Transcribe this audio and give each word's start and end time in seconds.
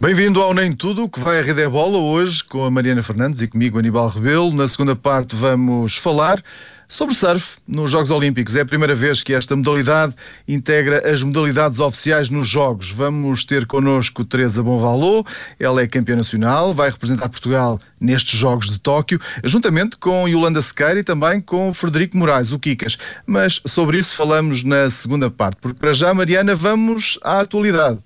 Bem-vindo 0.00 0.40
ao 0.40 0.54
Nem 0.54 0.72
Tudo, 0.72 1.06
que 1.10 1.20
vai 1.20 1.38
a 1.38 1.42
Rede 1.42 1.68
Bola 1.68 1.98
hoje 1.98 2.42
com 2.42 2.64
a 2.64 2.70
Mariana 2.70 3.02
Fernandes 3.02 3.42
e 3.42 3.46
comigo 3.46 3.78
Aníbal 3.78 4.08
Rebelo. 4.08 4.50
Na 4.50 4.66
segunda 4.66 4.96
parte 4.96 5.36
vamos 5.36 5.98
falar 5.98 6.42
sobre 6.88 7.14
surf 7.14 7.58
nos 7.68 7.90
Jogos 7.90 8.10
Olímpicos. 8.10 8.56
É 8.56 8.62
a 8.62 8.64
primeira 8.64 8.94
vez 8.94 9.22
que 9.22 9.34
esta 9.34 9.54
modalidade 9.54 10.14
integra 10.48 11.06
as 11.06 11.22
modalidades 11.22 11.78
oficiais 11.80 12.30
nos 12.30 12.48
Jogos. 12.48 12.90
Vamos 12.90 13.44
ter 13.44 13.66
connosco 13.66 14.24
Teresa 14.24 14.62
Bonvalô, 14.62 15.22
ela 15.58 15.82
é 15.82 15.86
campeã 15.86 16.16
nacional, 16.16 16.72
vai 16.72 16.88
representar 16.88 17.28
Portugal 17.28 17.78
nestes 18.00 18.40
Jogos 18.40 18.70
de 18.70 18.80
Tóquio, 18.80 19.20
juntamente 19.44 19.98
com 19.98 20.26
Yolanda 20.26 20.62
Sequeira 20.62 21.00
e 21.00 21.04
também 21.04 21.42
com 21.42 21.74
Frederico 21.74 22.16
Moraes, 22.16 22.52
o 22.52 22.58
Kikas. 22.58 22.96
Mas 23.26 23.60
sobre 23.66 23.98
isso 23.98 24.16
falamos 24.16 24.64
na 24.64 24.90
segunda 24.90 25.30
parte, 25.30 25.58
porque 25.60 25.78
para 25.78 25.92
já, 25.92 26.14
Mariana, 26.14 26.56
vamos 26.56 27.18
à 27.22 27.40
atualidade. 27.40 27.98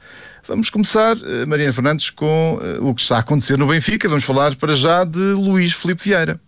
Vamos 0.46 0.68
começar, 0.68 1.16
eh, 1.24 1.46
Mariana 1.46 1.72
Fernandes, 1.72 2.10
com 2.10 2.58
eh, 2.60 2.78
o 2.78 2.94
que 2.94 3.00
está 3.00 3.16
a 3.16 3.20
acontecer 3.20 3.56
no 3.56 3.66
Benfica. 3.66 4.06
Vamos 4.06 4.24
falar 4.24 4.54
para 4.56 4.74
já 4.74 5.02
de 5.02 5.32
Luís 5.32 5.72
Filipe 5.72 6.04
Vieira. 6.04 6.38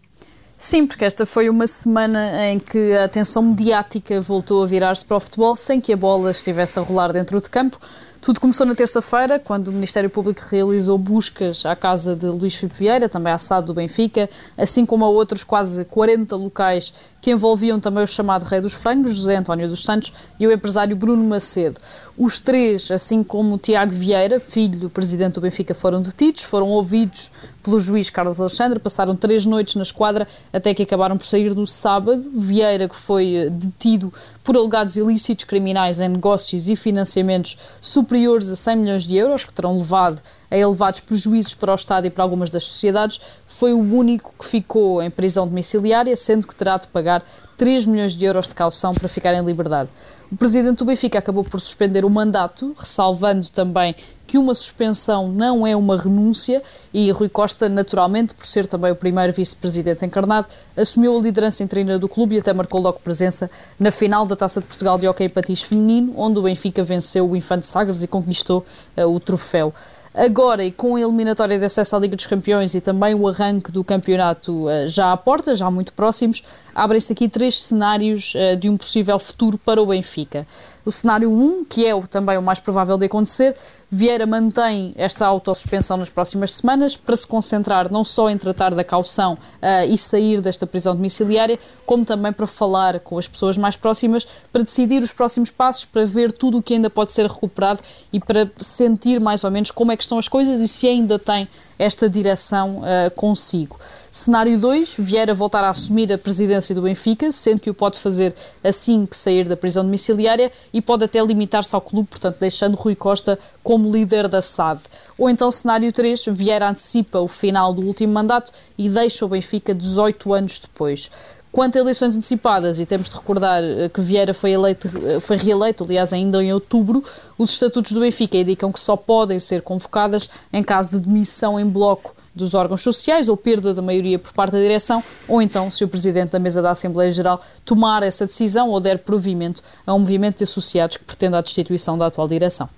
Sim, 0.59 0.87
porque 0.87 1.05
esta 1.05 1.25
foi 1.25 1.49
uma 1.49 1.67
semana 1.67 2.47
em 2.47 2.59
que 2.59 2.93
a 2.93 3.05
atenção 3.05 3.43
mediática 3.43 4.21
voltou 4.21 4.63
a 4.63 4.67
virar-se 4.67 5.05
para 5.05 5.17
o 5.17 5.21
futebol 5.21 5.57
sem 5.57 5.81
que 5.81 5.93
a 5.93 5.97
bola 5.97 6.31
estivesse 6.31 6.79
a 6.79 6.83
rolar 6.83 7.11
dentro 7.13 7.41
de 7.41 7.49
campo. 7.49 7.79
Tudo 8.21 8.41
começou 8.41 8.67
na 8.67 8.75
terça-feira, 8.75 9.39
quando 9.39 9.69
o 9.69 9.73
Ministério 9.73 10.11
Público 10.11 10.43
realizou 10.51 10.99
buscas 10.99 11.65
à 11.65 11.77
casa 11.77 12.17
de 12.17 12.27
Luís 12.27 12.55
Filipe 12.55 12.79
Vieira, 12.79 13.09
também 13.09 13.33
à 13.33 13.39
SAD 13.39 13.67
do 13.67 13.75
Benfica, 13.75 14.29
assim 14.59 14.85
como 14.85 15.05
a 15.05 15.09
outros 15.09 15.45
quase 15.45 15.85
40 15.85 16.35
locais 16.37 16.93
que 17.27 17.33
envolviam 17.33 17.81
também 17.81 18.05
o 18.05 18.07
chamado 18.07 18.45
Rei 18.45 18.61
dos 18.61 18.73
Frangos, 18.73 19.17
José 19.17 19.35
António 19.35 19.69
dos 19.69 19.83
Santos, 19.83 20.13
e 20.39 20.47
o 20.47 20.53
empresário 20.53 20.95
Bruno 20.95 21.25
Macedo. 21.25 21.81
Os 22.17 22.39
três, 22.39 22.89
assim 22.89 23.25
como 23.25 23.59
Tiago 23.59 23.91
Vieira, 23.91 24.39
filho 24.39 24.79
do 24.79 24.89
presidente 24.89 25.35
do 25.35 25.41
Benfica, 25.41 25.75
foram 25.75 26.01
detidos, 26.01 26.43
foram 26.43 26.69
ouvidos 26.69 27.33
pelo 27.65 27.81
juiz 27.81 28.11
Carlos 28.11 28.41
Alexandre, 28.41 28.79
passaram 28.79 29.17
três 29.17 29.45
noites 29.45 29.75
na 29.75 29.83
esquadra 29.83 30.29
até 30.53 30.73
que 30.73 30.85
acabaram 30.85 31.19
por 31.19 31.27
sair 31.27 31.53
no 31.53 31.67
sábado. 31.67 32.31
Vieira, 32.33 32.89
que 32.89 32.95
foi 32.95 33.35
eh, 33.35 33.51
detido 33.51 34.15
por 34.45 34.57
alegados 34.57 34.95
ilícitos 34.95 35.47
criminais 35.47 36.01
em 36.01 36.09
negócios 36.09 36.69
e 36.69 36.77
financiamentos 36.77 37.59
superiores 37.81 38.53
a 38.53 38.57
100 38.57 38.77
milhões 38.77 39.03
de 39.03 39.17
euros, 39.17 39.45
que 39.45 39.53
terão 39.53 39.77
levado 39.77 40.23
a 40.49 40.57
elevados 40.57 41.01
prejuízos 41.01 41.55
para 41.55 41.73
o 41.73 41.75
Estado 41.75 42.07
e 42.07 42.11
para 42.11 42.23
algumas 42.23 42.51
das 42.51 42.65
sociedades, 42.65 43.21
foi 43.59 43.73
o 43.73 43.79
único 43.79 44.35
que 44.39 44.45
ficou 44.45 45.03
em 45.03 45.11
prisão 45.11 45.49
domiciliária, 45.49 46.15
sendo 46.15 46.47
que 46.47 46.55
terá 46.55 46.77
de 46.77 46.87
pagar 46.89 47.25
3 47.57 47.87
milhões 47.87 48.13
de 48.13 48.25
euros 48.25 48.47
de 48.47 48.55
caução 48.55 48.93
para 48.93 49.09
ficar 49.09 49.33
em 49.33 49.43
liberdade. 49.43 49.89
O 50.31 50.37
presidente 50.37 50.79
do 50.79 50.85
Benfica 50.85 51.19
acabou 51.19 51.43
por 51.43 51.59
suspender 51.59 52.05
o 52.05 52.11
mandato, 52.11 52.75
ressalvando 52.77 53.49
também 53.49 53.95
que 54.27 54.37
uma 54.37 54.55
suspensão 54.55 55.29
não 55.29 55.67
é 55.67 55.75
uma 55.75 55.97
renúncia 55.97 56.63
e 56.93 57.11
Rui 57.13 57.29
Costa, 57.29 57.69
naturalmente, 57.69 58.35
por 58.35 58.45
ser 58.45 58.67
também 58.67 58.91
o 58.91 58.97
primeiro 58.97 59.33
vice-presidente 59.33 60.05
encarnado, 60.05 60.49
assumiu 60.77 61.17
a 61.17 61.21
liderança 61.21 61.63
interina 61.63 61.99
do 61.99 62.09
clube 62.09 62.35
e 62.35 62.39
até 62.39 62.53
marcou 62.53 62.81
logo 62.81 62.99
presença 62.99 63.49
na 63.79 63.93
final 63.93 64.27
da 64.27 64.37
Taça 64.37 64.61
de 64.61 64.67
Portugal 64.67 64.99
de 64.99 65.07
Hockey 65.07 65.29
Patins 65.29 65.63
Feminino, 65.63 66.13
onde 66.17 66.39
o 66.41 66.43
Benfica 66.43 66.83
venceu 66.83 67.31
o 67.31 67.37
Infante 67.37 67.67
Sagres 67.69 68.03
e 68.03 68.09
conquistou 68.09 68.67
uh, 68.97 69.07
o 69.07 69.21
troféu. 69.21 69.73
Agora, 70.17 70.65
e 70.65 70.73
com 70.73 70.97
a 70.97 71.01
eliminatória 71.03 71.59
de 71.59 71.65
acesso 71.67 71.95
à 71.95 71.99
Liga 71.99 72.17
dos 72.17 72.25
Campeões 72.25 72.75
e 72.75 72.81
também 72.81 73.15
o 73.15 73.29
arranque 73.29 73.71
do 73.71 73.85
campeonato 73.85 74.67
uh, 74.67 74.89
já 74.89 75.13
à 75.13 75.17
porta, 75.17 75.55
já 75.55 75.71
muito 75.71 75.93
próximos, 75.93 76.43
abrem-se 76.75 77.13
aqui 77.13 77.29
três 77.29 77.63
cenários 77.63 78.33
uh, 78.35 78.57
de 78.57 78.71
um 78.71 78.79
possível 78.79 79.19
futuro 79.19 79.59
para 79.59 79.81
o 79.81 79.85
Benfica. 79.85 80.47
O 80.87 80.91
cenário 80.91 81.31
1, 81.31 81.67
que 81.67 81.85
é 81.85 82.01
também 82.09 82.39
o 82.39 82.43
mais 82.43 82.59
provável 82.59 82.97
de 82.97 83.05
acontecer, 83.05 83.57
Vieira 83.97 84.27
mantém 84.27 84.93
esta 84.95 85.27
autossuspensão 85.27 85.97
nas 85.97 86.11
próximas 86.11 86.53
semanas 86.53 86.95
para 86.95 87.17
se 87.17 87.27
concentrar 87.27 87.91
não 87.91 88.05
só 88.05 88.29
em 88.29 88.37
tratar 88.37 88.75
da 88.75 88.85
caução 88.85 89.33
uh, 89.33 89.91
e 89.91 89.97
sair 89.97 90.43
desta 90.43 90.67
prisão 90.67 90.95
domiciliária, 90.95 91.59
como 91.87 92.05
também 92.05 92.31
para 92.31 92.47
falar 92.47 93.01
com 93.01 93.17
as 93.17 93.27
pessoas 93.27 93.57
mais 93.57 93.75
próximas, 93.75 94.27
para 94.53 94.63
decidir 94.63 95.03
os 95.03 95.13
próximos 95.13 95.51
passos, 95.51 95.87
para 95.87 96.05
ver 96.05 96.31
tudo 96.31 96.59
o 96.59 96.63
que 96.63 96.75
ainda 96.75 96.91
pode 96.91 97.11
ser 97.11 97.25
recuperado 97.25 97.81
e 98.13 98.21
para 98.21 98.51
sentir 98.59 99.19
mais 99.19 99.45
ou 99.45 99.51
menos 99.51 99.71
como 99.71 99.91
é 99.91 99.97
que 99.97 100.03
estão 100.03 100.19
as 100.19 100.29
coisas 100.29 100.61
e 100.61 100.69
se 100.69 100.87
ainda 100.87 101.19
tem 101.19 101.49
esta 101.79 102.09
direção 102.09 102.81
uh, 102.81 103.11
consigo. 103.15 103.79
Cenário 104.11 104.59
2, 104.59 104.95
Vieira 104.99 105.35
voltar 105.35 105.63
a 105.63 105.69
assumir 105.69 106.11
a 106.11 106.17
presidência 106.17 106.75
do 106.75 106.81
Benfica, 106.81 107.31
sendo 107.31 107.61
que 107.61 107.69
o 107.69 107.75
pode 107.75 107.99
fazer 107.99 108.35
assim 108.65 109.05
que 109.05 109.15
sair 109.15 109.47
da 109.47 109.57
prisão 109.57 109.85
domiciliária 109.85 110.51
e 110.73 110.81
pode 110.81 111.05
até 111.05 111.23
limitar-se 111.23 111.75
ao 111.75 111.83
clube, 111.83 112.09
portanto, 112.09 112.39
deixando 112.41 112.77
Rui 112.77 112.95
Costa 112.95 113.39
como 113.63 113.86
líder 113.91 114.29
da 114.29 114.43
SAD. 114.43 114.81
Ou 115.19 115.31
então, 115.31 115.51
cenário 115.51 115.93
3, 115.93 116.27
Vieira 116.27 116.69
antecipa 116.69 117.21
o 117.21 117.29
final 117.29 117.73
do 117.73 117.83
último 117.83 118.13
mandato 118.13 118.53
e 118.77 118.89
deixa 118.89 119.25
o 119.25 119.29
Benfica 119.29 119.75
18 119.75 120.33
anos 120.33 120.59
depois. 120.59 121.11
Quanto 121.57 121.77
a 121.77 121.81
eleições 121.81 122.15
antecipadas, 122.15 122.79
e 122.79 122.85
temos 122.85 123.09
de 123.09 123.15
recordar 123.15 123.65
eh, 123.65 123.89
que 123.89 123.99
Vieira 123.99 124.35
foi, 124.35 124.51
eleito, 124.51 124.91
eh, 125.07 125.21
foi 125.21 125.39
reeleito, 125.39 125.85
aliás, 125.85 126.13
ainda 126.13 126.45
em 126.45 126.53
outubro, 126.53 127.03
os 127.39 127.51
estatutos 127.51 127.93
do 127.93 128.01
Benfica 128.01 128.37
indicam 128.37 128.71
que 128.71 128.79
só 128.79 128.95
podem 128.95 129.39
ser 129.39 129.63
convocadas 129.63 130.29
em 130.53 130.63
caso 130.63 131.01
de 131.01 131.07
demissão 131.07 131.59
em 131.59 131.65
bloco 131.65 132.15
dos 132.35 132.53
órgãos 132.53 132.83
sociais 132.83 133.31
ou 133.31 133.37
perda 133.39 133.73
da 133.73 133.81
maioria 133.81 134.19
por 134.19 134.35
parte 134.35 134.53
da 134.53 134.59
direção, 134.59 135.03
ou 135.27 135.41
então 135.41 135.71
se 135.71 135.83
o 135.83 135.89
Presidente 135.89 136.33
da 136.33 136.39
Mesa 136.39 136.61
da 136.61 136.73
Assembleia 136.73 137.11
Geral 137.11 137.41
tomar 137.65 138.03
essa 138.03 138.27
decisão 138.27 138.69
ou 138.69 138.79
der 138.79 138.99
provimento 138.99 139.63
a 139.87 139.95
um 139.95 140.01
movimento 140.01 140.37
de 140.37 140.45
associados 140.45 140.99
que 140.99 141.05
pretenda 141.05 141.39
a 141.39 141.41
destituição 141.41 141.97
da 141.97 142.07
atual 142.07 142.29
direção. 142.29 142.69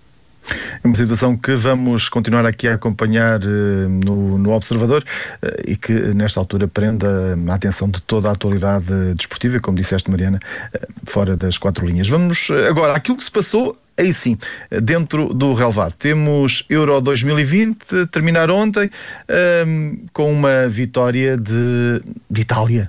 É 0.83 0.87
uma 0.87 0.97
situação 0.97 1.37
que 1.37 1.55
vamos 1.55 2.09
continuar 2.09 2.47
aqui 2.47 2.69
a 2.69 2.75
acompanhar 2.75 3.41
uh, 3.43 3.89
no, 4.05 4.39
no, 4.39 4.53
Observador 4.53 5.05
uh, 5.43 5.47
e 5.67 5.77
que, 5.77 5.93
nesta 5.93 6.41
altura, 6.41 6.67
prenda 6.67 7.39
a 7.49 7.55
atenção 7.55 7.89
de 7.89 8.01
toda 8.03 8.29
a 8.29 8.33
atualidade 8.33 9.15
desportiva, 9.15 9.61
como 9.61 9.77
disseste, 9.77 10.11
Mariana, 10.11 10.39
uh, 10.75 10.79
fora 11.05 11.37
das 11.37 11.59
quatro 11.59 11.87
linhas. 11.87 12.09
Vamos 12.09 12.51
agora 12.69 12.95
àquilo 12.95 13.17
que 13.17 13.25
se 13.25 13.31
passou 13.31 13.79
aí 13.97 14.15
sim, 14.15 14.39
dentro 14.83 15.35
do 15.35 15.55
relevado. 15.55 15.93
Temos 15.99 16.65
Euro 16.71 17.01
2020, 17.01 18.07
terminar 18.13 18.49
ontem, 18.49 18.89
com 20.13 20.31
uma 20.31 20.69
vitória 20.69 21.37
de, 21.37 22.01
de 22.31 22.41
Itália. 22.41 22.89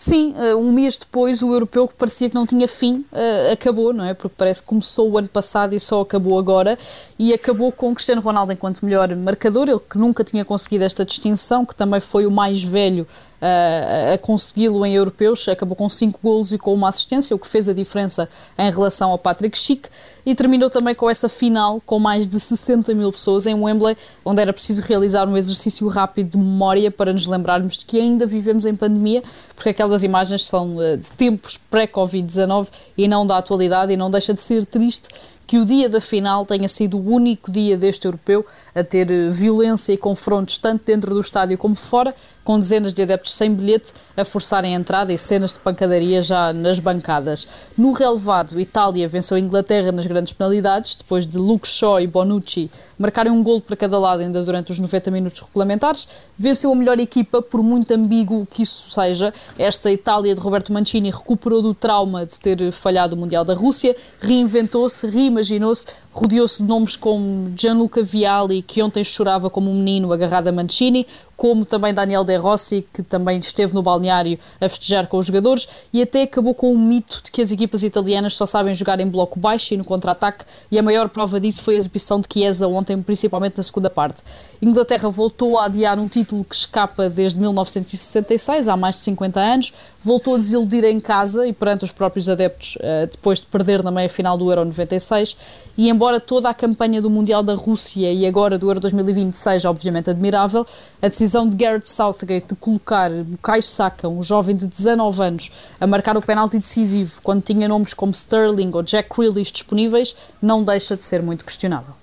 Sim, 0.00 0.32
eh, 0.38 0.54
um 0.54 0.72
mês 0.72 0.96
depois 0.96 1.42
o 1.42 1.52
europeu 1.52 1.86
que 1.86 1.92
parecia 1.94 2.30
que 2.30 2.34
não 2.34 2.46
tinha 2.46 2.66
fim 2.66 3.04
eh, 3.12 3.52
acabou, 3.52 3.92
não 3.92 4.02
é? 4.02 4.14
Porque 4.14 4.34
parece 4.34 4.62
que 4.62 4.68
começou 4.68 5.10
o 5.10 5.18
ano 5.18 5.28
passado 5.28 5.74
e 5.74 5.78
só 5.78 6.00
acabou 6.00 6.38
agora 6.38 6.78
e 7.18 7.34
acabou 7.34 7.70
com 7.70 7.94
Cristiano 7.94 8.22
Ronaldo 8.22 8.50
enquanto 8.50 8.82
melhor 8.82 9.14
marcador, 9.14 9.68
ele 9.68 9.78
que 9.78 9.98
nunca 9.98 10.24
tinha 10.24 10.42
conseguido 10.42 10.84
esta 10.84 11.04
distinção, 11.04 11.66
que 11.66 11.74
também 11.74 12.00
foi 12.00 12.24
o 12.24 12.30
mais 12.30 12.62
velho 12.62 13.06
a, 13.40 14.14
a 14.14 14.18
consegui-lo 14.18 14.84
em 14.84 14.94
europeus, 14.94 15.48
acabou 15.48 15.74
com 15.74 15.88
5 15.88 16.20
golos 16.22 16.52
e 16.52 16.58
com 16.58 16.74
uma 16.74 16.88
assistência, 16.88 17.34
o 17.34 17.38
que 17.38 17.48
fez 17.48 17.68
a 17.68 17.72
diferença 17.72 18.28
em 18.58 18.70
relação 18.70 19.10
ao 19.10 19.18
Patrick 19.18 19.58
Schick, 19.58 19.88
e 20.24 20.34
terminou 20.34 20.68
também 20.68 20.94
com 20.94 21.08
essa 21.08 21.28
final 21.28 21.80
com 21.84 21.98
mais 21.98 22.26
de 22.26 22.38
60 22.38 22.94
mil 22.94 23.10
pessoas 23.10 23.46
em 23.46 23.54
Wembley, 23.54 23.96
onde 24.24 24.40
era 24.42 24.52
preciso 24.52 24.82
realizar 24.82 25.28
um 25.28 25.36
exercício 25.36 25.88
rápido 25.88 26.30
de 26.30 26.38
memória 26.38 26.90
para 26.90 27.12
nos 27.12 27.26
lembrarmos 27.26 27.78
de 27.78 27.84
que 27.84 27.98
ainda 27.98 28.26
vivemos 28.26 28.66
em 28.66 28.76
pandemia, 28.76 29.22
porque 29.54 29.70
aquelas 29.70 30.02
imagens 30.02 30.46
são 30.46 30.80
eh, 30.80 30.96
de 30.96 31.10
tempos 31.12 31.58
pré-Covid-19 31.70 32.68
e 32.96 33.08
não 33.08 33.26
da 33.26 33.38
atualidade, 33.38 33.92
e 33.92 33.96
não 33.96 34.10
deixa 34.10 34.34
de 34.34 34.40
ser 34.40 34.66
triste 34.66 35.08
que 35.50 35.58
o 35.58 35.64
dia 35.64 35.88
da 35.88 36.00
final 36.00 36.46
tenha 36.46 36.68
sido 36.68 36.96
o 36.96 37.10
único 37.10 37.50
dia 37.50 37.76
deste 37.76 38.04
europeu 38.04 38.46
a 38.72 38.84
ter 38.84 39.10
eh, 39.10 39.30
violência 39.30 39.92
e 39.92 39.96
confrontos 39.96 40.58
tanto 40.58 40.84
dentro 40.86 41.12
do 41.12 41.20
estádio 41.20 41.58
como 41.58 41.74
fora, 41.74 42.14
com 42.44 42.58
dezenas 42.58 42.92
de 42.92 43.02
adeptos 43.02 43.32
sem 43.32 43.54
bilhete 43.54 43.92
a 44.16 44.24
forçarem 44.24 44.74
a 44.74 44.78
entrada 44.78 45.12
e 45.12 45.18
cenas 45.18 45.52
de 45.52 45.60
pancadaria 45.60 46.22
já 46.22 46.52
nas 46.52 46.78
bancadas. 46.78 47.46
No 47.76 47.92
relevado, 47.92 48.58
Itália 48.60 49.08
venceu 49.08 49.36
a 49.36 49.40
Inglaterra 49.40 49.92
nas 49.92 50.06
grandes 50.06 50.32
penalidades, 50.32 50.96
depois 50.96 51.26
de 51.26 51.38
Luke 51.38 51.66
Shaw 51.66 52.00
e 52.00 52.06
Bonucci 52.06 52.70
marcarem 53.00 53.32
um 53.32 53.42
golo 53.42 53.62
para 53.62 53.76
cada 53.76 53.98
lado 53.98 54.20
ainda 54.20 54.44
durante 54.44 54.72
os 54.72 54.78
90 54.78 55.10
minutos 55.10 55.40
regulamentares. 55.40 56.06
Venceu 56.36 56.70
a 56.70 56.74
melhor 56.74 57.00
equipa, 57.00 57.40
por 57.40 57.62
muito 57.62 57.92
ambíguo 57.94 58.46
que 58.50 58.62
isso 58.62 58.90
seja. 58.90 59.32
Esta 59.58 59.90
Itália 59.90 60.34
de 60.34 60.40
Roberto 60.40 60.70
Mancini 60.70 61.10
recuperou 61.10 61.62
do 61.62 61.72
trauma 61.72 62.26
de 62.26 62.38
ter 62.38 62.70
falhado 62.72 63.16
o 63.16 63.18
Mundial 63.18 63.42
da 63.42 63.54
Rússia, 63.54 63.96
reinventou-se, 64.20 65.06
reimaginou-se, 65.06 65.86
rodeou-se 66.12 66.62
de 66.62 66.68
nomes 66.68 66.94
como 66.94 67.52
Gianluca 67.56 68.02
Vialli, 68.02 68.60
que 68.60 68.82
ontem 68.82 69.02
chorava 69.02 69.48
como 69.48 69.70
um 69.70 69.74
menino 69.74 70.12
agarrado 70.12 70.48
a 70.48 70.52
Mancini, 70.52 71.06
como 71.40 71.64
também 71.64 71.94
Daniel 71.94 72.22
De 72.22 72.36
Rossi, 72.36 72.86
que 72.92 73.02
também 73.02 73.38
esteve 73.38 73.72
no 73.72 73.80
balneário 73.80 74.38
a 74.60 74.68
festejar 74.68 75.06
com 75.06 75.16
os 75.16 75.24
jogadores, 75.24 75.66
e 75.90 76.02
até 76.02 76.24
acabou 76.24 76.54
com 76.54 76.70
o 76.70 76.78
mito 76.78 77.22
de 77.24 77.30
que 77.30 77.40
as 77.40 77.50
equipas 77.50 77.82
italianas 77.82 78.36
só 78.36 78.44
sabem 78.44 78.74
jogar 78.74 79.00
em 79.00 79.08
bloco 79.08 79.40
baixo 79.40 79.72
e 79.72 79.76
no 79.78 79.82
contra-ataque, 79.82 80.44
e 80.70 80.78
a 80.78 80.82
maior 80.82 81.08
prova 81.08 81.40
disso 81.40 81.62
foi 81.62 81.76
a 81.76 81.78
exibição 81.78 82.20
de 82.20 82.28
Chiesa 82.30 82.68
ontem, 82.68 83.00
principalmente 83.00 83.56
na 83.56 83.62
segunda 83.62 83.88
parte. 83.88 84.18
Inglaterra 84.62 85.08
voltou 85.08 85.58
a 85.58 85.64
adiar 85.64 85.98
um 85.98 86.06
título 86.06 86.44
que 86.44 86.54
escapa 86.54 87.08
desde 87.08 87.40
1966, 87.40 88.68
há 88.68 88.76
mais 88.76 88.96
de 88.96 89.00
50 89.00 89.40
anos, 89.40 89.72
voltou 90.02 90.34
a 90.34 90.36
desiludir 90.36 90.84
em 90.84 91.00
casa 91.00 91.46
e 91.46 91.52
perante 91.52 91.86
os 91.86 91.92
próprios 91.92 92.28
adeptos 92.28 92.76
eh, 92.80 93.06
depois 93.10 93.40
de 93.40 93.46
perder 93.46 93.82
na 93.82 93.90
meia-final 93.90 94.36
do 94.36 94.50
Euro 94.50 94.66
96 94.66 95.34
e 95.78 95.88
embora 95.88 96.20
toda 96.20 96.50
a 96.50 96.52
campanha 96.52 97.00
do 97.00 97.08
Mundial 97.08 97.42
da 97.42 97.54
Rússia 97.54 98.12
e 98.12 98.26
agora 98.26 98.58
do 98.58 98.68
Euro 98.68 98.80
2020 98.80 99.32
seja 99.32 99.70
obviamente 99.70 100.10
admirável, 100.10 100.66
a 101.00 101.08
decisão 101.08 101.48
de 101.48 101.56
Gareth 101.56 101.86
Southgate 101.86 102.48
de 102.48 102.54
colocar 102.54 103.10
Bukayo 103.10 103.62
Saka, 103.62 104.08
um 104.08 104.22
jovem 104.22 104.54
de 104.54 104.66
19 104.66 105.22
anos, 105.22 105.50
a 105.80 105.86
marcar 105.86 106.18
o 106.18 106.22
penalti 106.22 106.58
decisivo 106.58 107.22
quando 107.22 107.42
tinha 107.42 107.66
nomes 107.66 107.94
como 107.94 108.12
Sterling 108.12 108.72
ou 108.74 108.82
Jack 108.82 109.08
Grealish 109.08 109.52
disponíveis, 109.52 110.14
não 110.42 110.62
deixa 110.62 110.94
de 110.98 111.02
ser 111.02 111.22
muito 111.22 111.46
questionável 111.46 111.94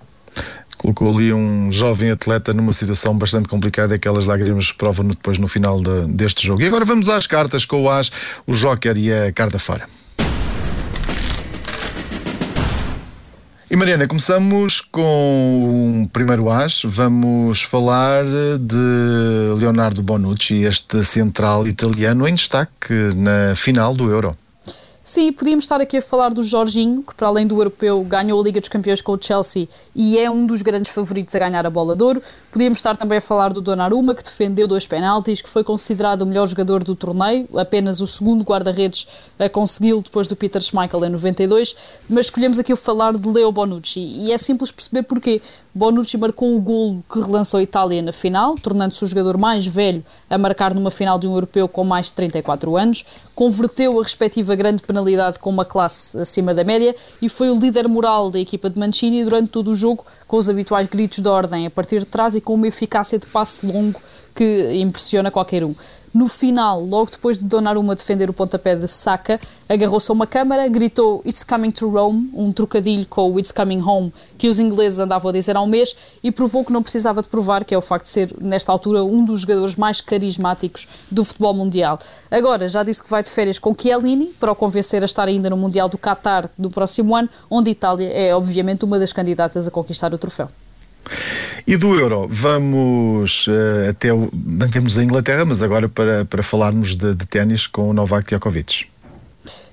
colocou 0.78 1.14
ali 1.14 1.34
um 1.34 1.72
jovem 1.72 2.12
atleta 2.12 2.54
numa 2.54 2.74
situação 2.74 3.18
bastante 3.18 3.50
complicada 3.50 3.94
e 3.94 3.98
aquelas 3.98 4.26
lágrimas 4.26 4.72
provam 4.72 5.08
depois 5.08 5.38
no 5.38 5.48
final 5.48 5.82
de, 5.82 6.06
deste 6.08 6.46
jogo. 6.46 6.62
E 6.62 6.68
agora 6.68 6.86
vamos 6.86 7.10
às 7.10 7.28
cartas 7.28 7.66
com 7.66 7.84
o 7.84 7.90
As, 7.90 8.12
o 8.46 8.54
Joker 8.54 8.98
e 8.98 9.12
a 9.12 9.32
carta 9.32 9.60
fora. 9.60 9.88
E 13.70 13.76
Mariana, 13.76 14.08
começamos 14.08 14.80
com 14.80 16.04
o 16.04 16.08
primeiro 16.08 16.50
as. 16.50 16.84
Vamos 16.86 17.62
falar 17.64 18.24
de 18.62 19.60
Leonardo 19.60 20.02
Bonucci, 20.02 20.64
este 20.64 21.04
central 21.04 21.68
italiano 21.68 22.26
em 22.26 22.34
destaque 22.34 22.94
na 23.14 23.56
final 23.58 23.94
do 23.94 24.10
Euro. 24.10 24.38
Sim, 25.08 25.32
podíamos 25.32 25.64
estar 25.64 25.80
aqui 25.80 25.96
a 25.96 26.02
falar 26.02 26.34
do 26.34 26.44
Jorginho, 26.44 27.02
que 27.02 27.16
para 27.16 27.30
além 27.30 27.48
do 27.48 27.58
europeu 27.58 28.04
ganhou 28.04 28.42
a 28.42 28.44
Liga 28.44 28.60
dos 28.60 28.68
Campeões 28.68 29.02
com 29.02 29.14
o 29.14 29.18
Chelsea 29.18 29.70
e 29.96 30.20
é 30.20 30.30
um 30.30 30.46
dos 30.46 30.62
grandes 30.62 30.92
favoritos 30.92 31.34
a 31.34 31.40
ganhar 31.40 31.66
a 31.66 31.70
bola 31.70 31.96
de 31.96 32.04
ouro. 32.04 32.22
Podíamos 32.58 32.80
estar 32.80 32.98
também 32.98 33.20
a 33.20 33.22
falar 33.22 33.54
do 33.54 33.62
Donnarumma, 33.62 34.16
que 34.16 34.24
defendeu 34.24 34.68
dois 34.68 34.88
penaltis, 34.88 35.44
que 35.44 35.48
foi 35.48 35.64
considerado 35.64 36.24
o 36.24 36.26
melhor 36.26 36.48
jogador 36.48 36.84
do 36.84 36.96
torneio, 36.96 37.48
apenas 37.56 38.02
o 38.02 38.08
segundo 38.08 38.44
guarda-redes 38.44 39.08
a 39.38 39.48
consegui-lo 39.48 40.02
depois 40.02 40.28
do 40.28 40.36
Peter 40.36 40.60
Schmeichel 40.60 41.06
em 41.06 41.10
92, 41.10 41.76
mas 42.10 42.26
escolhemos 42.26 42.58
aqui 42.58 42.74
o 42.74 42.76
falar 42.76 43.16
de 43.16 43.30
Leo 43.30 43.52
Bonucci 43.52 44.00
e 44.00 44.32
é 44.32 44.38
simples 44.40 44.72
perceber 44.72 45.04
porquê. 45.04 45.40
Bonucci 45.78 46.18
marcou 46.18 46.58
o 46.58 46.60
golo 46.60 47.04
que 47.08 47.20
relançou 47.20 47.60
a 47.60 47.64
Itália 47.64 48.02
na 48.02 48.12
final, 48.12 48.56
tornando-se 48.56 49.04
o 49.04 49.08
jogador 49.08 49.38
mais 49.38 49.68
velho 49.68 50.04
a 50.28 50.36
marcar 50.36 50.74
numa 50.74 50.90
final 50.90 51.20
de 51.20 51.28
um 51.28 51.34
europeu 51.34 51.68
com 51.68 51.84
mais 51.84 52.08
de 52.08 52.14
34 52.14 52.76
anos, 52.76 53.06
converteu 53.36 54.00
a 54.00 54.04
respectiva 54.04 54.56
grande 54.56 54.82
penalidade 54.82 55.38
com 55.38 55.52
uma 55.52 55.64
classe 55.64 56.20
acima 56.20 56.56
da 56.56 56.64
média 56.64 56.96
e 57.22 57.30
foi 57.30 57.52
o 57.52 57.56
líder 57.56 57.88
moral 57.88 58.32
da 58.32 58.40
equipa 58.40 58.68
de 58.68 58.80
Mancini 58.80 59.24
durante 59.24 59.50
todo 59.50 59.70
o 59.70 59.76
jogo, 59.76 60.04
com 60.28 60.38
os 60.38 60.50
habituais 60.50 60.88
gritos 60.88 61.20
de 61.20 61.30
ordem 61.30 61.68
a 61.68 61.70
partir 61.70 62.00
de 62.00 62.06
trás 62.08 62.34
e 62.34 62.42
com 62.48 62.54
uma 62.54 62.66
eficácia 62.66 63.20
de 63.20 63.26
passe 63.26 63.66
longo 63.66 64.00
que 64.34 64.72
impressiona 64.76 65.30
qualquer 65.30 65.66
um. 65.66 65.76
No 66.14 66.30
final, 66.30 66.82
logo 66.82 67.12
depois 67.12 67.38
de 67.38 67.44
Donnarumma 67.44 67.94
defender 67.94 68.30
o 68.30 68.34
pontapé 68.34 68.74
de 68.74 68.88
Saka, 68.88 69.38
agarrou-se 69.68 70.10
a 70.10 70.14
uma 70.14 70.26
câmara, 70.26 70.66
gritou 70.70 71.22
It's 71.26 71.44
coming 71.44 71.72
to 71.72 71.90
Rome, 71.90 72.32
um 72.34 72.54
trocadilho 72.54 73.06
com 73.06 73.34
o 73.34 73.38
It's 73.38 73.52
coming 73.52 73.82
home 73.82 74.14
que 74.38 74.48
os 74.48 74.62
ingleses 74.62 74.98
andavam 74.98 75.28
a 75.30 75.34
dizer 75.34 75.58
há 75.58 75.62
um 75.62 75.68
mês 75.68 75.94
e 76.24 76.32
provou 76.32 76.64
que 76.64 76.72
não 76.72 76.82
precisava 76.82 77.22
de 77.22 77.28
provar, 77.28 77.66
que 77.66 77.76
é 77.76 77.78
o 77.78 77.82
facto 77.82 78.06
de 78.06 78.12
ser, 78.12 78.34
nesta 78.40 78.72
altura, 78.72 79.04
um 79.04 79.26
dos 79.26 79.42
jogadores 79.42 79.76
mais 79.76 80.00
carismáticos 80.00 80.88
do 81.12 81.26
futebol 81.26 81.54
mundial. 81.54 82.00
Agora, 82.32 82.70
já 82.70 82.82
disse 82.82 83.04
que 83.04 83.10
vai 83.10 83.22
de 83.22 83.30
férias 83.30 83.60
com 83.60 83.76
Chiellini 83.78 84.28
para 84.40 84.54
o 84.54 84.56
convencer 84.56 85.02
a 85.02 85.06
estar 85.06 85.28
ainda 85.28 85.50
no 85.50 85.58
Mundial 85.58 85.90
do 85.90 85.98
Qatar 85.98 86.50
do 86.58 86.70
próximo 86.70 87.14
ano, 87.14 87.28
onde 87.50 87.72
Itália 87.72 88.08
é, 88.08 88.34
obviamente, 88.34 88.86
uma 88.86 88.98
das 88.98 89.12
candidatas 89.12 89.68
a 89.68 89.72
conquistar 89.72 90.14
o 90.14 90.18
troféu. 90.18 90.48
E 91.66 91.76
do 91.76 91.96
euro, 91.96 92.28
vamos 92.30 93.48
uh, 93.48 93.90
até 93.90 94.14
o. 94.14 94.30
Mantemos 94.34 94.98
a 94.98 95.04
Inglaterra, 95.04 95.44
mas 95.44 95.62
agora 95.62 95.90
para, 95.90 96.24
para 96.26 96.42
falarmos 96.42 96.96
de, 96.96 97.14
de 97.14 97.26
ténis 97.26 97.68
com 97.68 97.90
o 97.90 97.94
Novak 97.94 98.28
Djokovic. 98.30 98.88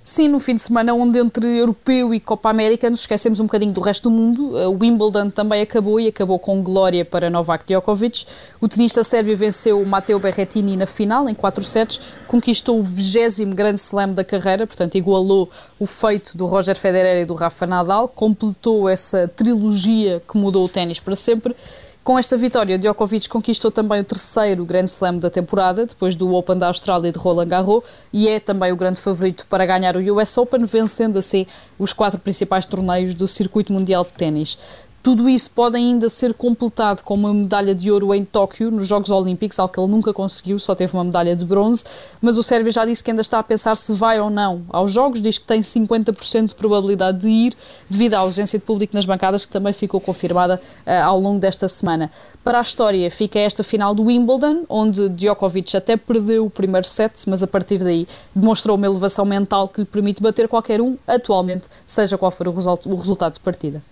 Sim, 0.07 0.29
no 0.29 0.39
fim 0.39 0.55
de 0.55 0.61
semana, 0.61 0.93
onde 0.93 1.19
entre 1.19 1.47
europeu 1.47 2.13
e 2.13 2.21
Copa 2.21 2.51
América 2.51 2.91
nos 2.91 3.01
esquecemos 3.01 3.41
um 3.41 3.45
bocadinho 3.45 3.73
do 3.73 3.81
resto 3.81 4.11
do 4.11 4.15
mundo. 4.15 4.51
O 4.51 4.77
Wimbledon 4.79 5.31
também 5.31 5.63
acabou 5.63 5.99
e 5.99 6.09
acabou 6.09 6.39
com 6.39 6.63
glória 6.63 7.07
para 7.07 7.31
Novak 7.31 7.65
Djokovic. 7.67 8.27
O 8.61 8.69
tenista 8.69 9.03
sérvio 9.03 9.35
venceu 9.35 9.81
o 9.81 9.87
Matteo 9.87 10.21
Berrettini 10.21 10.77
na 10.77 10.85
final, 10.85 11.27
em 11.27 11.35
4 11.35 11.65
sets, 11.65 12.03
conquistou 12.29 12.81
o 12.81 12.83
20 12.83 13.47
grande 13.55 13.81
slam 13.81 14.13
da 14.13 14.23
carreira, 14.23 14.67
portanto, 14.67 14.95
igualou 14.97 15.49
o 15.81 15.87
feito 15.87 16.37
do 16.37 16.45
Roger 16.45 16.77
Federer 16.77 17.23
e 17.23 17.25
do 17.25 17.33
Rafa 17.33 17.67
Nadal, 17.67 18.07
completou 18.07 18.87
essa 18.87 19.27
trilogia 19.27 20.23
que 20.31 20.37
mudou 20.37 20.67
o 20.67 20.69
ténis 20.69 21.01
para 21.01 21.17
sempre 21.17 21.57
com 22.05 22.19
esta 22.19 22.37
vitória, 22.37 22.79
Djokovic 22.79 23.31
conquistou 23.31 23.71
também 23.71 24.03
o 24.03 24.05
terceiro 24.05 24.63
Grand 24.67 24.85
Slam 24.85 25.17
da 25.17 25.31
temporada, 25.31 25.87
depois 25.87 26.15
do 26.15 26.35
Open 26.35 26.59
da 26.59 26.67
Austrália 26.67 27.09
e 27.09 27.13
de 27.13 27.19
Roland 27.19 27.49
Garros, 27.49 27.83
e 28.13 28.29
é 28.29 28.39
também 28.39 28.71
o 28.71 28.77
grande 28.77 29.01
favorito 29.01 29.47
para 29.49 29.65
ganhar 29.65 29.97
o 29.97 30.15
US 30.15 30.37
Open, 30.37 30.67
vencendo 30.67 31.19
assim 31.19 31.47
os 31.79 31.95
quatro 31.95 32.21
principais 32.21 32.67
torneios 32.67 33.15
do 33.15 33.27
circuito 33.27 33.73
mundial 33.73 34.05
de 34.05 34.11
ténis. 34.11 34.59
Tudo 35.05 35.29
isso 35.29 35.51
pode 35.51 35.77
ainda 35.77 36.09
ser 36.09 36.33
completado 36.33 37.03
com 37.03 37.13
uma 37.13 37.35
medalha 37.35 37.75
de 37.75 37.91
ouro 37.91 38.15
em 38.15 38.25
Tóquio, 38.25 38.71
nos 38.71 38.89
Jogos 38.89 39.11
Olímpicos, 39.11 39.59
algo 39.59 39.71
que 39.71 39.79
ele 39.79 39.87
nunca 39.87 40.15
conseguiu, 40.15 40.59
só 40.59 40.75
teve 40.75 40.95
uma 40.95 41.05
medalha 41.05 41.37
de 41.37 41.45
bronze, 41.45 41.85
mas 42.23 42.39
o 42.39 42.43
Sérvia 42.43 42.73
já 42.73 42.87
disse 42.87 43.05
que 43.05 43.11
ainda 43.11 43.21
está 43.21 43.39
a 43.39 43.43
pensar 43.43 43.77
se 43.77 43.93
vai 43.93 44.19
ou 44.19 44.31
não 44.31 44.63
aos 44.71 44.91
Jogos, 44.91 45.21
diz 45.21 45.37
que 45.37 45.45
tem 45.47 45.61
50% 45.61 46.47
de 46.47 46.55
probabilidade 46.55 47.19
de 47.19 47.29
ir, 47.29 47.55
devido 47.91 48.15
à 48.15 48.21
ausência 48.21 48.59
de 48.59 48.65
público 48.65 48.97
nas 48.97 49.05
bancadas, 49.05 49.45
que 49.45 49.53
também 49.53 49.75
ficou 49.75 50.01
confirmada 50.01 50.59
uh, 50.87 50.91
ao 51.05 51.21
longo 51.21 51.39
desta 51.39 51.69
semana. 51.69 52.11
Para 52.43 52.59
a 52.59 52.63
história, 52.63 53.11
fica 53.11 53.39
esta 53.39 53.63
final 53.63 53.95
do 53.95 54.05
Wimbledon, 54.05 54.65
onde 54.71 55.11
Djokovic 55.11 55.77
até 55.77 55.99
perdeu 55.99 56.47
o 56.47 56.51
primeiro 56.51 56.89
set, 56.89 57.29
mas 57.29 57.43
a 57.43 57.47
partir 57.47 57.77
daí 57.77 58.09
demonstrou 58.35 58.75
uma 58.75 58.87
elevação 58.87 59.27
mental 59.27 59.69
que 59.69 59.83
lhe 59.83 59.87
permite 59.87 60.23
bater 60.23 60.49
qualquer 60.49 60.81
um, 60.81 60.97
atualmente, 61.07 61.69
seja 61.85 62.17
qual 62.17 62.31
for 62.31 62.49
o, 62.49 62.53
o 62.53 62.97
resultado 62.97 63.35
de 63.35 63.41
partida. 63.41 63.83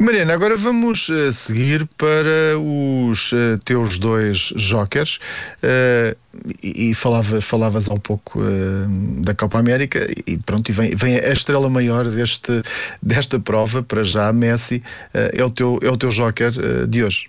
Mariana, 0.00 0.32
agora 0.32 0.56
vamos 0.56 1.08
uh, 1.08 1.32
seguir 1.32 1.86
para 1.96 2.58
os 2.58 3.32
uh, 3.32 3.58
teus 3.64 3.98
dois 3.98 4.52
jokers 4.56 5.18
uh, 5.62 6.16
e, 6.62 6.90
e 6.90 6.94
falava, 6.94 7.40
falavas 7.40 7.88
há 7.88 7.94
um 7.94 7.98
pouco 7.98 8.40
da 9.20 9.34
Copa 9.34 9.58
América 9.58 10.08
e 10.26 10.38
pronto, 10.38 10.68
e 10.70 10.72
vem, 10.72 10.94
vem 10.94 11.16
a 11.16 11.32
estrela 11.32 11.68
maior 11.68 12.06
deste, 12.06 12.62
desta 13.02 13.38
prova 13.38 13.82
para 13.82 14.02
já, 14.02 14.32
Messi, 14.32 14.82
é, 15.12 15.44
o 15.44 15.50
teu, 15.50 15.78
é 15.82 15.90
o 15.90 15.96
teu 15.96 16.08
joker 16.08 16.50
de 16.86 17.04
hoje. 17.04 17.28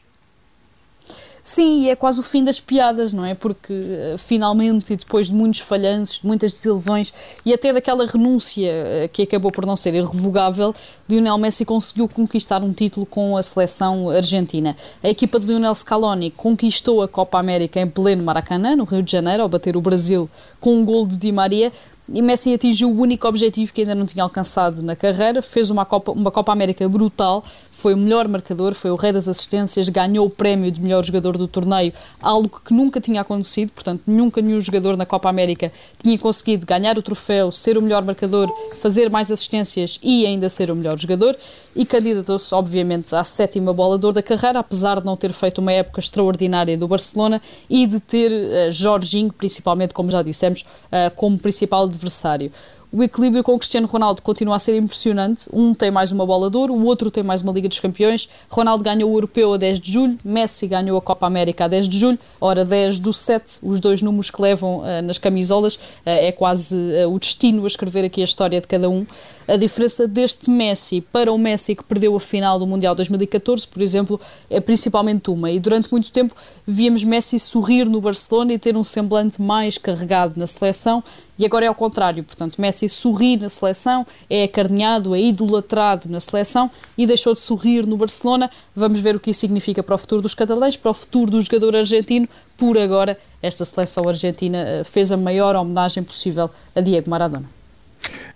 Sim, 1.45 1.81
e 1.81 1.89
é 1.89 1.95
quase 1.95 2.21
o 2.21 2.23
fim 2.23 2.41
das 2.41 2.57
piadas, 2.57 3.11
não 3.11 3.25
é? 3.25 3.35
Porque 3.35 3.73
uh, 3.73 4.17
finalmente, 4.17 4.93
e 4.93 4.95
depois 4.95 5.27
de 5.27 5.33
muitos 5.33 5.59
falhanços, 5.59 6.21
de 6.21 6.25
muitas 6.25 6.53
desilusões 6.53 7.13
e 7.45 7.53
até 7.53 7.73
daquela 7.73 8.05
renúncia 8.05 8.71
uh, 8.71 9.09
que 9.09 9.23
acabou 9.23 9.51
por 9.51 9.65
não 9.65 9.75
ser 9.75 9.93
irrevogável, 9.93 10.73
Lionel 11.09 11.37
Messi 11.37 11.65
conseguiu 11.65 12.07
conquistar 12.07 12.63
um 12.63 12.71
título 12.71 13.05
com 13.05 13.35
a 13.35 13.43
seleção 13.43 14.09
argentina. 14.09 14.73
A 15.03 15.09
equipa 15.09 15.37
de 15.37 15.47
Lionel 15.47 15.75
Scaloni 15.75 16.31
conquistou 16.31 17.01
a 17.01 17.09
Copa 17.09 17.37
América 17.37 17.77
em 17.81 17.89
pleno 17.89 18.23
Maracanã, 18.23 18.77
no 18.77 18.85
Rio 18.85 19.03
de 19.03 19.11
Janeiro, 19.11 19.43
ao 19.43 19.49
bater 19.49 19.75
o 19.75 19.81
Brasil 19.81 20.29
com 20.61 20.77
um 20.77 20.85
gol 20.85 21.05
de 21.05 21.17
Di 21.17 21.29
Maria 21.29 21.73
e 22.11 22.21
Messi 22.21 22.53
atingiu 22.53 22.89
o 22.89 22.99
único 22.99 23.27
objetivo 23.27 23.71
que 23.71 23.81
ainda 23.81 23.95
não 23.95 24.05
tinha 24.05 24.23
alcançado 24.23 24.81
na 24.81 24.95
carreira, 24.95 25.41
fez 25.41 25.69
uma 25.69 25.85
Copa, 25.85 26.11
uma 26.11 26.31
Copa 26.31 26.51
América 26.51 26.87
brutal, 26.89 27.43
foi 27.71 27.93
o 27.93 27.97
melhor 27.97 28.27
marcador, 28.27 28.73
foi 28.73 28.91
o 28.91 28.95
rei 28.95 29.13
das 29.13 29.27
assistências, 29.27 29.87
ganhou 29.87 30.27
o 30.27 30.29
prémio 30.29 30.69
de 30.69 30.81
melhor 30.81 31.03
jogador 31.03 31.37
do 31.37 31.47
torneio, 31.47 31.93
algo 32.21 32.61
que 32.63 32.73
nunca 32.73 32.99
tinha 32.99 33.21
acontecido, 33.21 33.71
portanto, 33.71 34.01
nunca 34.05 34.41
nenhum 34.41 34.59
jogador 34.59 34.97
na 34.97 35.05
Copa 35.05 35.29
América 35.29 35.71
tinha 36.01 36.17
conseguido 36.17 36.65
ganhar 36.65 36.97
o 36.97 37.01
troféu, 37.01 37.51
ser 37.51 37.77
o 37.77 37.81
melhor 37.81 38.03
marcador, 38.03 38.53
fazer 38.81 39.09
mais 39.09 39.31
assistências 39.31 39.97
e 40.03 40.25
ainda 40.25 40.49
ser 40.49 40.69
o 40.69 40.75
melhor 40.75 40.99
jogador, 40.99 41.37
e 41.75 41.85
candidatou-se, 41.85 42.53
obviamente, 42.53 43.15
à 43.15 43.23
sétima 43.23 43.73
bola 43.73 43.97
da 43.97 44.21
carreira, 44.21 44.59
apesar 44.59 44.99
de 44.99 45.05
não 45.05 45.15
ter 45.15 45.33
feito 45.33 45.59
uma 45.59 45.71
época 45.71 45.99
extraordinária 45.99 46.77
do 46.77 46.87
Barcelona 46.87 47.41
e 47.69 47.87
de 47.87 47.99
ter 47.99 48.31
uh, 48.31 48.71
Jorginho, 48.71 49.31
principalmente, 49.33 49.93
como 49.93 50.11
já 50.11 50.21
dissemos, 50.21 50.61
uh, 50.61 51.13
como 51.15 51.37
principal 51.37 51.87
adversário. 51.93 52.51
o 52.93 53.01
equilíbrio 53.01 53.43
com 53.43 53.55
o 53.55 53.57
Cristiano 53.57 53.87
Ronaldo 53.87 54.21
continua 54.21 54.55
a 54.55 54.59
ser 54.59 54.77
impressionante. 54.77 55.49
Um 55.51 55.73
tem 55.73 55.89
mais 55.89 56.11
uma 56.11 56.27
bola 56.27 56.47
de 56.47 56.55
ouro, 56.55 56.75
o 56.75 56.85
outro 56.85 57.09
tem 57.09 57.23
mais 57.23 57.41
uma 57.41 57.51
Liga 57.51 57.67
dos 57.67 57.79
Campeões. 57.79 58.29
Ronaldo 58.47 58.83
ganhou 58.83 59.11
o 59.11 59.15
Europeu 59.15 59.51
a 59.51 59.57
10 59.57 59.79
de 59.79 59.91
julho, 59.91 60.19
Messi 60.23 60.67
ganhou 60.67 60.95
a 60.95 61.01
Copa 61.01 61.25
América 61.25 61.65
a 61.65 61.67
10 61.67 61.89
de 61.89 61.97
julho, 61.97 62.19
ora 62.39 62.63
10 62.63 62.99
do 62.99 63.11
7, 63.11 63.59
os 63.63 63.79
dois 63.79 63.99
números 63.99 64.29
que 64.29 64.39
levam 64.39 64.81
uh, 64.81 65.01
nas 65.03 65.17
camisolas, 65.17 65.75
uh, 65.75 65.79
é 66.05 66.31
quase 66.31 66.75
uh, 66.75 67.11
o 67.11 67.17
destino 67.17 67.63
a 67.63 67.67
escrever 67.67 68.05
aqui 68.05 68.21
a 68.21 68.25
história 68.25 68.61
de 68.61 68.67
cada 68.67 68.87
um. 68.87 69.07
A 69.47 69.57
diferença 69.57 70.07
deste 70.07 70.51
Messi 70.51 71.01
para 71.01 71.33
o 71.33 71.37
Messi 71.37 71.75
que 71.75 71.83
perdeu 71.83 72.15
a 72.15 72.19
final 72.19 72.59
do 72.59 72.67
Mundial 72.67 72.93
2014, 72.93 73.67
por 73.67 73.81
exemplo, 73.81 74.21
é 74.51 74.61
principalmente 74.61 75.31
uma. 75.31 75.49
E 75.49 75.59
durante 75.59 75.91
muito 75.91 76.11
tempo 76.11 76.35
víamos 76.65 77.03
Messi 77.03 77.39
sorrir 77.39 77.85
no 77.85 77.99
Barcelona 77.99 78.53
e 78.53 78.59
ter 78.59 78.77
um 78.77 78.83
semblante 78.83 79.41
mais 79.41 79.79
carregado 79.79 80.39
na 80.39 80.45
seleção 80.45 81.03
e 81.37 81.45
agora 81.45 81.65
é 81.65 81.67
ao 81.67 81.75
contrário, 81.75 82.23
portanto, 82.23 82.61
Messi 82.61 82.87
sorri 82.87 83.37
na 83.37 83.49
seleção, 83.49 84.05
é 84.29 84.43
acarinhado, 84.43 85.15
é 85.15 85.21
idolatrado 85.21 86.07
na 86.07 86.19
seleção 86.19 86.69
e 86.97 87.07
deixou 87.07 87.33
de 87.33 87.39
sorrir 87.39 87.87
no 87.87 87.97
Barcelona. 87.97 88.51
Vamos 88.75 88.99
ver 88.99 89.15
o 89.15 89.19
que 89.19 89.31
isso 89.31 89.39
significa 89.39 89.81
para 89.81 89.95
o 89.95 89.97
futuro 89.97 90.21
dos 90.21 90.35
catalães, 90.35 90.77
para 90.77 90.91
o 90.91 90.93
futuro 90.93 91.31
do 91.31 91.41
jogador 91.41 91.75
argentino. 91.75 92.27
Por 92.55 92.77
agora, 92.77 93.17
esta 93.41 93.65
seleção 93.65 94.07
argentina 94.07 94.57
eh, 94.57 94.83
fez 94.83 95.11
a 95.11 95.17
maior 95.17 95.55
homenagem 95.55 96.03
possível 96.03 96.49
a 96.75 96.81
Diego 96.81 97.09
Maradona. 97.09 97.62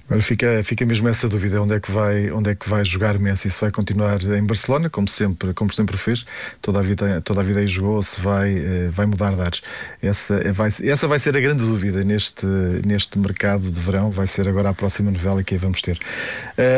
Agora 0.07 0.21
fica, 0.21 0.63
fica 0.63 0.85
mesmo 0.85 1.09
essa 1.09 1.27
dúvida, 1.27 1.61
onde 1.61 1.75
é, 1.75 1.79
que 1.81 1.91
vai, 1.91 2.31
onde 2.31 2.51
é 2.51 2.55
que 2.55 2.69
vai 2.69 2.85
jogar 2.85 3.19
Messi, 3.19 3.51
se 3.51 3.59
vai 3.59 3.71
continuar 3.71 4.21
em 4.23 4.43
Barcelona, 4.43 4.89
como 4.89 5.07
sempre, 5.09 5.53
como 5.53 5.73
sempre 5.73 5.97
fez, 5.97 6.25
toda 6.61 6.79
a 6.79 6.83
vida, 6.83 7.21
toda 7.21 7.41
a 7.41 7.43
vida 7.43 7.59
aí 7.59 7.67
jogou, 7.67 7.97
ou 7.97 8.03
se 8.03 8.21
vai, 8.21 8.57
eh, 8.57 8.89
vai 8.89 9.05
mudar 9.05 9.35
de 9.35 9.41
ares. 9.41 9.61
Essa 10.01 10.35
é, 10.35 10.53
vai, 10.53 10.71
essa 10.81 11.09
vai 11.09 11.19
ser 11.19 11.35
a 11.35 11.41
grande 11.41 11.65
dúvida 11.65 12.05
neste, 12.05 12.45
neste 12.85 13.19
mercado 13.19 13.69
de 13.69 13.81
verão, 13.81 14.09
vai 14.09 14.27
ser 14.27 14.47
agora 14.47 14.69
a 14.69 14.73
próxima 14.73 15.11
novela 15.11 15.43
que 15.43 15.55
aí 15.55 15.59
vamos 15.59 15.81
ter. 15.81 15.99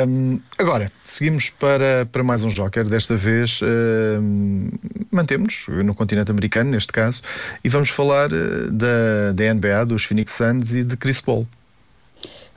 Um, 0.08 0.40
agora, 0.58 0.92
seguimos 1.06 1.52
para, 1.52 2.08
para 2.12 2.24
mais 2.24 2.42
um 2.42 2.48
Joker, 2.48 2.86
desta 2.86 3.16
vez 3.16 3.60
um, 3.62 4.72
mantemos 5.12 5.66
no 5.68 5.94
continente 5.94 6.32
americano, 6.32 6.72
neste 6.72 6.92
caso, 6.92 7.22
e 7.64 7.70
vamos 7.70 7.90
falar 7.90 8.32
eh, 8.32 8.72
da, 8.72 9.34
da 9.34 9.54
NBA, 9.54 9.86
dos 9.86 10.04
Phoenix 10.04 10.34
Suns 10.34 10.74
e 10.74 10.84
de 10.84 10.98
Chris 10.98 11.22
Paul. 11.22 11.48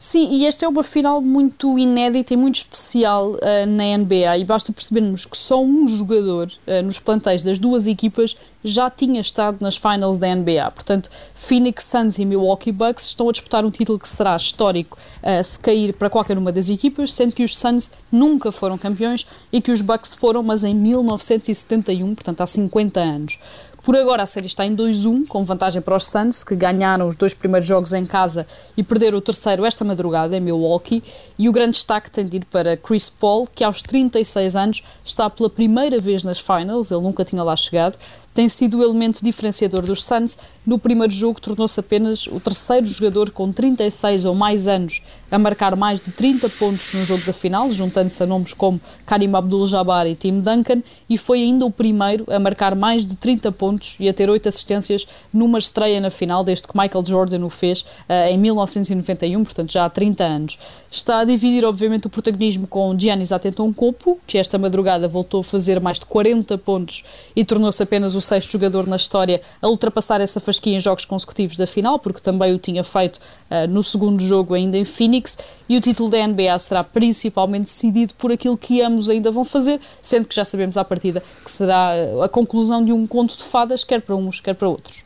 Sim, 0.05 0.33
e 0.33 0.47
esta 0.47 0.67
é 0.67 0.69
uma 0.69 0.83
final 0.83 1.21
muito 1.21 1.79
inédita 1.79 2.35
e 2.35 2.37
muito 2.37 2.57
especial 2.57 3.35
uh, 3.35 3.67
na 3.69 3.97
NBA 3.97 4.39
e 4.39 4.45
basta 4.45 4.73
percebermos 4.73 5.25
que 5.25 5.39
só 5.39 5.63
um 5.63 5.89
jogador 5.89 6.51
uh, 6.67 6.83
nos 6.85 6.99
plantéis 6.99 7.45
das 7.45 7.57
duas 7.57 7.87
equipas 7.87 8.37
já 8.65 8.91
tinha 8.91 9.21
estado 9.21 9.59
nas 9.61 9.77
finals 9.77 10.19
da 10.19 10.35
NBA. 10.35 10.73
Portanto, 10.73 11.09
Phoenix 11.37 11.85
Suns 11.85 12.19
e 12.19 12.25
Milwaukee 12.25 12.73
Bucks 12.73 13.07
estão 13.07 13.29
a 13.29 13.33
disputar 13.33 13.65
um 13.65 13.71
título 13.71 13.97
que 13.97 14.09
será 14.09 14.35
histórico 14.35 14.99
uh, 15.23 15.45
se 15.45 15.57
cair 15.57 15.93
para 15.93 16.11
qualquer 16.11 16.37
uma 16.37 16.51
das 16.51 16.69
equipas, 16.69 17.13
sendo 17.13 17.33
que 17.33 17.45
os 17.45 17.57
Suns 17.57 17.93
nunca 18.11 18.51
foram 18.51 18.77
campeões 18.77 19.25
e 19.53 19.61
que 19.61 19.71
os 19.71 19.81
Bucks 19.81 20.15
foram, 20.15 20.43
mas 20.43 20.65
em 20.65 20.75
1971, 20.75 22.13
portanto 22.17 22.41
há 22.41 22.47
50 22.49 22.99
anos. 22.99 23.39
Por 23.83 23.97
agora 23.97 24.23
a 24.23 24.27
série 24.27 24.47
está 24.47 24.65
em 24.65 24.77
2-1, 24.77 25.27
com 25.27 25.43
vantagem 25.43 25.83
para 25.83 25.97
os 25.97 26.07
Suns, 26.07 26.45
que 26.45 26.55
ganharam 26.55 27.09
os 27.09 27.17
dois 27.17 27.35
primeiros 27.35 27.67
jogos 27.67 27.93
em 27.93 28.07
casa 28.07 28.47
e 28.77 28.83
perderam 28.85 29.19
o 29.19 29.21
terceiro 29.21 29.65
esta 29.65 29.85
madrugada 29.85 30.37
em 30.37 30.41
Milwaukee. 30.41 31.03
E 31.37 31.49
o 31.49 31.53
grande 31.53 31.73
destaque 31.73 32.09
tem 32.09 32.25
de 32.25 32.37
ir 32.37 32.45
para 32.45 32.77
Chris 32.77 33.09
Paul, 33.11 33.49
que 33.53 33.65
aos 33.65 33.83
36 33.83 34.55
anos 34.55 34.85
está 35.05 35.29
pela 35.29 35.51
primeira 35.51 35.99
vez 35.99 36.23
nas 36.23 36.39
finals, 36.39 36.93
ele 36.93 37.01
nunca 37.01 37.25
tinha 37.25 37.43
lá 37.43 37.57
chegado, 37.57 37.99
tem 38.35 38.49
sido 38.49 38.79
o 38.79 38.83
elemento 38.83 39.23
diferenciador 39.23 39.83
dos 39.83 40.05
Suns. 40.05 40.39
No 40.65 40.79
primeiro 40.79 41.13
jogo, 41.13 41.41
tornou-se 41.41 41.79
apenas 41.79 42.27
o 42.27 42.39
terceiro 42.39 42.87
jogador 42.87 43.31
com 43.31 43.53
36 43.53 44.25
ou 44.25 44.35
mais 44.35 44.69
anos 44.69 45.03
a 45.33 45.39
marcar 45.39 45.75
mais 45.75 45.99
de 45.99 46.13
30 46.13 46.49
pontos 46.51 46.93
no 46.93 47.05
jogo 47.07 47.25
da 47.25 47.33
final, 47.33 47.73
juntando-se 47.73 48.23
a 48.23 48.27
nomes 48.27 48.53
como 48.53 48.79
Karim 49.07 49.35
Abdul-Jabbar 49.35 50.07
e 50.07 50.15
Tim 50.15 50.41
Duncan, 50.41 50.83
e 51.09 51.17
foi 51.17 51.43
ainda 51.43 51.65
o 51.65 51.71
primeiro 51.71 52.27
a 52.31 52.39
marcar 52.39 52.77
mais 52.77 53.07
de 53.07 53.17
30 53.17 53.51
pontos 53.51 53.97
e 53.99 54.11
a 54.11 54.13
ter 54.13 54.29
8 54.29 54.47
assistências 54.49 55.07
numa 55.33 55.59
estreia 55.59 56.03
na 56.03 56.11
final, 56.11 56.45
desde 56.45 56.69
que 56.69 56.77
Michael 56.77 57.05
Jordan 57.07 57.45
o 57.47 57.49
fez 57.49 57.81
uh, 57.81 58.29
em 58.31 58.37
1991, 58.39 59.43
portanto 59.43 59.73
já 59.73 59.87
há 59.87 59.91
30 59.91 60.23
anos. 60.23 60.59
Está 60.91 61.21
a 61.21 61.25
dividir, 61.25 61.65
obviamente, 61.65 62.07
o 62.07 62.11
protagonismo 62.11 62.67
com 62.67 62.95
Giannis 62.99 63.33
Antetokounmpo, 63.33 64.19
que 64.27 64.37
esta 64.37 64.59
madrugada 64.59 65.09
voltou 65.09 65.41
a 65.41 65.45
fazer 65.45 65.81
mais 65.81 65.99
de 65.99 66.05
40 66.05 66.59
pontos 66.59 67.05
e 67.35 67.43
tornou-se 67.43 67.83
apenas 67.83 68.15
o 68.15 68.21
sexto 68.23 68.53
jogador 68.53 68.87
na 68.87 68.97
história 68.97 69.43
a 69.61 69.69
ultrapassar 69.69 70.21
essa 70.21 70.41
fasquia 70.41 70.77
em 70.77 70.81
jogos 70.81 71.05
consecutivos 71.05 71.57
da 71.57 71.67
final, 71.67 71.99
porque 71.99 72.21
também 72.21 72.55
o 72.55 72.59
tinha 72.59 72.85
feito 72.85 73.17
uh, 73.17 73.69
no 73.69 73.83
segundo 73.83 74.23
jogo 74.23 74.55
ainda 74.55 74.77
em 74.77 74.85
Phoenix, 74.85 75.39
e 75.69 75.77
o 75.77 75.81
título 75.81 76.09
da 76.09 76.27
NBA 76.27 76.59
será 76.59 76.85
principalmente 76.85 77.65
decidido 77.65 78.15
por 78.15 78.33
aquilo 78.33 78.57
que 78.57 78.81
ambos 78.83 79.09
ainda 79.09 79.31
vão 79.31 79.45
fazer, 79.45 79.81
sendo 80.01 80.27
que 80.27 80.35
já 80.35 80.45
sabemos 80.45 80.77
à 80.77 80.85
partida 80.85 81.23
que 81.45 81.51
será 81.51 81.93
a 82.23 82.29
conclusão 82.29 82.85
de 82.85 82.93
um 82.93 83.07
conto 83.07 83.37
de 83.37 83.45
fadas, 83.45 83.85
quer 83.85 84.01
para 84.01 84.15
uns, 84.15 84.41
quer 84.41 84.55
para 84.55 84.69
outros. 84.69 85.05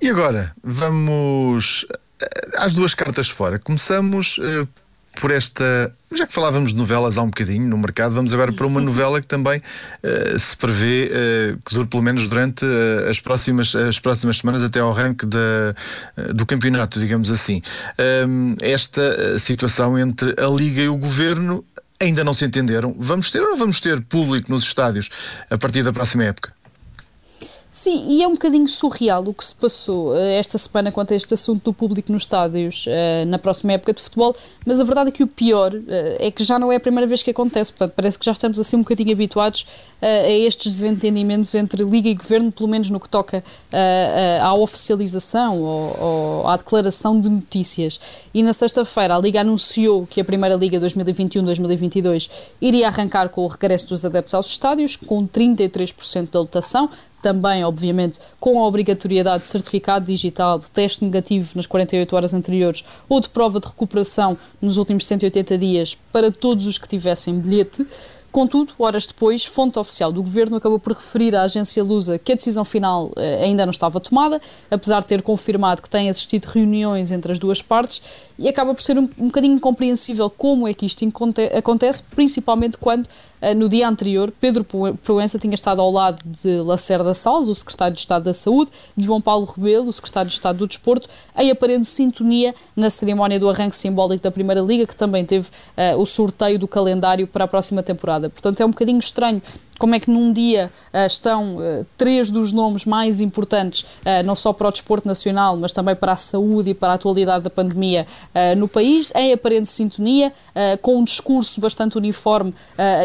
E 0.00 0.08
agora, 0.08 0.52
vamos 0.62 1.86
eh, 2.20 2.26
às 2.56 2.72
duas 2.72 2.94
cartas 2.94 3.28
fora. 3.28 3.58
Começamos 3.58 4.38
por 5.20 5.30
esta. 5.30 5.94
Já 6.14 6.26
que 6.26 6.32
falávamos 6.32 6.72
de 6.72 6.76
novelas 6.76 7.16
há 7.16 7.22
um 7.22 7.26
bocadinho 7.26 7.66
no 7.68 7.78
mercado, 7.78 8.14
vamos 8.14 8.34
agora 8.34 8.52
para 8.52 8.66
uma 8.66 8.80
novela 8.80 9.20
que 9.20 9.26
também 9.26 9.60
uh, 9.60 10.38
se 10.38 10.56
prevê 10.56 11.10
uh, 11.10 11.58
que 11.64 11.74
dure 11.74 11.86
pelo 11.86 12.02
menos 12.02 12.26
durante 12.26 12.64
uh, 12.64 13.08
as, 13.08 13.18
próximas, 13.18 13.74
as 13.74 13.98
próximas 13.98 14.38
semanas 14.38 14.62
até 14.62 14.80
ao 14.80 14.90
arranque 14.90 15.24
da, 15.24 15.74
do 16.34 16.44
campeonato, 16.44 17.00
digamos 17.00 17.30
assim. 17.30 17.62
Um, 18.28 18.56
esta 18.60 19.38
situação 19.38 19.98
entre 19.98 20.34
a 20.38 20.46
Liga 20.48 20.82
e 20.82 20.88
o 20.88 20.96
Governo 20.96 21.64
ainda 21.98 22.24
não 22.24 22.34
se 22.34 22.44
entenderam. 22.44 22.94
Vamos 22.98 23.30
ter 23.30 23.40
ou 23.40 23.50
não 23.50 23.56
vamos 23.56 23.80
ter 23.80 24.00
público 24.02 24.50
nos 24.50 24.64
estádios 24.64 25.08
a 25.48 25.56
partir 25.56 25.82
da 25.82 25.92
próxima 25.92 26.24
época? 26.24 26.52
Sim, 27.74 28.04
e 28.06 28.22
é 28.22 28.28
um 28.28 28.32
bocadinho 28.32 28.68
surreal 28.68 29.24
o 29.26 29.32
que 29.32 29.42
se 29.42 29.54
passou 29.54 30.14
eh, 30.14 30.38
esta 30.38 30.58
semana 30.58 30.92
quanto 30.92 31.14
a 31.14 31.16
este 31.16 31.32
assunto 31.32 31.64
do 31.64 31.72
público 31.72 32.12
nos 32.12 32.24
estádios 32.24 32.84
uh, 32.84 33.26
na 33.26 33.38
próxima 33.38 33.72
época 33.72 33.94
de 33.94 34.02
futebol, 34.02 34.36
mas 34.66 34.78
a 34.78 34.84
verdade 34.84 35.08
é 35.08 35.10
que 35.10 35.22
o 35.22 35.26
pior 35.26 35.72
uh, 35.72 35.82
é 36.18 36.30
que 36.30 36.44
já 36.44 36.58
não 36.58 36.70
é 36.70 36.76
a 36.76 36.80
primeira 36.80 37.06
vez 37.06 37.22
que 37.22 37.30
acontece, 37.30 37.72
portanto 37.72 37.94
parece 37.96 38.18
que 38.18 38.26
já 38.26 38.32
estamos 38.32 38.60
assim 38.60 38.76
um 38.76 38.80
bocadinho 38.80 39.10
habituados 39.10 39.62
uh, 39.62 40.04
a 40.04 40.30
estes 40.30 40.70
desentendimentos 40.70 41.54
entre 41.54 41.82
Liga 41.82 42.10
e 42.10 42.14
Governo, 42.14 42.52
pelo 42.52 42.68
menos 42.68 42.90
no 42.90 43.00
que 43.00 43.08
toca 43.08 43.42
à 44.42 44.54
oficialização 44.54 45.62
ou, 45.62 46.42
ou, 46.42 46.48
à 46.48 46.58
declaração 46.58 47.18
de 47.18 47.30
notícias. 47.30 47.98
E 48.34 48.42
na 48.42 48.52
sexta-feira 48.52 49.16
a 49.16 49.18
Liga 49.18 49.40
anunciou 49.40 50.06
que 50.06 50.20
a 50.20 50.24
Primeira 50.24 50.56
Liga 50.56 50.78
2021-2022 50.78 52.28
iria 52.60 52.88
arrancar 52.88 53.30
com 53.30 53.42
o 53.42 53.46
regresso 53.46 53.88
dos 53.88 54.04
adeptos 54.04 54.34
aos 54.34 54.46
estádios, 54.46 54.94
com 54.94 55.26
33% 55.26 56.30
da 56.30 56.40
lotação, 56.40 56.90
também, 57.22 57.64
obviamente, 57.64 58.18
com 58.38 58.58
a 58.58 58.66
obrigatoriedade 58.66 59.44
de 59.44 59.48
certificado 59.48 60.04
digital, 60.04 60.58
de 60.58 60.70
teste 60.70 61.04
negativo 61.04 61.52
nas 61.54 61.66
48 61.66 62.14
horas 62.14 62.34
anteriores 62.34 62.84
ou 63.08 63.20
de 63.20 63.28
prova 63.28 63.60
de 63.60 63.66
recuperação 63.66 64.36
nos 64.60 64.76
últimos 64.76 65.06
180 65.06 65.56
dias 65.56 65.96
para 66.12 66.32
todos 66.32 66.66
os 66.66 66.76
que 66.76 66.88
tivessem 66.88 67.38
bilhete. 67.38 67.86
Contudo, 68.32 68.72
horas 68.78 69.06
depois, 69.06 69.44
fonte 69.44 69.78
oficial 69.78 70.10
do 70.10 70.22
governo 70.22 70.56
acabou 70.56 70.78
por 70.78 70.94
referir 70.94 71.36
à 71.36 71.42
agência 71.42 71.84
Lusa 71.84 72.18
que 72.18 72.32
a 72.32 72.34
decisão 72.34 72.64
final 72.64 73.12
eh, 73.14 73.44
ainda 73.44 73.66
não 73.66 73.70
estava 73.70 74.00
tomada, 74.00 74.40
apesar 74.70 75.00
de 75.00 75.06
ter 75.06 75.20
confirmado 75.20 75.82
que 75.82 75.90
tem 75.90 76.08
assistido 76.08 76.46
reuniões 76.46 77.10
entre 77.10 77.30
as 77.30 77.38
duas 77.38 77.60
partes, 77.60 78.00
e 78.38 78.48
acaba 78.48 78.72
por 78.72 78.80
ser 78.80 78.98
um, 78.98 79.06
um 79.18 79.26
bocadinho 79.26 79.54
incompreensível 79.54 80.30
como 80.30 80.66
é 80.66 80.72
que 80.72 80.86
isto 80.86 81.04
acontece, 81.54 82.02
principalmente 82.04 82.78
quando 82.78 83.06
no 83.56 83.68
dia 83.68 83.88
anterior, 83.88 84.32
Pedro 84.40 84.64
Proença 85.02 85.38
tinha 85.38 85.54
estado 85.54 85.80
ao 85.80 85.90
lado 85.90 86.22
de 86.24 86.60
Lacerda 86.60 87.12
Salles, 87.12 87.48
o 87.48 87.54
secretário 87.54 87.94
de 87.94 88.00
Estado 88.00 88.22
da 88.22 88.32
Saúde, 88.32 88.70
de 88.96 89.04
João 89.04 89.20
Paulo 89.20 89.44
Rebelo, 89.46 89.88
o 89.88 89.92
secretário 89.92 90.28
de 90.28 90.34
Estado 90.34 90.58
do 90.58 90.66
Desporto, 90.66 91.08
em 91.36 91.50
aparente 91.50 91.86
sintonia 91.86 92.54
na 92.76 92.88
cerimónia 92.88 93.40
do 93.40 93.48
arranque 93.48 93.76
simbólico 93.76 94.22
da 94.22 94.30
Primeira 94.30 94.60
Liga, 94.60 94.86
que 94.86 94.94
também 94.94 95.24
teve 95.24 95.48
uh, 95.48 95.98
o 96.00 96.06
sorteio 96.06 96.58
do 96.58 96.68
calendário 96.68 97.26
para 97.26 97.44
a 97.44 97.48
próxima 97.48 97.82
temporada. 97.82 98.30
Portanto, 98.30 98.60
é 98.60 98.64
um 98.64 98.70
bocadinho 98.70 98.98
estranho 98.98 99.42
como 99.78 99.94
é 99.94 100.00
que 100.00 100.10
num 100.10 100.32
dia 100.32 100.70
uh, 100.92 101.06
estão 101.06 101.56
uh, 101.56 101.86
três 101.96 102.30
dos 102.30 102.52
nomes 102.52 102.84
mais 102.84 103.20
importantes, 103.20 103.80
uh, 103.80 104.22
não 104.24 104.36
só 104.36 104.52
para 104.52 104.68
o 104.68 104.70
desporto 104.70 105.08
nacional, 105.08 105.56
mas 105.56 105.72
também 105.72 105.96
para 105.96 106.12
a 106.12 106.16
saúde 106.16 106.70
e 106.70 106.74
para 106.74 106.92
a 106.92 106.94
atualidade 106.94 107.44
da 107.44 107.50
pandemia 107.50 108.06
no 108.56 108.68
país, 108.68 109.12
em 109.14 109.32
aparente 109.32 109.68
sintonia, 109.68 110.32
com 110.80 110.98
um 110.98 111.04
discurso 111.04 111.60
bastante 111.60 111.96
uniforme 111.96 112.54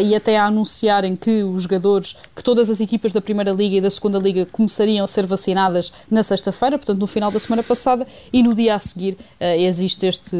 e 0.04 0.16
até 0.16 0.38
a 0.38 0.46
anunciarem 0.46 1.16
que 1.16 1.44
os 1.44 1.64
jogadores, 1.64 2.16
que 2.36 2.44
todas 2.44 2.70
as 2.70 2.80
equipas 2.80 3.14
da 3.14 3.22
Primeira 3.22 3.52
Liga 3.52 3.78
e 3.78 3.82
da 3.82 3.90
Segunda 3.90 4.20
Liga 4.20 4.46
começariam 4.52 5.04
a 5.04 5.08
ser 5.08 5.26
vacinadas 5.26 5.92
na 6.10 6.24
sexta-feira, 6.24 6.78
portanto 6.78 7.00
no 7.00 7.08
final 7.08 7.32
da 7.32 7.40
semana 7.40 7.64
passada, 7.64 8.06
e 8.32 8.44
no 8.44 8.54
dia 8.54 8.76
a 8.76 8.80
seguir 8.80 9.18
existe 9.40 10.06
este 10.06 10.38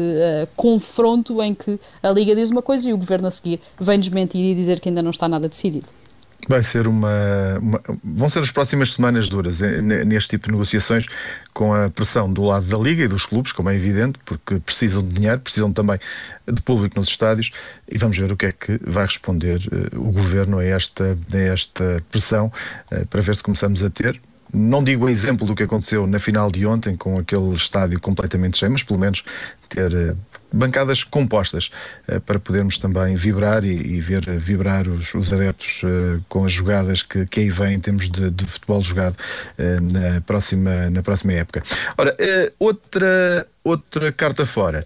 confronto 0.56 1.42
em 1.42 1.54
que 1.54 1.78
a 2.02 2.10
Liga 2.10 2.34
diz 2.34 2.50
uma 2.50 2.62
coisa 2.62 2.88
e 2.88 2.92
o 2.92 2.98
Governo 2.98 3.28
a 3.28 3.30
seguir 3.30 3.60
vem 3.78 3.98
desmentir 3.98 4.44
e 4.44 4.54
dizer 4.54 4.80
que 4.80 4.88
ainda 4.88 5.02
não 5.02 5.10
está 5.10 5.28
nada 5.28 5.48
decidido. 5.48 5.97
Vai 6.46 6.62
ser 6.62 6.86
uma, 6.86 7.58
uma, 7.60 7.82
Vão 8.04 8.28
ser 8.28 8.38
as 8.38 8.50
próximas 8.50 8.94
semanas 8.94 9.28
duras 9.28 9.60
eh, 9.60 9.82
neste 9.82 10.30
tipo 10.30 10.46
de 10.46 10.52
negociações, 10.52 11.06
com 11.52 11.74
a 11.74 11.90
pressão 11.90 12.32
do 12.32 12.42
lado 12.44 12.66
da 12.66 12.78
Liga 12.78 13.02
e 13.02 13.08
dos 13.08 13.26
clubes, 13.26 13.50
como 13.50 13.68
é 13.70 13.74
evidente, 13.74 14.20
porque 14.24 14.60
precisam 14.60 15.02
de 15.06 15.14
dinheiro, 15.14 15.40
precisam 15.40 15.72
também 15.72 15.98
de 16.46 16.62
público 16.62 16.98
nos 16.98 17.08
estádios, 17.08 17.50
e 17.90 17.98
vamos 17.98 18.16
ver 18.16 18.30
o 18.30 18.36
que 18.36 18.46
é 18.46 18.52
que 18.52 18.78
vai 18.84 19.04
responder 19.04 19.60
uh, 19.66 20.00
o 20.00 20.12
governo 20.12 20.58
a 20.58 20.64
esta, 20.64 21.18
a 21.32 21.38
esta 21.38 22.02
pressão, 22.10 22.52
uh, 22.92 23.06
para 23.06 23.20
ver 23.20 23.34
se 23.34 23.42
começamos 23.42 23.82
a 23.82 23.90
ter. 23.90 24.20
Não 24.52 24.82
digo 24.82 25.04
o 25.04 25.08
exemplo 25.10 25.46
do 25.46 25.54
que 25.54 25.64
aconteceu 25.64 26.06
na 26.06 26.18
final 26.18 26.50
de 26.50 26.64
ontem, 26.64 26.96
com 26.96 27.18
aquele 27.18 27.52
estádio 27.52 28.00
completamente 28.00 28.56
cheio, 28.56 28.72
mas 28.72 28.82
pelo 28.82 28.98
menos 28.98 29.22
ter 29.68 29.92
uh, 29.92 30.16
bancadas 30.52 31.04
compostas 31.04 31.70
uh, 32.08 32.20
para 32.20 32.38
podermos 32.38 32.78
também 32.78 33.14
vibrar 33.14 33.64
e, 33.64 33.70
e 33.70 34.00
ver 34.00 34.28
uh, 34.28 34.38
vibrar 34.38 34.88
os, 34.88 35.14
os 35.14 35.32
adeptos 35.32 35.82
com 36.28 36.44
as 36.44 36.52
jogadas 36.52 37.02
que, 37.02 37.26
que 37.26 37.40
aí 37.40 37.50
vêm 37.50 37.74
em 37.74 37.80
termos 37.80 38.08
de, 38.10 38.30
de 38.30 38.44
futebol 38.44 38.82
jogado 38.82 39.16
na, 39.58 40.20
próxima, 40.20 40.90
na 40.90 41.02
próxima 41.02 41.32
época. 41.32 41.62
Ora, 41.96 42.16
outra, 42.58 43.46
outra 43.62 44.12
carta 44.12 44.44
fora 44.46 44.84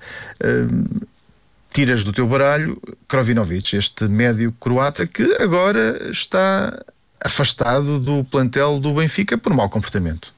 tiras 1.73 2.05
do 2.05 2.13
teu 2.13 2.27
baralho 2.27 2.81
Krovinovic, 3.09 3.75
este 3.77 4.05
médio 4.05 4.53
croata 4.53 5.07
que 5.07 5.23
agora 5.41 6.11
está 6.11 6.83
afastado 7.25 7.99
do 7.99 8.25
plantel 8.25 8.79
do 8.79 8.93
Benfica 8.93 9.39
por 9.39 9.55
mau 9.55 9.69
comportamento. 9.71 10.33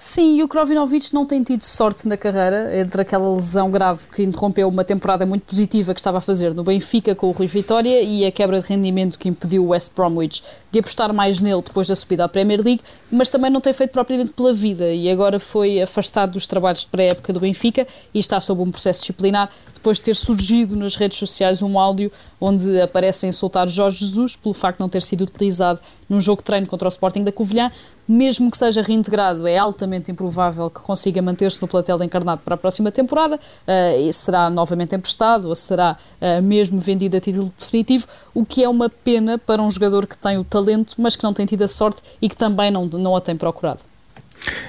Sim, 0.00 0.36
e 0.36 0.44
o 0.44 0.48
Krovinovic 0.48 1.12
não 1.12 1.26
tem 1.26 1.42
tido 1.42 1.64
sorte 1.64 2.06
na 2.06 2.16
carreira, 2.16 2.78
entre 2.78 3.02
aquela 3.02 3.34
lesão 3.34 3.68
grave 3.68 4.06
que 4.14 4.22
interrompeu 4.22 4.68
uma 4.68 4.84
temporada 4.84 5.26
muito 5.26 5.42
positiva 5.42 5.92
que 5.92 5.98
estava 5.98 6.18
a 6.18 6.20
fazer 6.20 6.54
no 6.54 6.62
Benfica 6.62 7.16
com 7.16 7.26
o 7.26 7.32
Rui 7.32 7.48
Vitória 7.48 8.00
e 8.00 8.24
a 8.24 8.30
quebra 8.30 8.60
de 8.60 8.68
rendimento 8.68 9.18
que 9.18 9.28
impediu 9.28 9.64
o 9.64 9.70
West 9.70 9.92
Bromwich 9.96 10.44
de 10.70 10.78
apostar 10.78 11.12
mais 11.12 11.40
nele 11.40 11.62
depois 11.62 11.88
da 11.88 11.96
subida 11.96 12.24
à 12.24 12.28
Premier 12.28 12.62
League, 12.62 12.80
mas 13.10 13.28
também 13.28 13.50
não 13.50 13.60
tem 13.60 13.72
feito 13.72 13.90
propriamente 13.90 14.32
pela 14.34 14.52
vida 14.52 14.88
e 14.88 15.10
agora 15.10 15.40
foi 15.40 15.82
afastado 15.82 16.34
dos 16.34 16.46
trabalhos 16.46 16.82
de 16.82 16.86
pré-época 16.86 17.32
do 17.32 17.40
Benfica 17.40 17.84
e 18.14 18.20
está 18.20 18.38
sob 18.38 18.62
um 18.62 18.70
processo 18.70 19.00
disciplinar 19.00 19.50
depois 19.74 19.98
de 19.98 20.04
ter 20.04 20.14
surgido 20.14 20.76
nas 20.76 20.94
redes 20.94 21.18
sociais 21.18 21.60
um 21.60 21.76
áudio 21.76 22.12
onde 22.40 22.80
aparece 22.80 23.26
a 23.26 23.66
Jorge 23.66 24.06
Jesus 24.06 24.36
pelo 24.36 24.54
facto 24.54 24.78
de 24.78 24.80
não 24.80 24.88
ter 24.88 25.02
sido 25.02 25.22
utilizado 25.22 25.80
num 26.08 26.20
jogo 26.20 26.40
de 26.40 26.44
treino 26.44 26.68
contra 26.68 26.86
o 26.86 26.88
Sporting 26.88 27.24
da 27.24 27.32
Covilhã, 27.32 27.72
mesmo 28.08 28.50
que 28.50 28.56
seja 28.56 28.80
reintegrado, 28.80 29.46
é 29.46 29.58
altamente 29.58 30.10
improvável 30.10 30.70
que 30.70 30.80
consiga 30.80 31.20
manter-se 31.20 31.60
no 31.60 31.68
plantel 31.68 32.02
encarnado 32.02 32.40
para 32.44 32.54
a 32.54 32.58
próxima 32.58 32.90
temporada, 32.90 33.36
uh, 33.36 34.12
será 34.12 34.48
novamente 34.48 34.94
emprestado 34.94 35.48
ou 35.48 35.54
será 35.54 35.96
uh, 36.20 36.42
mesmo 36.42 36.80
vendido 36.80 37.16
a 37.16 37.20
título 37.20 37.52
definitivo, 37.58 38.06
o 38.34 38.46
que 38.46 38.64
é 38.64 38.68
uma 38.68 38.88
pena 38.88 39.36
para 39.38 39.60
um 39.60 39.70
jogador 39.70 40.06
que 40.06 40.16
tem 40.16 40.38
o 40.38 40.44
talento, 40.44 40.94
mas 40.98 41.14
que 41.14 41.22
não 41.22 41.34
tem 41.34 41.44
tido 41.44 41.62
a 41.62 41.68
sorte 41.68 42.02
e 42.22 42.28
que 42.28 42.36
também 42.36 42.70
não, 42.70 42.86
não 42.86 43.14
a 43.14 43.20
tem 43.20 43.36
procurado. 43.36 43.80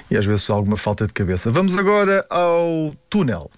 E 0.10 0.18
às 0.18 0.26
vezes 0.26 0.50
alguma 0.50 0.76
falta 0.76 1.06
de 1.08 1.14
cabeça. 1.14 1.52
Vamos 1.52 1.78
agora 1.78 2.26
ao 2.30 2.94
túnel. 3.10 3.50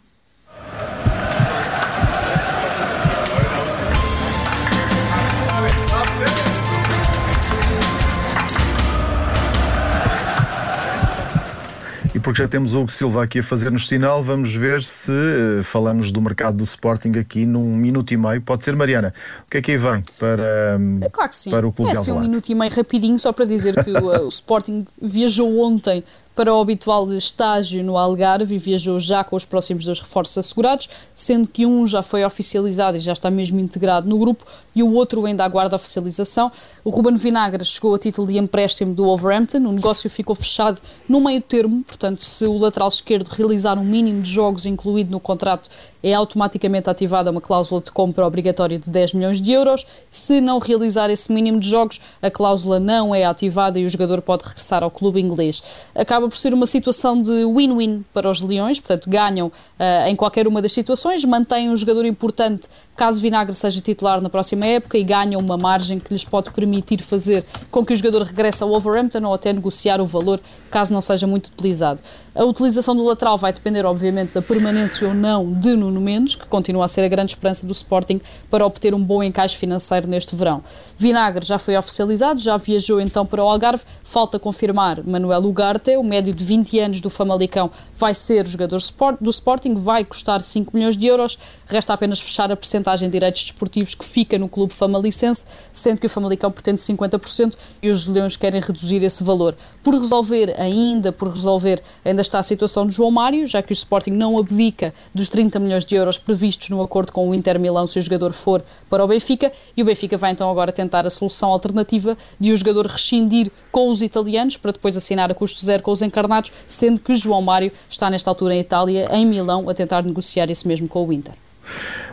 Porque 12.22 12.42
já 12.42 12.48
temos 12.48 12.74
o 12.74 12.82
Hugo 12.82 12.92
Silva 12.92 13.24
aqui 13.24 13.40
a 13.40 13.44
fazer-nos 13.44 13.88
sinal, 13.88 14.24
vamos 14.24 14.54
ver 14.54 14.82
se 14.82 15.12
uh, 15.12 15.64
falamos 15.64 16.12
do 16.12 16.22
mercado 16.22 16.58
do 16.58 16.64
Sporting 16.64 17.12
aqui 17.20 17.46
num 17.46 17.76
minuto 17.76 18.14
e 18.14 18.18
meio. 18.18 18.42
Pode 18.42 18.64
ser, 18.64 18.76
Mariana. 18.76 19.14
O 19.46 19.50
que 19.50 19.58
é 19.58 19.62
que 19.62 19.72
aí 19.72 19.78
vem 19.78 20.04
para, 20.20 20.78
um, 20.80 21.00
claro 21.12 21.32
para 21.50 21.68
o 21.68 21.74
Clube 21.74 21.92
é, 21.92 21.94
de 21.94 21.98
Alvalade? 22.00 22.26
um 22.26 22.30
minuto 22.30 22.50
e 22.50 22.56
meio 22.56 22.72
rapidinho, 22.72 23.20
só 23.20 23.34
para 23.34 23.46
dizer 23.46 23.84
que 23.84 23.92
o, 23.92 24.26
o 24.26 24.28
Sporting 24.28 24.86
viajou 25.02 25.60
ontem 25.60 26.04
para 26.36 26.54
o 26.54 26.62
habitual 26.62 27.12
estágio 27.14 27.84
no 27.84 27.98
Algarve 27.98 28.58
viajou 28.58 29.00
já 29.00 29.24
com 29.24 29.36
os 29.36 29.46
próximos 29.46 29.86
dois 29.86 30.00
reforços 30.00 30.38
assegurados, 30.38 30.90
sendo 31.14 31.48
que 31.48 31.66
um 31.66 31.86
já 31.86 32.02
foi 32.02 32.24
oficializado 32.24 32.98
e 32.98 33.02
já 33.02 33.14
está 33.14 33.30
mesmo 33.30 33.60
integrado 33.60 34.08
no 34.08 34.18
grupo 34.18 34.46
e 34.74 34.82
o 34.82 34.94
outro 34.94 35.26
ainda 35.26 35.44
aguarda 35.44 35.76
oficialização. 35.76 36.52
O 36.84 36.90
Ruben 36.90 37.16
Vinagre 37.16 37.66
chegou 37.66 37.94
a 37.94 38.00
título 38.00 38.28
de 38.28 38.38
empréstimo 38.38 38.94
do 38.94 39.04
Wolverhampton, 39.04 39.58
o 39.58 39.72
negócio 39.72 40.10
ficou 40.10 40.36
fechado 40.36 40.82
no 41.08 41.20
meio 41.20 41.42
termo, 41.42 41.84
portanto, 41.84 42.22
se 42.22 42.46
o 42.46 42.58
lateral 42.58 42.88
esquerdo 42.88 43.28
realizar 43.28 43.78
um 43.78 43.84
mínimo 43.84 44.22
de 44.22 44.32
jogos 44.32 44.66
incluído 44.66 45.12
no 45.12 45.20
contrato, 45.20 45.70
é 46.04 46.14
automaticamente 46.14 46.90
ativada 46.90 47.30
uma 47.30 47.42
cláusula 47.42 47.82
de 47.82 47.92
compra 47.92 48.26
obrigatória 48.26 48.80
de 48.80 48.90
10 48.90 49.14
milhões 49.14 49.42
de 49.42 49.52
euros. 49.52 49.86
Se 50.10 50.42
não 50.42 50.58
realizar 50.58 51.10
esse 51.10 51.32
mínimo 51.32 51.60
de 51.60 51.70
jogos, 51.70 52.02
a 52.22 52.32
cláusula 52.32 52.80
não 52.80 53.14
é 53.14 53.24
ativada 53.24 53.80
e 53.80 53.86
o 53.86 53.90
jogador 53.90 54.22
pode 54.22 54.44
regressar 54.44 54.84
ao 54.84 54.90
clube 54.90 55.22
inglês. 55.22 55.62
Acaba 55.94 56.21
por 56.30 56.38
ser 56.38 56.54
uma 56.54 56.66
situação 56.66 57.22
de 57.22 57.46
win-win 57.46 58.04
para 58.14 58.30
os 58.30 58.42
Leões, 58.42 58.80
portanto, 58.80 59.10
ganham 59.10 59.48
uh, 59.48 60.08
em 60.08 60.16
qualquer 60.16 60.48
uma 60.48 60.62
das 60.62 60.72
situações, 60.72 61.24
mantêm 61.24 61.70
um 61.70 61.78
jogador 61.78 62.06
importante 62.06 62.68
caso 62.96 63.22
Vinagre 63.22 63.54
seja 63.54 63.82
titular 63.82 64.22
na 64.22 64.30
próxima 64.30 64.66
época 64.66 64.98
e 64.98 65.04
ganham 65.04 65.40
uma 65.42 65.58
margem 65.58 66.00
que 66.00 66.14
lhes 66.14 66.24
pode 66.24 66.52
permitir 66.52 67.02
fazer 67.02 67.46
com 67.70 67.86
que 67.86 67.94
o 67.94 67.96
jogador 67.96 68.24
regresse 68.24 68.62
ao 68.62 68.70
Wolverhampton 68.70 69.26
ou 69.26 69.34
até 69.34 69.52
negociar 69.52 70.00
o 70.00 70.06
valor 70.06 70.40
caso 70.70 70.94
não 70.94 71.02
seja 71.02 71.26
muito 71.26 71.48
utilizado. 71.48 72.02
A 72.34 72.46
utilização 72.46 72.96
do 72.96 73.04
lateral 73.04 73.38
vai 73.38 73.52
depender, 73.52 73.86
obviamente, 73.86 74.34
da 74.34 74.42
permanência 74.42 75.06
ou 75.06 75.14
não 75.14 75.52
de 75.52 75.76
Nuno 75.76 76.00
Mendes, 76.00 76.36
que 76.36 76.46
continua 76.48 76.86
a 76.86 76.88
ser 76.88 77.02
a 77.02 77.10
grande 77.10 77.34
esperança 77.34 77.68
do 77.68 77.74
Sporting 77.74 78.22
para 78.50 78.66
obter 78.66 78.94
um 78.94 79.04
bom 79.04 79.22
encaixe 79.22 79.58
financeiro 79.58 80.08
neste 80.08 80.34
verão. 80.34 80.64
Vinagre 80.98 81.44
já 81.44 81.60
foi 81.60 81.76
oficializado, 81.76 82.40
já 82.40 82.56
viajou 82.56 83.02
então 83.02 83.26
para 83.26 83.44
o 83.44 83.48
Algarve, 83.50 83.84
falta 84.02 84.40
confirmar 84.40 85.06
Manuel 85.06 85.44
Ugarte, 85.44 85.98
o 85.98 86.04
médio 86.04 86.34
de 86.34 86.46
20 86.46 86.80
anos 86.80 87.02
do 87.02 87.10
Famalicão, 87.10 87.70
vai 87.98 88.14
ser 88.14 88.48
jogador 88.48 88.80
do 89.20 89.30
Sporting, 89.30 89.74
vai 89.74 90.06
custar 90.06 90.42
5 90.42 90.72
milhões 90.74 90.96
de 90.96 91.08
euros, 91.08 91.38
resta 91.72 91.94
apenas 91.94 92.20
fechar 92.20 92.52
a 92.52 92.56
percentagem 92.56 93.08
de 93.08 93.14
direitos 93.14 93.44
desportivos 93.44 93.96
que 93.96 94.04
fica 94.04 94.38
no 94.38 94.50
clube 94.50 94.74
famalicense, 94.74 95.46
sendo 95.72 96.00
que 96.00 96.06
o 96.06 96.10
Famalicão 96.10 96.52
pretende 96.52 96.82
50% 96.82 97.54
e 97.82 97.90
os 97.90 98.08
Leões 98.08 98.36
querem 98.36 98.60
reduzir 98.60 99.02
esse 99.04 99.24
valor. 99.24 99.56
Por 99.84 99.96
resolver, 99.96 100.54
ainda 100.60 101.12
por 101.12 101.30
resolver, 101.30 101.82
ainda 102.06 102.22
está 102.22 102.40
a 102.40 102.44
situação 102.44 102.86
de 102.86 102.94
João 102.94 103.10
Mário, 103.10 103.48
já 103.48 103.64
que 103.64 103.72
o 103.72 103.74
Sporting 103.74 104.12
não 104.12 104.38
abdica 104.38 104.94
dos 105.14 105.28
30 105.28 105.60
milhões 105.60 105.86
de 105.86 105.96
euros 105.96 106.20
previstos 106.20 106.70
no 106.70 106.82
acordo 106.82 107.12
com 107.12 107.28
o 107.28 107.34
Inter 107.34 107.60
Milão 107.60 107.88
se 107.88 107.98
o 107.98 108.02
jogador 108.02 108.32
for 108.32 108.64
para 108.90 109.04
o 109.04 109.08
Benfica, 109.08 109.52
e 109.76 109.82
o 109.82 109.86
Benfica 109.86 110.18
vai 110.18 110.32
então 110.32 110.50
agora 110.52 110.72
tentar 110.72 111.06
a 111.08 111.10
solução 111.10 111.50
alternativa 111.50 112.18
de 112.40 112.52
o 112.52 112.58
jogador 112.58 112.86
rescindir 112.86 113.52
com 113.72 113.90
os 113.90 114.02
italianos 114.02 114.56
para 114.56 114.72
depois 114.72 114.96
assinar 114.96 115.32
a 115.32 115.34
custo 115.34 115.66
zero 115.66 115.82
com 115.82 115.92
os 115.92 116.02
encarnados, 116.02 116.52
sendo 116.68 117.00
que 117.00 117.16
João 117.16 117.42
Mário 117.42 117.72
está 117.90 118.10
nesta 118.10 118.30
altura 118.30 118.56
em 118.56 118.60
Itália, 118.60 119.08
em 119.12 119.26
Milão, 119.26 119.68
a 119.68 119.74
tentar 119.74 120.04
negociar 120.04 120.52
isso 120.52 120.68
mesmo 120.68 120.88
com 120.88 121.08
o 121.08 121.12
Inter. 121.12 121.34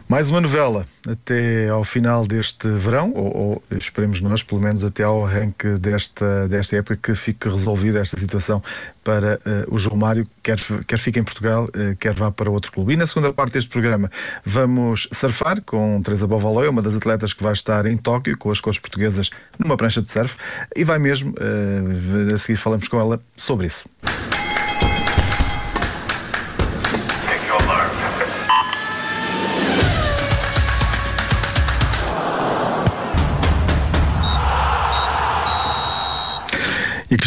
Mais 0.09 0.31
uma 0.31 0.41
novela 0.41 0.87
até 1.07 1.69
ao 1.69 1.85
final 1.85 2.27
deste 2.27 2.67
verão, 2.67 3.13
ou, 3.15 3.37
ou, 3.37 3.63
esperemos 3.79 4.23
nós, 4.23 4.43
pelo 4.43 4.59
menos 4.59 4.83
até 4.83 5.03
ao 5.03 5.27
arranque 5.27 5.69
desta, 5.75 6.49
desta 6.49 6.77
época, 6.77 6.97
que 6.97 7.15
fique 7.15 7.47
resolvida 7.47 7.99
esta 7.99 8.19
situação 8.19 8.63
para 9.05 9.39
uh, 9.45 9.75
o 9.75 9.79
João 9.79 9.97
Mário, 9.97 10.27
quer, 10.43 10.59
quer 10.87 10.99
fique 10.99 11.21
em 11.21 11.23
Portugal, 11.25 11.65
uh, 11.65 11.95
quer 11.97 12.15
vá 12.15 12.31
para 12.31 12.51
outro 12.51 12.73
clube. 12.73 12.95
E 12.95 12.97
na 12.97 13.07
segunda 13.07 13.35
parte 13.35 13.53
deste 13.53 13.69
programa 13.69 14.11
vamos 14.47 15.09
surfar 15.13 15.61
com 15.61 16.01
Teresa 16.01 16.27
Bovaloy, 16.27 16.69
uma 16.69 16.81
das 16.81 16.95
atletas 16.95 17.35
que 17.35 17.43
vai 17.43 17.53
estar 17.53 17.85
em 17.85 17.99
Tóquio 17.99 18.39
com 18.39 18.51
as 18.51 18.63
cores 18.63 18.79
portuguesas 18.79 19.29
numa 19.59 19.77
prancha 19.77 20.01
de 20.01 20.11
surf, 20.11 20.39
e 20.75 20.85
vai 20.85 20.99
mesmo, 20.99 21.33
uh, 21.33 22.35
a 22.35 22.39
seguir 22.39 22.57
falamos 22.57 22.89
com 22.89 22.99
ela 22.99 23.21
sobre 23.37 23.67
isso. 23.67 23.85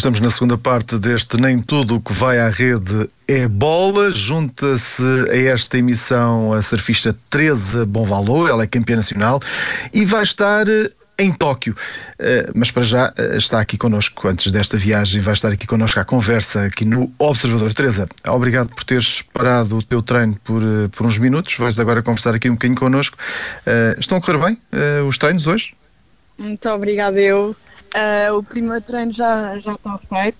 Estamos 0.01 0.19
na 0.19 0.31
segunda 0.31 0.57
parte 0.57 0.97
deste 0.97 1.39
Nem 1.39 1.61
Tudo 1.61 1.97
o 1.97 2.01
que 2.01 2.11
vai 2.11 2.39
à 2.39 2.49
rede 2.49 3.07
é 3.27 3.47
bola. 3.47 4.09
Junta-se 4.09 5.03
a 5.29 5.37
esta 5.37 5.77
emissão 5.77 6.53
a 6.53 6.61
surfista 6.63 7.15
Teresa 7.29 7.85
Bonvalor, 7.85 8.49
ela 8.49 8.63
é 8.63 8.67
campeã 8.67 8.95
nacional 8.95 9.39
e 9.93 10.03
vai 10.03 10.23
estar 10.23 10.67
eh, 10.67 10.89
em 11.19 11.31
Tóquio. 11.31 11.75
Eh, 12.17 12.49
mas 12.55 12.71
para 12.71 12.81
já 12.81 13.13
eh, 13.15 13.37
está 13.37 13.61
aqui 13.61 13.77
connosco, 13.77 14.27
antes 14.27 14.51
desta 14.51 14.75
viagem, 14.75 15.21
vai 15.21 15.35
estar 15.35 15.51
aqui 15.51 15.67
connosco 15.67 15.99
à 15.99 16.03
conversa 16.03 16.63
aqui 16.65 16.83
no 16.83 17.13
Observador. 17.19 17.71
Teresa, 17.71 18.09
obrigado 18.27 18.69
por 18.69 18.83
teres 18.83 19.21
parado 19.31 19.77
o 19.77 19.83
teu 19.83 20.01
treino 20.01 20.35
por, 20.43 20.63
por 20.93 21.05
uns 21.05 21.19
minutos. 21.19 21.55
Vais 21.59 21.79
agora 21.79 22.01
conversar 22.01 22.33
aqui 22.33 22.49
um 22.49 22.53
bocadinho 22.53 22.79
connosco. 22.79 23.15
Estão 23.99 24.17
a 24.17 24.21
correr 24.21 24.39
bem 24.39 24.57
os 25.07 25.19
treinos 25.19 25.45
hoje? 25.45 25.75
Muito 26.39 26.67
obrigada 26.69 27.21
eu. 27.21 27.55
Uh, 27.93 28.37
o 28.37 28.43
primeiro 28.43 28.81
treino 28.81 29.11
já, 29.11 29.59
já 29.59 29.73
está 29.73 29.97
feito 29.97 30.37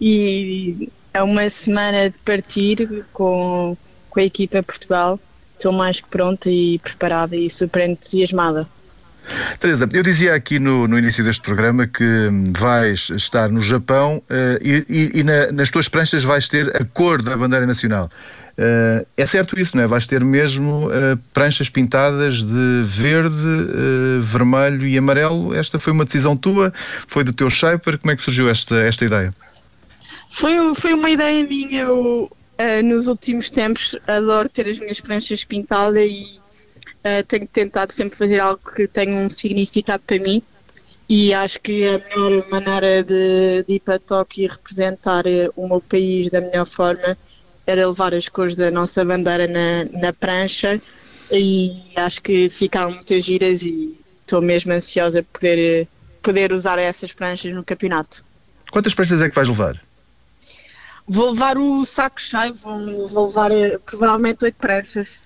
e 0.00 0.90
é 1.14 1.22
uma 1.22 1.48
semana 1.48 2.10
de 2.10 2.18
partir 2.18 3.04
com, 3.12 3.76
com 4.10 4.20
a 4.20 4.22
equipa 4.22 4.62
Portugal. 4.62 5.18
Estou 5.56 5.72
mais 5.72 6.00
que 6.00 6.08
pronta 6.08 6.50
e 6.50 6.78
preparada 6.80 7.36
e 7.36 7.48
super 7.48 7.88
entusiasmada. 7.88 8.68
Teresa, 9.58 9.88
eu 9.92 10.02
dizia 10.02 10.34
aqui 10.34 10.58
no, 10.58 10.86
no 10.86 10.98
início 10.98 11.24
deste 11.24 11.42
programa 11.42 11.86
que 11.86 12.28
vais 12.58 13.08
estar 13.10 13.48
no 13.48 13.62
Japão 13.62 14.22
uh, 14.28 14.58
e, 14.60 14.84
e, 14.86 15.20
e 15.20 15.22
na, 15.22 15.50
nas 15.52 15.70
tuas 15.70 15.88
pranchas 15.88 16.22
vais 16.24 16.48
ter 16.48 16.76
a 16.76 16.84
cor 16.84 17.22
da 17.22 17.36
bandeira 17.36 17.66
nacional. 17.66 18.10
Uh, 18.56 19.04
é 19.16 19.26
certo 19.26 19.58
isso, 19.58 19.76
não 19.76 19.82
é? 19.82 19.86
Vais 19.86 20.06
ter 20.06 20.24
mesmo 20.24 20.88
uh, 20.88 21.16
pranchas 21.32 21.68
pintadas 21.68 22.42
de 22.42 22.82
verde, 22.84 23.36
vermelho 24.20 24.86
e 24.86 24.96
amarelo. 24.96 25.54
Esta 25.54 25.78
foi 25.78 25.92
uma 25.92 26.04
decisão 26.04 26.36
tua? 26.36 26.72
Foi 27.06 27.24
do 27.24 27.32
teu 27.32 27.50
shaper? 27.50 27.98
Como 27.98 28.10
é 28.10 28.16
que 28.16 28.22
surgiu 28.22 28.48
esta, 28.48 28.76
esta 28.76 29.04
ideia? 29.04 29.34
Foi, 30.30 30.52
foi 30.74 30.94
uma 30.94 31.10
ideia 31.10 31.44
minha. 31.44 31.82
Eu, 31.82 32.30
nos 32.84 33.08
últimos 33.08 33.50
tempos, 33.50 33.96
adoro 34.06 34.48
ter 34.48 34.68
as 34.68 34.78
minhas 34.78 35.00
pranchas 35.00 35.44
pintadas 35.44 36.04
e 36.04 36.44
Uh, 37.04 37.22
tenho 37.28 37.46
tentado 37.46 37.92
sempre 37.92 38.16
fazer 38.16 38.40
algo 38.40 38.62
que 38.74 38.88
tenha 38.88 39.14
um 39.14 39.28
significado 39.28 40.02
para 40.06 40.18
mim 40.18 40.42
e 41.06 41.34
acho 41.34 41.60
que 41.60 41.86
a 41.86 41.98
melhor 41.98 42.48
maneira 42.48 43.02
de, 43.02 43.62
de 43.62 43.74
ir 43.74 43.80
para 43.80 43.98
Tóquio 43.98 44.44
e 44.44 44.46
representar 44.46 45.24
o 45.54 45.68
meu 45.68 45.82
país 45.82 46.30
da 46.30 46.40
melhor 46.40 46.64
forma 46.64 47.16
era 47.66 47.86
levar 47.86 48.14
as 48.14 48.28
cores 48.28 48.54
da 48.54 48.70
nossa 48.70 49.04
bandeira 49.04 49.46
na, 49.46 49.84
na 49.98 50.12
prancha 50.12 50.80
e 51.30 51.72
acho 51.96 52.22
que 52.22 52.48
ficaram 52.50 52.90
muitas 52.92 53.24
giras 53.24 53.62
e 53.62 53.98
estou 54.20 54.40
mesmo 54.40 54.72
ansiosa 54.72 55.22
por 55.22 55.40
poder, 55.40 55.58
eh, 55.58 55.86
poder 56.22 56.52
usar 56.52 56.78
essas 56.78 57.12
pranchas 57.12 57.54
no 57.54 57.64
campeonato. 57.64 58.24
Quantas 58.70 58.94
pranchas 58.94 59.20
é 59.20 59.28
que 59.28 59.34
vais 59.34 59.48
levar? 59.48 59.80
Vou 61.06 61.30
levar 61.30 61.58
o 61.58 61.84
saco 61.84 62.20
cheio, 62.20 62.54
vou, 62.54 63.06
vou 63.06 63.26
levar 63.28 63.50
provavelmente 63.84 64.44
oito 64.44 64.56
pranchas. 64.56 65.22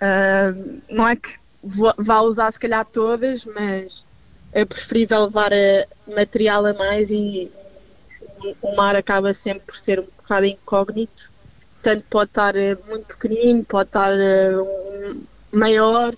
Uh, 0.00 0.80
não 0.88 1.08
é 1.08 1.16
que 1.16 1.36
vá 1.62 2.20
usar 2.20 2.52
se 2.52 2.60
calhar 2.60 2.84
todas, 2.84 3.44
mas 3.44 4.04
é 4.52 4.64
preferível 4.64 5.24
levar 5.24 5.50
material 6.06 6.64
a 6.66 6.72
mais 6.72 7.10
e 7.10 7.50
o 8.62 8.76
mar 8.76 8.94
acaba 8.94 9.34
sempre 9.34 9.64
por 9.66 9.76
ser 9.76 10.00
um 10.00 10.06
bocado 10.22 10.46
incógnito. 10.46 11.30
Tanto 11.88 12.04
pode 12.10 12.30
estar 12.30 12.54
eh, 12.54 12.76
muito 12.86 13.06
pequenino, 13.06 13.64
pode 13.64 13.88
estar 13.88 14.12
uh, 14.12 15.26
maior, 15.50 16.14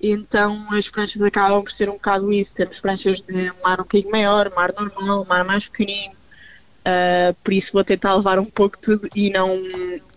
então 0.00 0.66
as 0.72 0.88
pranchas 0.88 1.20
acabam 1.20 1.62
por 1.62 1.70
ser 1.70 1.90
um 1.90 1.92
bocado 1.92 2.32
isso. 2.32 2.54
Temos 2.54 2.80
pranchas 2.80 3.20
de 3.20 3.52
mar 3.62 3.80
um 3.80 3.82
bocadinho 3.82 4.10
maior, 4.10 4.50
mar 4.56 4.72
normal, 4.72 5.26
mar 5.28 5.44
mais 5.44 5.68
pequenino. 5.68 6.14
Uh, 6.14 7.36
por 7.44 7.52
isso 7.52 7.74
vou 7.74 7.84
tentar 7.84 8.14
levar 8.14 8.38
um 8.38 8.46
pouco 8.46 8.78
tudo 8.78 9.10
e 9.14 9.28
não, 9.28 9.50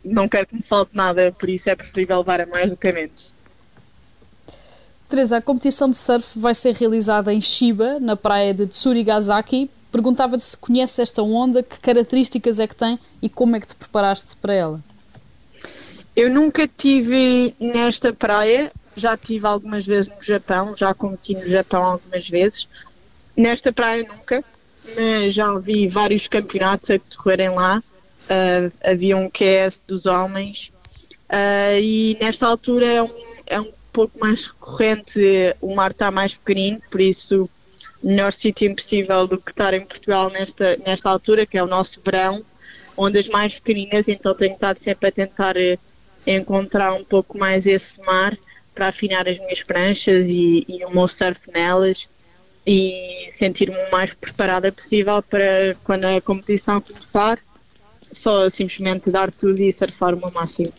não 0.06 0.30
quero 0.30 0.48
que 0.48 0.56
me 0.56 0.64
falte 0.64 0.96
nada, 0.96 1.36
por 1.38 1.50
isso 1.50 1.70
é 1.70 1.76
preferível 1.76 2.20
levar 2.20 2.40
a 2.40 2.46
mais 2.46 2.70
do 2.70 2.78
que 2.78 2.88
a 2.88 2.94
menos. 2.94 3.34
Teresa, 5.10 5.36
a 5.36 5.42
competição 5.42 5.90
de 5.90 5.98
surf 5.98 6.40
vai 6.40 6.56
ser 6.56 6.76
realizada 6.76 7.34
em 7.34 7.42
Shiba, 7.42 8.00
na 8.00 8.16
praia 8.16 8.54
de 8.54 8.68
Tsurigasaki. 8.68 9.70
Perguntava-te 9.92 10.44
se 10.44 10.58
conheces 10.58 10.98
esta 10.98 11.22
onda, 11.22 11.62
que 11.62 11.78
características 11.80 12.58
é 12.58 12.66
que 12.66 12.76
tem 12.76 12.98
e 13.22 13.28
como 13.30 13.58
é 13.58 13.60
que 13.60 13.68
te 13.68 13.76
preparaste 13.76 14.36
para 14.38 14.54
ela? 14.54 14.93
Eu 16.16 16.30
nunca 16.30 16.68
tive 16.68 17.56
nesta 17.60 18.14
praia, 18.14 18.72
já 18.96 19.18
tive 19.18 19.48
algumas 19.48 19.86
vezes 19.86 20.12
no 20.16 20.22
Japão, 20.22 20.76
já 20.76 20.94
competi 20.94 21.34
no 21.34 21.48
Japão 21.48 21.84
algumas 21.84 22.30
vezes. 22.30 22.68
Nesta 23.36 23.74
praia 23.74 24.08
nunca, 24.08 24.44
mas 24.96 25.34
já 25.34 25.58
vi 25.58 25.88
vários 25.88 26.28
campeonatos 26.28 26.92
a 26.92 26.98
decorrerem 26.98 27.50
lá. 27.50 27.82
Uh, 28.24 28.72
havia 28.86 29.18
um 29.18 29.30
QS 29.30 29.82
dos 29.86 30.06
homens 30.06 30.72
uh, 31.30 31.78
e 31.78 32.18
nesta 32.22 32.48
altura 32.48 32.86
é 32.86 33.04
um, 33.04 33.14
é 33.46 33.60
um 33.60 33.74
pouco 33.92 34.18
mais 34.18 34.48
recorrente, 34.48 35.20
o 35.60 35.76
mar 35.76 35.92
está 35.92 36.10
mais 36.10 36.34
pequenino, 36.34 36.82
por 36.90 37.02
isso 37.02 37.50
melhor 38.02 38.32
sítio 38.32 38.72
impossível 38.72 39.28
do 39.28 39.38
que 39.38 39.52
estar 39.52 39.74
em 39.74 39.86
Portugal 39.86 40.30
nesta, 40.30 40.78
nesta 40.86 41.10
altura, 41.10 41.46
que 41.46 41.58
é 41.58 41.64
o 41.64 41.68
nosso 41.68 42.00
verão, 42.04 42.46
onde 42.96 43.20
as 43.20 43.28
mais 43.28 43.56
pequeninas, 43.56 44.08
então 44.08 44.34
tenho 44.34 44.54
estado 44.54 44.80
sempre 44.80 45.10
a 45.10 45.12
tentar 45.12 45.58
uh, 45.58 45.78
encontrar 46.26 46.94
um 46.94 47.04
pouco 47.04 47.38
mais 47.38 47.68
esse 47.68 48.02
mar 48.02 48.38
para 48.74 48.88
afinar 48.88 49.28
as 49.28 49.38
minhas 49.38 49.62
pranchas 49.64 50.28
e, 50.28 50.66
e 50.68 50.84
o 50.86 50.92
meu 50.92 51.08
surf 51.08 51.52
nelas 51.52 52.08
e 52.66 53.30
sentir-me 53.38 53.76
o 53.76 53.92
mais 53.92 54.14
preparada 54.14 54.72
possível 54.72 55.22
para 55.22 55.76
quando 55.84 56.06
a 56.06 56.22
competição 56.22 56.80
começar, 56.80 57.38
só 58.14 58.50
simplesmente 58.50 59.12
dar 59.12 59.32
tudo 59.32 59.60
e 59.62 59.72
surfar 59.72 60.14
o 60.14 60.18
meu 60.18 60.32
máximo. 60.32 60.72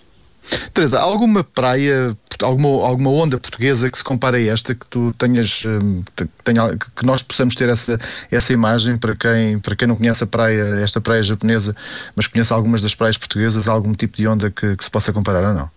Teresa, 0.72 1.00
alguma 1.00 1.42
praia, 1.42 2.16
alguma, 2.42 2.86
alguma 2.86 3.10
onda 3.10 3.38
portuguesa 3.38 3.90
que 3.90 3.96
se 3.96 4.04
compare 4.04 4.36
a 4.36 4.52
esta, 4.52 4.74
que 4.74 4.86
tu 4.86 5.12
tenhas, 5.14 5.62
hum, 5.64 6.02
tenha, 6.42 6.76
que 6.96 7.04
nós 7.04 7.22
possamos 7.22 7.54
ter 7.54 7.68
essa, 7.68 7.98
essa 8.30 8.52
imagem 8.52 8.98
para 8.98 9.16
quem, 9.16 9.58
para 9.58 9.76
quem 9.76 9.88
não 9.88 9.96
conhece 9.96 10.24
a 10.24 10.26
praia, 10.26 10.80
esta 10.82 11.00
praia 11.00 11.22
japonesa, 11.22 11.74
mas 12.14 12.26
conhece 12.26 12.52
algumas 12.52 12.82
das 12.82 12.94
praias 12.94 13.16
portuguesas, 13.16 13.68
algum 13.68 13.92
tipo 13.92 14.16
de 14.16 14.26
onda 14.28 14.50
que, 14.50 14.76
que 14.76 14.84
se 14.84 14.90
possa 14.90 15.12
comparar 15.12 15.48
ou 15.48 15.54
não? 15.54 15.70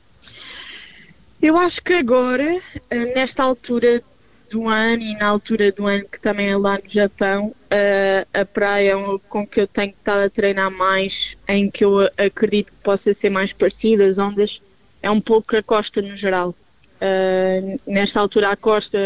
Eu 1.42 1.56
acho 1.58 1.82
que 1.84 1.94
agora, 1.94 2.60
eh, 2.90 3.14
nesta 3.14 3.44
altura 3.44 4.02
do 4.50 4.68
ano 4.68 5.02
e 5.02 5.16
na 5.16 5.28
altura 5.28 5.72
do 5.72 5.86
ano 5.86 6.06
que 6.06 6.20
também 6.20 6.50
é 6.50 6.58
lá 6.58 6.78
no 6.78 6.90
Japão, 6.90 7.48
uh, 7.48 8.28
a 8.34 8.46
praia 8.46 8.96
com 9.30 9.46
que 9.46 9.62
eu 9.62 9.68
tenho 9.68 9.92
estado 9.92 10.26
a 10.26 10.30
treinar 10.30 10.72
mais, 10.72 11.38
em 11.48 11.70
que 11.70 11.84
eu 11.84 12.00
acredito 12.18 12.72
que 12.72 12.78
possa 12.84 13.14
ser 13.14 13.30
mais 13.30 13.54
parecida, 13.54 14.06
as 14.06 14.18
ondas, 14.18 14.62
é 15.02 15.12
um 15.12 15.22
pouco 15.22 15.56
a 15.56 15.64
costa 15.64 16.02
no 16.02 16.16
geral. 16.16 16.56
Uh, 17.00 17.80
nesta 17.86 18.20
altura 18.20 18.50
a 18.50 18.56
costa 18.56 18.98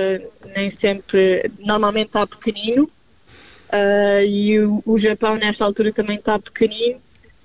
nem 0.55 0.69
sempre, 0.69 1.51
normalmente 1.59 2.07
está 2.07 2.25
pequenino 2.25 2.85
uh, 2.85 4.23
e 4.25 4.59
o, 4.59 4.81
o, 4.85 4.97
Japão 4.97 5.35
nesta 5.35 5.65
altura 5.65 5.91
também 5.91 6.15
está 6.15 6.39
pequenino 6.39 7.01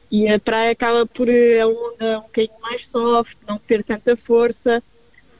e 0.08 0.28
a 0.28 0.38
praia 0.38 0.70
acaba 0.70 1.04
por 1.04 1.28
a 1.28 1.66
onda 1.66 2.18
um 2.18 2.22
bocadinho 2.22 2.60
mais 2.60 2.86
soft, 2.86 3.36
não 3.48 3.58
ter 3.58 3.82
tanta 3.82 4.16
força 4.16 4.80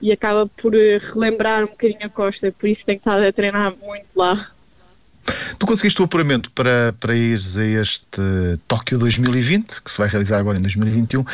e 0.00 0.12
acaba 0.12 0.46
por 0.46 0.74
eh, 0.74 0.98
relembrar 0.98 1.64
um 1.64 1.68
bocadinho 1.68 2.04
a 2.04 2.08
Costa, 2.08 2.52
por 2.52 2.68
isso 2.68 2.84
tenho 2.84 2.98
estado 2.98 3.24
a 3.24 3.32
treinar 3.32 3.74
muito 3.76 4.06
lá. 4.14 4.50
Tu 5.58 5.66
conseguiste 5.66 6.00
o 6.00 6.04
apuramento 6.04 6.50
para, 6.52 6.94
para 7.00 7.14
ires 7.16 7.56
a 7.56 7.64
este 7.64 8.20
Tóquio 8.68 8.96
2020, 8.96 9.82
que 9.82 9.90
se 9.90 9.98
vai 9.98 10.06
realizar 10.06 10.38
agora 10.38 10.56
em 10.56 10.60
2021, 10.60 11.24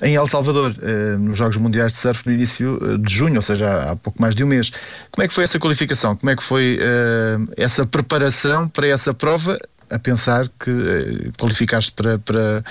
em 0.00 0.14
El 0.14 0.26
Salvador, 0.26 0.74
eh, 0.80 1.16
nos 1.18 1.36
Jogos 1.36 1.58
Mundiais 1.58 1.92
de 1.92 1.98
Surf 1.98 2.26
no 2.26 2.32
início 2.32 2.78
eh, 2.82 2.98
de 2.98 3.12
junho, 3.12 3.36
ou 3.36 3.42
seja, 3.42 3.90
há 3.90 3.96
pouco 3.96 4.20
mais 4.20 4.34
de 4.34 4.42
um 4.42 4.46
mês. 4.46 4.70
Como 5.10 5.24
é 5.24 5.28
que 5.28 5.34
foi 5.34 5.44
essa 5.44 5.58
qualificação? 5.58 6.16
Como 6.16 6.30
é 6.30 6.36
que 6.36 6.42
foi 6.42 6.78
essa 7.56 7.84
preparação 7.84 8.68
para 8.68 8.86
essa 8.86 9.12
prova 9.12 9.58
a 9.90 9.98
pensar 9.98 10.48
que 10.58 10.70
eh, 10.70 11.30
qualificaste 11.38 11.92
para, 11.92 12.18
para, 12.18 12.64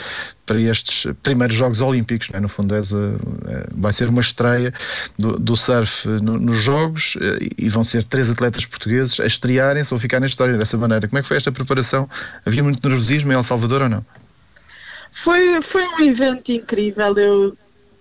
para 0.45 0.59
estes 0.59 1.11
primeiros 1.21 1.55
Jogos 1.55 1.81
Olímpicos. 1.81 2.29
É? 2.33 2.39
No 2.39 2.47
fundo, 2.47 2.75
és, 2.75 2.91
eh, 2.91 3.67
vai 3.71 3.93
ser 3.93 4.09
uma 4.09 4.21
estreia 4.21 4.73
do, 5.17 5.37
do 5.39 5.55
surf 5.55 6.07
no, 6.07 6.39
nos 6.39 6.61
Jogos 6.61 7.15
eh, 7.21 7.49
e 7.57 7.69
vão 7.69 7.83
ser 7.83 8.03
três 8.03 8.29
atletas 8.29 8.65
portugueses 8.65 9.19
a 9.19 9.25
estrearem-se 9.25 9.93
ou 9.93 9.99
ficar 9.99 10.19
na 10.19 10.25
história 10.25 10.57
dessa 10.57 10.77
maneira. 10.77 11.07
Como 11.07 11.19
é 11.19 11.21
que 11.21 11.27
foi 11.27 11.37
esta 11.37 11.51
preparação? 11.51 12.09
Havia 12.45 12.63
muito 12.63 12.87
nervosismo 12.87 13.31
em 13.31 13.35
El 13.35 13.43
Salvador 13.43 13.83
ou 13.83 13.89
não? 13.89 14.05
Foi, 15.11 15.61
foi 15.61 15.87
um 15.87 15.99
evento 16.01 16.51
incrível. 16.51 17.17
Eu 17.17 17.57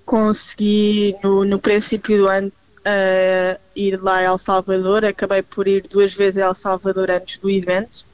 consegui, 0.07 1.15
no, 1.23 1.45
no 1.45 1.59
princípio 1.59 2.19
do 2.19 2.29
ano, 2.29 2.49
uh, 2.49 3.61
ir 3.77 4.01
lá 4.03 4.17
a 4.17 4.23
El 4.23 4.39
Salvador. 4.39 5.05
Acabei 5.05 5.43
por 5.43 5.69
ir 5.69 5.85
duas 5.89 6.15
vezes 6.15 6.43
a 6.43 6.47
El 6.47 6.55
Salvador 6.55 7.11
antes 7.11 7.39
do 7.39 7.51
evento 7.51 8.05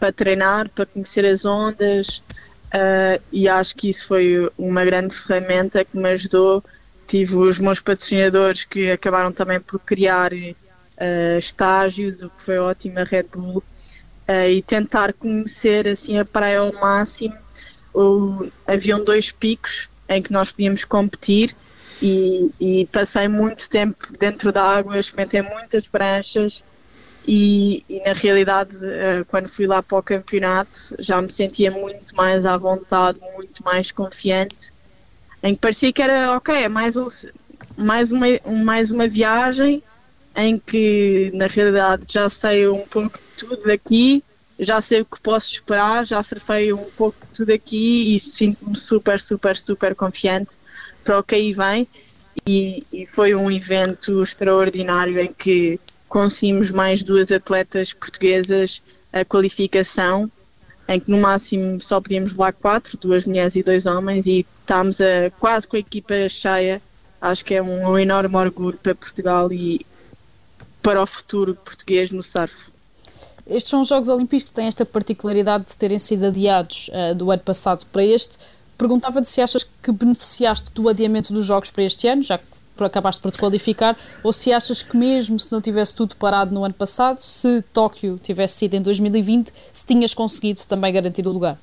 para 0.00 0.10
treinar, 0.10 0.70
para 0.70 0.86
conhecer 0.86 1.26
as 1.26 1.44
ondas 1.44 2.22
uh, 2.74 3.22
e 3.30 3.48
acho 3.48 3.76
que 3.76 3.90
isso 3.90 4.06
foi 4.06 4.50
uma 4.56 4.84
grande 4.84 5.14
ferramenta 5.14 5.84
que 5.84 5.96
me 5.96 6.08
ajudou. 6.10 6.64
Tive 7.06 7.36
os 7.36 7.58
meus 7.58 7.78
patrocinadores 7.80 8.64
que 8.64 8.90
acabaram 8.90 9.30
também 9.30 9.60
por 9.60 9.78
criar 9.80 10.32
uh, 10.32 11.38
estágios, 11.38 12.22
o 12.22 12.30
que 12.30 12.42
foi 12.42 12.58
ótimo 12.58 12.98
a 12.98 13.04
Red 13.04 13.24
Bull, 13.24 13.58
uh, 13.58 14.48
e 14.48 14.62
tentar 14.62 15.12
conhecer 15.12 15.86
assim 15.86 16.18
a 16.18 16.24
praia 16.24 16.60
ao 16.60 16.72
máximo. 16.72 17.36
O, 17.92 18.48
haviam 18.66 19.04
dois 19.04 19.30
picos 19.30 19.90
em 20.08 20.22
que 20.22 20.32
nós 20.32 20.50
podíamos 20.50 20.84
competir 20.84 21.54
e, 22.00 22.50
e 22.58 22.86
passei 22.86 23.28
muito 23.28 23.68
tempo 23.68 24.06
dentro 24.18 24.52
da 24.52 24.62
água, 24.62 24.98
experimentei 24.98 25.42
muitas 25.42 25.86
pranchas 25.86 26.62
e, 27.26 27.84
e, 27.88 28.00
na 28.00 28.12
realidade, 28.12 28.76
uh, 28.76 29.24
quando 29.28 29.48
fui 29.48 29.66
lá 29.66 29.82
para 29.82 29.98
o 29.98 30.02
campeonato, 30.02 30.94
já 30.98 31.20
me 31.20 31.30
sentia 31.30 31.70
muito 31.70 32.14
mais 32.16 32.46
à 32.46 32.56
vontade, 32.56 33.18
muito 33.34 33.62
mais 33.62 33.92
confiante, 33.92 34.72
em 35.42 35.54
que 35.54 35.60
parecia 35.60 35.92
que 35.92 36.02
era 36.02 36.36
ok, 36.36 36.54
é 36.54 36.68
mais, 36.68 36.96
um, 36.96 37.08
mais, 37.76 38.12
uma, 38.12 38.26
mais 38.64 38.90
uma 38.90 39.06
viagem 39.06 39.82
em 40.36 40.58
que 40.58 41.30
na 41.34 41.46
realidade 41.46 42.04
já 42.08 42.28
sei 42.28 42.68
um 42.68 42.86
pouco 42.86 43.18
de 43.18 43.46
tudo 43.46 43.64
daqui, 43.64 44.22
já 44.58 44.80
sei 44.80 45.00
o 45.00 45.04
que 45.04 45.20
posso 45.20 45.52
esperar, 45.52 46.06
já 46.06 46.22
surfei 46.22 46.72
um 46.72 46.90
pouco 46.96 47.18
de 47.26 47.32
tudo 47.32 47.50
aqui 47.50 48.14
e 48.14 48.20
sinto-me 48.20 48.76
super, 48.76 49.18
super, 49.18 49.56
super 49.56 49.94
confiante 49.94 50.56
para 51.02 51.18
o 51.18 51.22
que 51.22 51.34
aí 51.34 51.52
vem. 51.52 51.88
E, 52.46 52.84
e 52.92 53.06
foi 53.06 53.34
um 53.34 53.50
evento 53.50 54.22
extraordinário 54.22 55.18
em 55.18 55.32
que 55.32 55.80
conseguimos 56.10 56.70
mais 56.72 57.02
duas 57.02 57.30
atletas 57.30 57.92
portuguesas 57.92 58.82
a 59.12 59.24
qualificação, 59.24 60.30
em 60.88 60.98
que 60.98 61.10
no 61.10 61.18
máximo 61.18 61.80
só 61.80 62.00
podíamos 62.00 62.32
levar 62.32 62.52
quatro, 62.52 62.98
duas 62.98 63.24
mulheres 63.24 63.54
e 63.54 63.62
dois 63.62 63.86
homens, 63.86 64.26
e 64.26 64.44
estamos 64.60 65.00
a, 65.00 65.30
quase 65.38 65.66
com 65.66 65.76
a 65.76 65.78
equipa 65.78 66.28
cheia. 66.28 66.82
Acho 67.20 67.44
que 67.44 67.54
é 67.54 67.62
um, 67.62 67.90
um 67.90 67.98
enorme 67.98 68.36
orgulho 68.36 68.76
para 68.76 68.94
Portugal 68.94 69.52
e 69.52 69.86
para 70.82 71.00
o 71.00 71.06
futuro 71.06 71.54
português 71.54 72.10
no 72.10 72.22
surf. 72.22 72.54
Estes 73.46 73.70
são 73.70 73.82
os 73.82 73.88
Jogos 73.88 74.08
Olímpicos 74.08 74.48
que 74.48 74.52
têm 74.52 74.66
esta 74.66 74.84
particularidade 74.84 75.66
de 75.66 75.76
terem 75.76 75.98
sido 75.98 76.26
adiados 76.26 76.88
uh, 76.88 77.14
do 77.14 77.30
ano 77.30 77.42
passado 77.42 77.86
para 77.92 78.04
este. 78.04 78.36
Perguntava-te 78.76 79.28
se 79.28 79.40
achas 79.40 79.64
que 79.82 79.92
beneficiaste 79.92 80.72
do 80.72 80.88
adiamento 80.88 81.32
dos 81.32 81.46
Jogos 81.46 81.70
para 81.70 81.84
este 81.84 82.08
ano, 82.08 82.22
já 82.22 82.38
que 82.38 82.44
acabaste 82.86 83.20
por 83.20 83.30
te 83.30 83.38
qualificar, 83.38 83.96
ou 84.22 84.32
se 84.32 84.52
achas 84.52 84.82
que 84.82 84.96
mesmo 84.96 85.38
se 85.38 85.52
não 85.52 85.60
tivesse 85.60 85.94
tudo 85.94 86.16
parado 86.16 86.54
no 86.54 86.64
ano 86.64 86.74
passado, 86.74 87.20
se 87.20 87.62
Tóquio 87.72 88.18
tivesse 88.22 88.58
sido 88.58 88.74
em 88.74 88.82
2020, 88.82 89.52
se 89.72 89.86
tinhas 89.86 90.14
conseguido 90.14 90.60
também 90.66 90.92
garantir 90.92 91.26
o 91.26 91.30
lugar? 91.30 91.58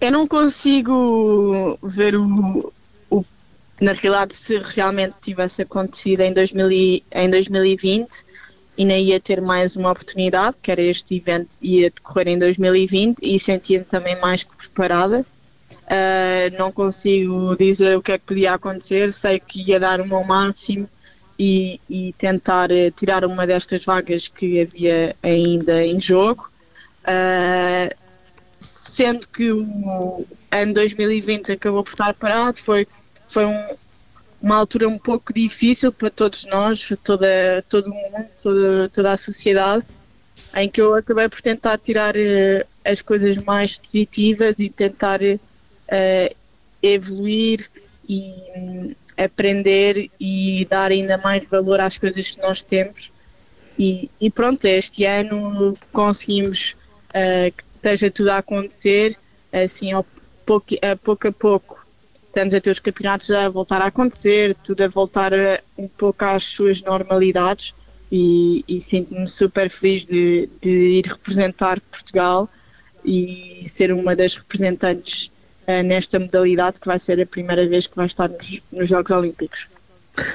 Eu 0.00 0.12
não 0.12 0.28
consigo 0.28 1.78
ver 1.82 2.14
o, 2.16 2.72
o 3.10 3.24
na 3.80 3.92
realidade 3.92 4.34
se 4.34 4.58
realmente 4.58 5.14
tivesse 5.22 5.62
acontecido 5.62 6.20
em, 6.20 6.32
2000, 6.32 7.02
em 7.12 7.30
2020 7.30 8.08
e 8.76 8.84
nem 8.84 9.06
ia 9.06 9.20
ter 9.20 9.40
mais 9.40 9.74
uma 9.74 9.90
oportunidade, 9.90 10.56
que 10.62 10.70
era 10.70 10.80
este 10.80 11.16
evento 11.16 11.56
ia 11.60 11.90
decorrer 11.90 12.28
em 12.28 12.38
2020 12.38 13.18
e 13.20 13.38
sentia-me 13.38 13.84
também 13.84 14.18
mais 14.20 14.44
preparada 14.44 15.26
Uh, 15.88 16.56
não 16.58 16.70
consigo 16.70 17.56
dizer 17.56 17.96
o 17.96 18.02
que 18.02 18.12
é 18.12 18.18
que 18.18 18.26
podia 18.26 18.54
acontecer, 18.54 19.10
sei 19.10 19.40
que 19.40 19.62
ia 19.62 19.80
dar 19.80 20.00
o 20.02 20.06
meu 20.06 20.22
máximo 20.22 20.88
e, 21.38 21.80
e 21.88 22.12
tentar 22.18 22.70
uh, 22.70 22.90
tirar 22.90 23.24
uma 23.24 23.46
destas 23.46 23.84
vagas 23.86 24.28
que 24.28 24.60
havia 24.60 25.16
ainda 25.22 25.82
em 25.84 25.98
jogo. 25.98 26.50
Uh, 27.04 27.94
sendo 28.60 29.26
que 29.28 29.50
o 29.50 30.26
ano 30.50 30.74
2020 30.74 31.52
acabou 31.52 31.82
por 31.82 31.92
estar 31.92 32.12
parado, 32.12 32.58
foi, 32.58 32.86
foi 33.26 33.46
um, 33.46 33.76
uma 34.42 34.56
altura 34.56 34.88
um 34.88 34.98
pouco 34.98 35.32
difícil 35.32 35.90
para 35.90 36.10
todos 36.10 36.44
nós, 36.44 36.86
toda, 37.02 37.64
todo 37.68 37.86
o 37.86 37.94
mundo, 37.94 38.26
toda, 38.42 38.88
toda 38.90 39.12
a 39.12 39.16
sociedade, 39.16 39.86
em 40.54 40.68
que 40.68 40.82
eu 40.82 40.94
acabei 40.94 41.28
por 41.30 41.40
tentar 41.40 41.78
tirar 41.78 42.14
as 42.84 43.00
coisas 43.00 43.36
mais 43.38 43.78
positivas 43.78 44.56
e 44.58 44.68
tentar 44.68 45.20
uh, 45.88 46.34
evoluir 46.82 47.68
e 48.08 48.32
um, 48.56 48.94
aprender 49.16 50.10
e 50.18 50.66
dar 50.70 50.90
ainda 50.90 51.18
mais 51.18 51.44
valor 51.44 51.80
às 51.80 51.98
coisas 51.98 52.30
que 52.30 52.40
nós 52.40 52.62
temos. 52.62 53.12
E, 53.78 54.10
e 54.20 54.30
pronto, 54.30 54.64
este 54.64 55.04
ano 55.04 55.76
conseguimos 55.92 56.76
uh, 57.10 57.52
que 57.52 57.64
esteja 57.76 58.10
tudo 58.10 58.30
a 58.30 58.38
acontecer, 58.38 59.16
assim, 59.52 59.92
ao 59.92 60.04
pouco, 60.44 60.74
a 60.82 60.96
pouco 60.96 61.28
a 61.28 61.32
pouco 61.32 61.88
estamos 62.38 62.54
a 62.54 62.60
ter 62.60 62.70
os 62.70 62.78
campeonatos 62.78 63.30
a 63.30 63.48
voltar 63.48 63.82
a 63.82 63.86
acontecer, 63.86 64.54
tudo 64.62 64.82
a 64.82 64.88
voltar 64.88 65.34
a, 65.34 65.60
um 65.76 65.88
pouco 65.88 66.24
às 66.24 66.44
suas 66.44 66.80
normalidades 66.82 67.74
e, 68.12 68.64
e 68.68 68.80
sinto-me 68.80 69.28
super 69.28 69.68
feliz 69.70 70.06
de, 70.06 70.48
de, 70.62 70.70
ir 70.70 71.06
representar 71.06 71.80
Portugal 71.80 72.48
e 73.04 73.66
ser 73.68 73.92
uma 73.92 74.14
das 74.14 74.36
representantes 74.36 75.32
uh, 75.68 75.82
nesta 75.84 76.18
modalidade, 76.18 76.80
que 76.80 76.86
vai 76.86 76.98
ser 76.98 77.20
a 77.20 77.26
primeira 77.26 77.68
vez 77.68 77.86
que 77.86 77.96
vai 77.96 78.06
estar 78.06 78.28
nos, 78.28 78.60
nos 78.72 78.88
Jogos 78.88 79.10
Olímpicos. 79.10 79.68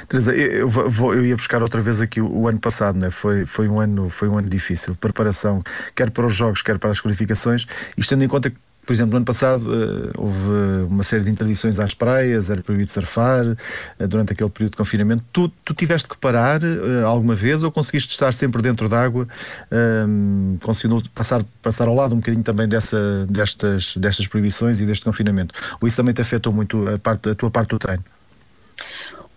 Teresa, 0.08 0.34
eu, 0.34 0.70
vou, 0.70 1.14
eu, 1.14 1.26
ia 1.26 1.36
buscar 1.36 1.62
outra 1.62 1.82
vez 1.82 2.00
aqui 2.00 2.22
o, 2.22 2.32
o, 2.32 2.48
ano 2.48 2.60
passado, 2.60 2.98
né? 2.98 3.10
foi, 3.10 3.46
foi, 3.46 3.68
um 3.68 3.80
ano, 3.80 4.10
foi 4.10 4.30
um 4.30 4.38
ano 4.38 4.50
difícil, 4.50 4.96
preparação, 4.96 5.62
quer 5.94 6.10
para 6.10 6.26
os 6.26 6.34
jogos, 6.34 6.62
quer 6.62 6.78
para 6.78 6.92
as 6.92 7.02
qualificações, 7.02 7.66
e 7.98 8.02
tendo 8.02 8.24
em 8.24 8.28
conta 8.28 8.50
que 8.50 8.58
por 8.86 8.94
exemplo, 8.94 9.12
no 9.12 9.18
ano 9.18 9.26
passado 9.26 9.70
uh, 9.72 10.12
houve 10.18 10.84
uma 10.90 11.04
série 11.04 11.24
de 11.24 11.30
interdições 11.30 11.80
às 11.80 11.94
praias, 11.94 12.50
era 12.50 12.62
proibido 12.62 12.92
surfar 12.92 13.46
uh, 13.46 14.08
durante 14.08 14.34
aquele 14.34 14.50
período 14.50 14.72
de 14.72 14.78
confinamento. 14.78 15.24
Tu, 15.32 15.48
tu 15.64 15.74
tiveste 15.74 16.10
que 16.10 16.18
parar 16.18 16.62
uh, 16.62 17.06
alguma 17.06 17.34
vez 17.34 17.64
ou 17.64 17.72
conseguiste 17.72 18.12
estar 18.12 18.34
sempre 18.34 18.62
dentro 18.62 18.90
d'água? 18.90 19.28
Uh, 19.72 20.58
conseguiu 20.60 21.02
passar, 21.16 21.46
passar 21.62 21.88
ao 21.88 21.96
lado 21.96 22.14
um 22.14 22.18
bocadinho 22.18 22.44
também 22.44 22.68
dessa, 22.68 23.26
destas, 23.30 23.96
destas 23.96 24.28
proibições 24.28 24.82
e 24.82 24.86
deste 24.86 25.06
confinamento? 25.06 25.56
Ou 25.80 25.88
isso 25.88 25.96
também 25.96 26.14
te 26.14 26.22
afetou 26.22 26.52
muito 26.52 26.88
a, 26.90 27.00
parte, 27.00 27.30
a 27.30 27.36
tua 27.36 27.50
parte 27.50 27.70
do 27.70 27.80
treino? 27.80 28.04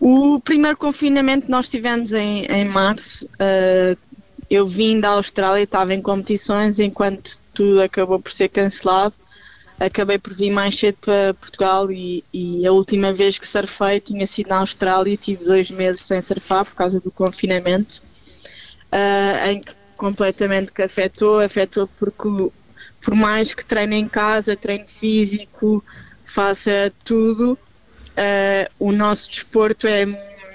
O 0.01 0.41
primeiro 0.41 0.77
confinamento 0.77 1.49
nós 1.49 1.69
tivemos 1.69 2.13
em, 2.13 2.45
em 2.47 2.65
março. 2.65 3.29
eu 4.51 4.67
vim 4.67 4.99
da 4.99 5.11
Austrália, 5.11 5.63
estava 5.63 5.95
em 5.95 6.03
competições 6.03 6.81
enquanto 6.81 7.39
tudo 7.55 7.81
acabou 7.81 8.21
por 8.21 8.33
ser 8.33 8.49
cancelado 8.49 9.15
acabei 9.79 10.19
por 10.19 10.33
vir 10.33 10.51
mais 10.51 10.77
cedo 10.77 10.97
para 11.01 11.35
Portugal 11.35 11.91
e, 11.91 12.25
e, 12.33 12.67
a 12.67 12.73
última 12.73 13.13
vez 13.13 13.39
que 13.39 13.47
surfei 13.47 14.01
tinha 14.01 14.27
sido 14.27 14.49
na 14.49 14.59
Austrália 14.59 15.13
e 15.13 15.17
tive 15.17 15.45
dois 15.45 15.71
meses 15.71 16.01
sem 16.01 16.21
surfar 16.21 16.65
por 16.65 16.75
causa 16.75 16.99
do 17.01 17.11
confinamento, 17.11 18.03
uh, 18.93 19.49
em 19.49 19.61
que 19.61 19.73
completamente 19.97 20.71
que 20.71 20.83
afetou, 20.83 21.41
afetou 21.41 21.89
porque 21.99 22.51
por 23.01 23.15
mais 23.15 23.55
que 23.55 23.65
treine 23.65 23.97
em 23.97 24.09
casa, 24.09 24.57
treino 24.57 24.87
físico, 24.87 25.85
faça 26.25 26.93
tudo, 27.05 27.53
uh, 27.53 28.73
o 28.79 28.93
nosso 28.93 29.31
desporto 29.31 29.87
é 29.87 30.07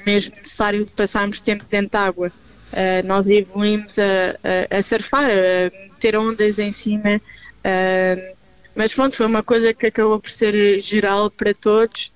mesmo 0.05 0.35
necessário 0.35 0.85
passarmos 0.87 1.41
tempo 1.41 1.63
dentro 1.69 1.91
de 1.91 1.97
água. 1.97 2.31
Uh, 2.71 3.05
nós 3.05 3.29
evoluímos 3.29 3.97
a, 3.99 4.73
a, 4.73 4.77
a 4.77 4.81
surfar, 4.81 5.29
a 5.29 5.97
ter 5.99 6.15
ondas 6.15 6.57
em 6.59 6.71
cima, 6.71 7.17
uh, 7.17 8.35
mas 8.75 8.93
pronto, 8.93 9.15
foi 9.15 9.25
uma 9.25 9.43
coisa 9.43 9.73
que 9.73 9.87
acabou 9.87 10.19
por 10.19 10.29
ser 10.29 10.79
geral 10.81 11.29
para 11.29 11.53
todos 11.53 12.11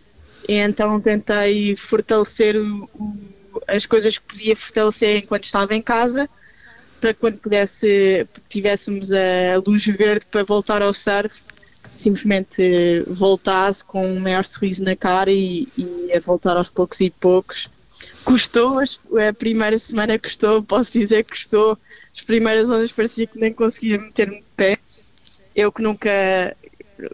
e 0.48 0.54
então 0.54 1.00
tentei 1.02 1.76
fortalecer 1.76 2.56
o, 2.56 2.90
o, 2.96 3.62
as 3.68 3.86
coisas 3.86 4.18
que 4.18 4.26
podia 4.26 4.56
fortalecer 4.56 5.18
enquanto 5.18 5.44
estava 5.44 5.76
em 5.76 5.82
casa 5.82 6.30
para 7.06 7.14
quando 7.14 7.38
pudesse, 7.38 8.28
tivéssemos 8.50 9.12
a 9.12 9.62
luz 9.66 9.86
verde 9.86 10.26
para 10.32 10.44
voltar 10.44 10.82
ao 10.82 10.92
surf, 10.92 11.40
simplesmente 11.96 13.04
voltasse 13.08 13.84
com 13.84 14.08
um 14.08 14.20
maior 14.20 14.44
sorriso 14.44 14.84
na 14.84 14.96
cara 14.96 15.32
e, 15.32 15.68
e 15.78 16.12
a 16.16 16.20
voltar 16.20 16.58
aos 16.58 16.70
poucos 16.70 17.00
e 17.02 17.12
poucos. 17.12 17.70
Custou, 18.24 18.80
a 18.80 19.34
primeira 19.34 19.78
semana 19.78 20.18
custou, 20.18 20.64
posso 20.64 20.94
dizer 20.94 21.24
que 21.24 21.32
custou. 21.32 21.78
As 22.16 22.24
primeiras 22.24 22.70
ondas 22.70 22.92
parecia 22.92 23.28
que 23.28 23.38
nem 23.38 23.54
conseguia 23.54 24.00
meter-me 24.00 24.38
de 24.38 24.46
pé 24.56 24.80
eu 25.56 25.72
que 25.72 25.82
nunca 25.82 26.56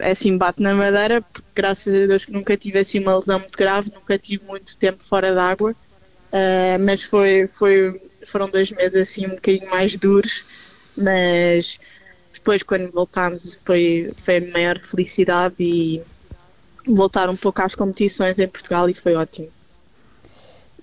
assim 0.02 0.38
bato 0.38 0.62
na 0.62 0.74
madeira, 0.74 1.22
porque 1.22 1.48
graças 1.56 1.94
a 1.94 2.08
Deus 2.08 2.26
que 2.26 2.32
nunca 2.32 2.58
tive 2.58 2.80
assim 2.80 3.00
uma 3.00 3.18
lesão 3.18 3.40
muito 3.40 3.58
grave, 3.58 3.92
nunca 3.94 4.18
tive 4.18 4.46
muito 4.46 4.78
tempo 4.78 5.04
fora 5.04 5.34
d'água, 5.34 5.72
uh, 5.72 6.80
mas 6.80 7.04
foi, 7.04 7.48
foi, 7.48 8.02
foram 8.26 8.50
dois 8.50 8.72
meses 8.72 8.96
assim 8.96 9.26
um 9.26 9.36
bocadinho 9.36 9.70
mais 9.70 9.96
duros, 9.96 10.46
mas 10.96 11.80
depois 12.34 12.64
quando 12.64 12.92
voltámos 12.92 13.60
foi, 13.66 14.12
foi 14.18 14.38
a 14.38 14.52
maior 14.52 14.80
felicidade 14.80 15.56
e 15.60 16.02
voltar 16.86 17.30
um 17.30 17.36
pouco 17.36 17.62
às 17.62 17.76
competições 17.76 18.40
em 18.40 18.48
Portugal 18.48 18.90
e 18.90 18.94
foi 18.94 19.16
ótimo. 19.16 19.50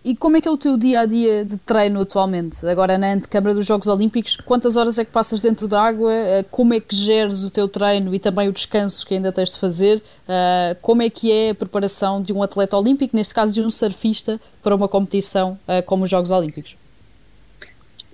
E 0.04 0.14
como 0.14 0.36
é 0.36 0.40
que 0.40 0.46
é 0.46 0.50
o 0.50 0.56
teu 0.56 0.76
dia 0.76 1.00
a 1.00 1.06
dia 1.06 1.44
de 1.44 1.58
treino 1.58 2.00
atualmente? 2.00 2.64
Agora 2.66 2.96
na 2.96 3.12
antecâmara 3.12 3.54
dos 3.54 3.66
Jogos 3.66 3.88
Olímpicos, 3.88 4.36
quantas 4.36 4.76
horas 4.76 4.98
é 4.98 5.04
que 5.04 5.10
passas 5.10 5.40
dentro 5.40 5.66
da 5.66 5.82
água? 5.82 6.12
Eh, 6.12 6.44
como 6.50 6.72
é 6.72 6.80
que 6.80 6.94
geres 6.94 7.42
o 7.42 7.50
teu 7.50 7.68
treino 7.68 8.14
e 8.14 8.18
também 8.18 8.48
o 8.48 8.52
descanso 8.52 9.04
que 9.04 9.14
ainda 9.14 9.32
tens 9.32 9.52
de 9.52 9.58
fazer? 9.58 10.00
Eh, 10.28 10.76
como 10.80 11.02
é 11.02 11.10
que 11.10 11.32
é 11.32 11.50
a 11.50 11.54
preparação 11.54 12.22
de 12.22 12.32
um 12.32 12.42
atleta 12.42 12.76
olímpico, 12.76 13.16
neste 13.16 13.34
caso 13.34 13.52
de 13.52 13.60
um 13.60 13.70
surfista, 13.70 14.40
para 14.62 14.74
uma 14.74 14.88
competição 14.88 15.58
eh, 15.66 15.82
como 15.82 16.04
os 16.04 16.10
Jogos 16.10 16.30
Olímpicos? 16.30 16.76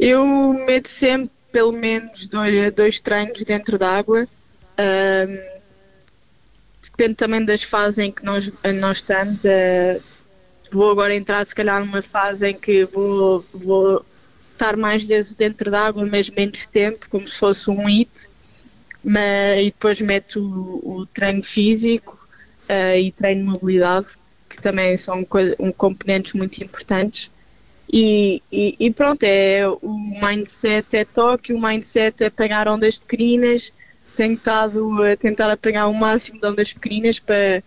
Eu 0.01 0.27
meto 0.67 0.89
sempre 0.89 1.31
pelo 1.53 1.71
menos 1.71 2.27
dois, 2.27 2.75
dois 2.75 2.99
treinos 2.99 3.43
dentro 3.43 3.79
da 3.79 3.91
água. 3.91 4.27
depende 6.83 7.15
também 7.15 7.45
das 7.45 7.63
fases 7.63 7.99
em 7.99 8.11
que 8.11 8.25
nós, 8.25 8.51
nós 8.75 8.97
estamos 8.97 9.43
vou 10.71 10.91
agora 10.91 11.15
entrar 11.15 11.47
se 11.47 11.55
calhar 11.55 11.85
numa 11.85 12.03
fase 12.03 12.49
em 12.49 12.55
que 12.55 12.85
vou, 12.87 13.45
vou 13.53 14.05
estar 14.53 14.77
mais 14.77 15.05
dentro 15.35 15.71
d'água, 15.71 16.07
mas 16.07 16.31
menos 16.31 16.67
tempo, 16.67 17.07
como 17.11 17.27
se 17.27 17.39
fosse 17.39 17.71
um 17.71 17.87
hit, 17.87 18.11
mas, 19.03 19.61
e 19.61 19.65
depois 19.67 20.01
meto 20.01 20.41
o, 20.41 21.01
o 21.01 21.07
treino 21.07 21.43
físico 21.43 22.19
uh, 22.69 22.97
e 22.97 23.13
treino 23.13 23.43
de 23.43 23.49
mobilidade, 23.51 24.07
que 24.49 24.61
também 24.63 24.97
são 24.97 25.27
um, 25.59 25.73
componentes 25.73 26.33
muito 26.33 26.63
importantes. 26.63 27.31
E, 27.93 28.43
e, 28.51 28.77
e, 28.81 28.91
pronto, 28.91 29.23
é, 29.23 29.69
o 29.69 30.19
mindset 30.21 30.97
é 30.97 31.05
toque, 31.05 31.53
o 31.53 31.61
mindset 31.61 32.25
é 32.25 32.31
pegar 32.31 32.67
ondas 32.67 32.97
pequeninas, 32.97 33.73
tenho 34.17 34.35
estado 34.35 35.03
a 35.03 35.17
tentar 35.17 35.51
apanhar 35.51 35.89
o 35.89 35.95
máximo 35.95 36.41
de 36.41 36.47
ondas 36.47 36.73
pequeninas 36.73 37.21
para 37.21 37.63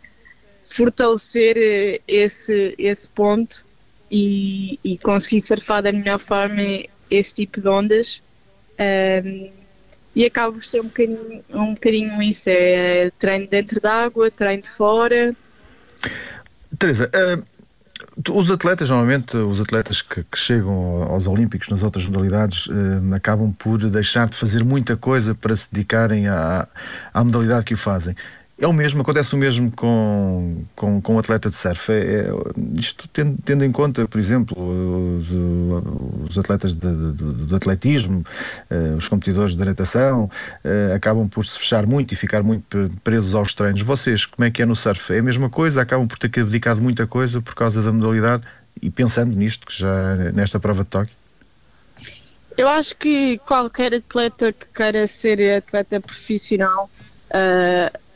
fortalecer 0.70 1.58
eh, 1.58 2.02
esse, 2.08 2.76
esse 2.78 3.08
ponto 3.10 3.66
e, 4.12 4.80
e 4.84 4.98
conseguir 4.98 5.42
surfar 5.42 5.84
da 5.84 5.92
melhor 5.92 6.20
forma 6.20 6.62
esse 7.10 7.36
tipo 7.36 7.62
de 7.62 7.68
ondas. 7.68 8.22
Um, 8.80 9.50
e 10.16 10.26
acaba 10.26 10.54
por 10.54 10.66
ser 10.66 10.82
um 10.82 10.86
bocadinho, 10.86 11.44
um 11.52 11.74
bocadinho 11.74 12.22
isso: 12.22 12.50
é 12.50 13.12
treino 13.20 13.48
dentro 13.48 13.80
d'água, 13.80 14.32
treino 14.32 14.64
fora. 14.76 15.36
Teresa, 16.80 17.10
uh, 17.14 18.38
os 18.38 18.50
atletas, 18.50 18.90
normalmente, 18.90 19.38
os 19.38 19.62
atletas 19.62 20.02
que, 20.02 20.24
que, 20.24 20.38
chegam 20.38 21.04
aos 21.04 21.28
Olímpicos 21.28 21.70
nas 21.70 21.84
outras 21.84 22.06
modalidades 22.06 22.66
uh, 22.66 23.14
acabam 23.16 23.54
por 23.54 23.78
deixar 23.78 24.28
de 24.28 24.36
fazer 24.36 24.64
muita 24.64 24.98
coisa 24.98 25.36
para 25.36 25.56
se 25.56 25.72
dedicarem 25.72 26.28
à, 26.28 26.68
à 27.14 27.24
modalidade 27.24 27.66
que 27.66 27.76
o 27.76 27.78
fazem. 27.78 28.16
É 28.60 28.66
o 28.66 28.74
mesmo, 28.74 29.04
acontece 29.04 29.36
o 29.36 29.38
mesmo 29.38 29.72
com, 29.72 30.64
com, 30.76 31.00
com 31.00 31.16
o 31.16 31.20
atleta 31.20 31.48
de 31.48 31.56
surf. 31.56 31.92
É, 31.92 31.96
é, 31.96 32.30
isto 32.80 33.08
tendo, 33.10 33.38
tendo, 33.46 33.64
em 33.64 33.72
conta, 33.72 34.08
por 34.08 34.20
exemplo, 34.20 34.58
os, 34.58 35.28
os 36.32 36.38
atletas 36.40 36.74
de, 36.74 37.12
de, 37.14 37.46
de 37.46 37.56
atletismo, 37.56 38.26
uh, 38.72 38.98
os 38.98 39.08
competidores 39.08 39.56
de 39.56 39.64
natação, 39.64 40.24
uh, 40.26 40.96
acabam 40.96 41.28
por 41.28 41.46
se 41.46 41.60
fechar 41.60 41.86
muito 41.86 42.14
e 42.14 42.18
ficar 42.18 42.42
muito 42.42 42.92
presos 43.04 43.36
aos 43.36 43.54
treinos. 43.54 43.84
Vocês, 43.84 44.26
como 44.26 44.44
é 44.44 44.50
que 44.50 44.64
é 44.64 44.66
no 44.66 44.76
surf? 44.76 45.14
É 45.14 45.20
a 45.20 45.24
mesma 45.24 45.52
coisa? 45.52 45.84
Acabam 45.84 46.08
por 46.08 46.18
ter 46.18 46.30
dedicado 46.30 46.82
muita 46.82 47.06
coisa 47.06 47.40
por 47.40 47.54
causa 47.54 47.84
da 47.84 47.92
modalidade? 47.92 48.44
E 48.82 48.90
pensando 48.90 49.36
nisto, 49.36 49.68
que 49.68 49.78
já 49.78 50.16
nesta 50.34 50.60
prova 50.60 50.84
de 50.84 50.90
toque? 50.90 51.12
Eu 52.58 52.68
acho 52.68 52.98
que 52.98 53.38
qualquer 53.46 53.94
atleta 53.94 54.52
que 54.52 54.66
queira 54.74 55.06
ser 55.06 55.58
atleta 55.58 56.02
profissional 56.02 56.90
uh, 57.30 58.07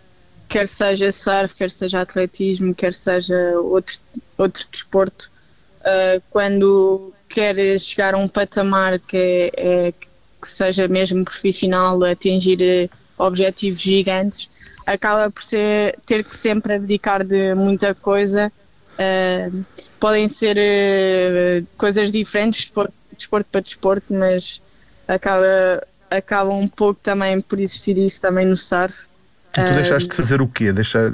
quer 0.52 0.68
seja 0.68 1.12
surf, 1.14 1.56
quer 1.56 1.72
seja 1.72 2.02
atletismo, 2.02 2.76
quer 2.76 2.94
seja 2.94 3.58
outro, 3.58 3.96
outro 4.38 4.68
desporto, 4.70 5.32
uh, 5.80 6.22
quando 6.30 7.14
quer 7.30 7.80
chegar 7.80 8.14
a 8.14 8.18
um 8.18 8.28
patamar 8.28 9.00
que, 9.00 9.16
é, 9.18 9.52
é, 9.56 9.92
que 9.94 10.48
seja 10.48 10.90
mesmo 10.90 11.24
profissional, 11.24 12.04
atingir 12.04 12.62
eh, 12.62 12.90
objetivos 13.18 13.80
gigantes, 13.80 14.50
acaba 14.86 15.32
por 15.32 15.42
ser, 15.42 15.98
ter 16.06 16.26
que 16.26 16.36
sempre 16.36 16.74
abdicar 16.74 17.24
de 17.24 17.56
muita 17.56 17.96
coisa. 17.96 18.52
Uh, 19.00 19.64
podem 20.00 20.28
ser 20.28 20.58
uh, 20.58 21.66
coisas 21.78 22.12
diferentes, 22.12 22.62
desporto, 22.66 22.94
desporto 23.16 23.50
para 23.50 23.62
desporto, 23.62 24.14
mas 24.14 24.62
acaba, 25.08 25.88
acaba 26.10 26.54
um 26.54 26.68
pouco 26.68 27.00
também 27.02 27.40
por 27.40 27.60
existir 27.60 27.98
isso 27.98 28.20
também 28.20 28.46
no 28.46 28.58
surf. 28.58 29.11
E 29.58 29.64
tu 29.64 29.74
deixaste 29.74 30.10
de 30.10 30.16
fazer 30.16 30.42
o 30.42 30.48
quê? 30.48 30.70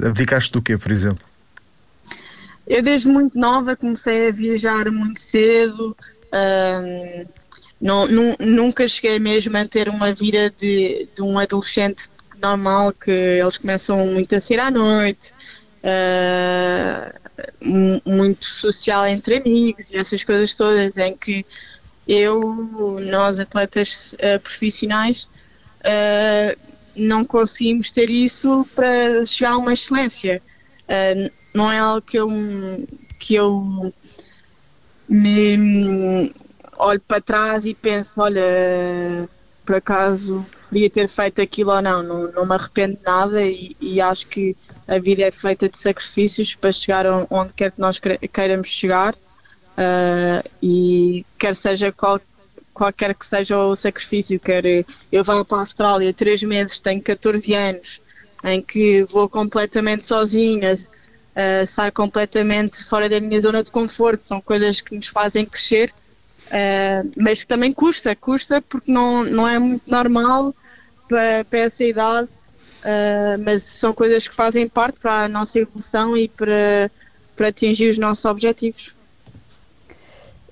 Abdicaste 0.06 0.52
do 0.52 0.62
quê, 0.62 0.78
por 0.78 0.92
exemplo? 0.92 1.26
Eu 2.66 2.82
desde 2.82 3.08
muito 3.08 3.38
nova 3.38 3.74
comecei 3.74 4.28
a 4.28 4.30
viajar 4.30 4.90
muito 4.90 5.20
cedo. 5.20 5.96
Um, 6.32 7.26
não, 7.80 8.06
nunca 8.38 8.86
cheguei 8.86 9.18
mesmo 9.18 9.56
a 9.56 9.66
ter 9.66 9.88
uma 9.88 10.12
vida 10.12 10.52
de, 10.60 11.08
de, 11.14 11.22
um 11.22 11.38
adolescente 11.38 12.10
normal 12.40 12.92
que 12.92 13.10
eles 13.10 13.56
começam 13.56 14.06
muito 14.06 14.34
a 14.34 14.40
sair 14.40 14.60
à 14.60 14.70
noite, 14.70 15.32
uh, 15.82 17.12
muito 18.04 18.44
social 18.44 19.06
entre 19.06 19.36
amigos 19.38 19.86
e 19.90 19.96
essas 19.96 20.22
coisas 20.22 20.54
todas, 20.54 20.98
em 20.98 21.16
que 21.16 21.46
eu, 22.06 22.98
nós 23.00 23.38
atletas 23.40 24.14
uh, 24.14 24.40
profissionais, 24.40 25.28
uh, 25.80 26.67
não 26.98 27.24
conseguimos 27.24 27.90
ter 27.90 28.10
isso 28.10 28.66
para 28.74 29.24
chegar 29.24 29.52
a 29.52 29.58
uma 29.58 29.72
excelência. 29.72 30.42
Uh, 30.84 31.30
não 31.54 31.70
é 31.70 31.78
algo 31.78 32.02
que 32.02 32.18
eu, 32.18 32.28
que 33.18 33.34
eu 33.34 33.92
me 35.08 36.32
olho 36.76 37.00
para 37.00 37.20
trás 37.20 37.66
e 37.66 37.74
penso, 37.74 38.20
olha, 38.20 39.28
por 39.64 39.76
acaso 39.76 40.46
podia 40.68 40.88
ter 40.88 41.08
feito 41.08 41.40
aquilo 41.40 41.72
ou 41.72 41.82
não, 41.82 42.02
não, 42.02 42.32
não 42.32 42.46
me 42.46 42.54
arrependo 42.54 42.96
de 42.96 43.02
nada 43.02 43.42
e, 43.42 43.76
e, 43.80 44.00
acho 44.00 44.26
que 44.28 44.56
a 44.86 44.98
vida 44.98 45.22
é 45.22 45.30
feita 45.30 45.68
de 45.68 45.78
sacrifícios 45.78 46.54
para 46.54 46.72
chegar 46.72 47.04
onde 47.30 47.52
quer 47.54 47.72
que 47.72 47.80
nós 47.80 47.98
queiramos 47.98 48.68
chegar 48.68 49.14
uh, 49.14 50.48
e 50.62 51.24
quer 51.38 51.54
seja 51.54 51.90
qual, 51.92 52.20
qualquer 52.78 53.12
que 53.14 53.26
seja 53.26 53.58
o 53.58 53.74
sacrifício, 53.74 54.38
quer 54.38 54.64
eu 55.10 55.24
vá 55.24 55.44
para 55.44 55.58
a 55.58 55.60
Austrália 55.60 56.14
três 56.14 56.42
meses, 56.44 56.78
tenho 56.78 57.02
14 57.02 57.52
anos, 57.52 58.00
em 58.44 58.62
que 58.62 59.02
vou 59.02 59.28
completamente 59.28 60.06
sozinha, 60.06 60.74
uh, 60.74 61.66
saio 61.66 61.92
completamente 61.92 62.84
fora 62.84 63.08
da 63.08 63.18
minha 63.18 63.40
zona 63.40 63.64
de 63.64 63.72
conforto, 63.72 64.24
são 64.24 64.40
coisas 64.40 64.80
que 64.80 64.94
nos 64.94 65.08
fazem 65.08 65.44
crescer, 65.44 65.92
uh, 66.46 67.10
mas 67.16 67.44
também 67.44 67.72
custa, 67.72 68.14
custa 68.14 68.62
porque 68.62 68.92
não, 68.92 69.24
não 69.24 69.48
é 69.48 69.58
muito 69.58 69.90
normal 69.90 70.54
para, 71.08 71.44
para 71.44 71.58
essa 71.58 71.82
idade, 71.82 72.28
uh, 72.28 73.42
mas 73.44 73.64
são 73.64 73.92
coisas 73.92 74.28
que 74.28 74.34
fazem 74.36 74.68
parte 74.68 75.00
para 75.00 75.24
a 75.24 75.28
nossa 75.28 75.58
evolução 75.58 76.16
e 76.16 76.28
para, 76.28 76.92
para 77.34 77.48
atingir 77.48 77.90
os 77.90 77.98
nossos 77.98 78.24
objetivos. 78.24 78.97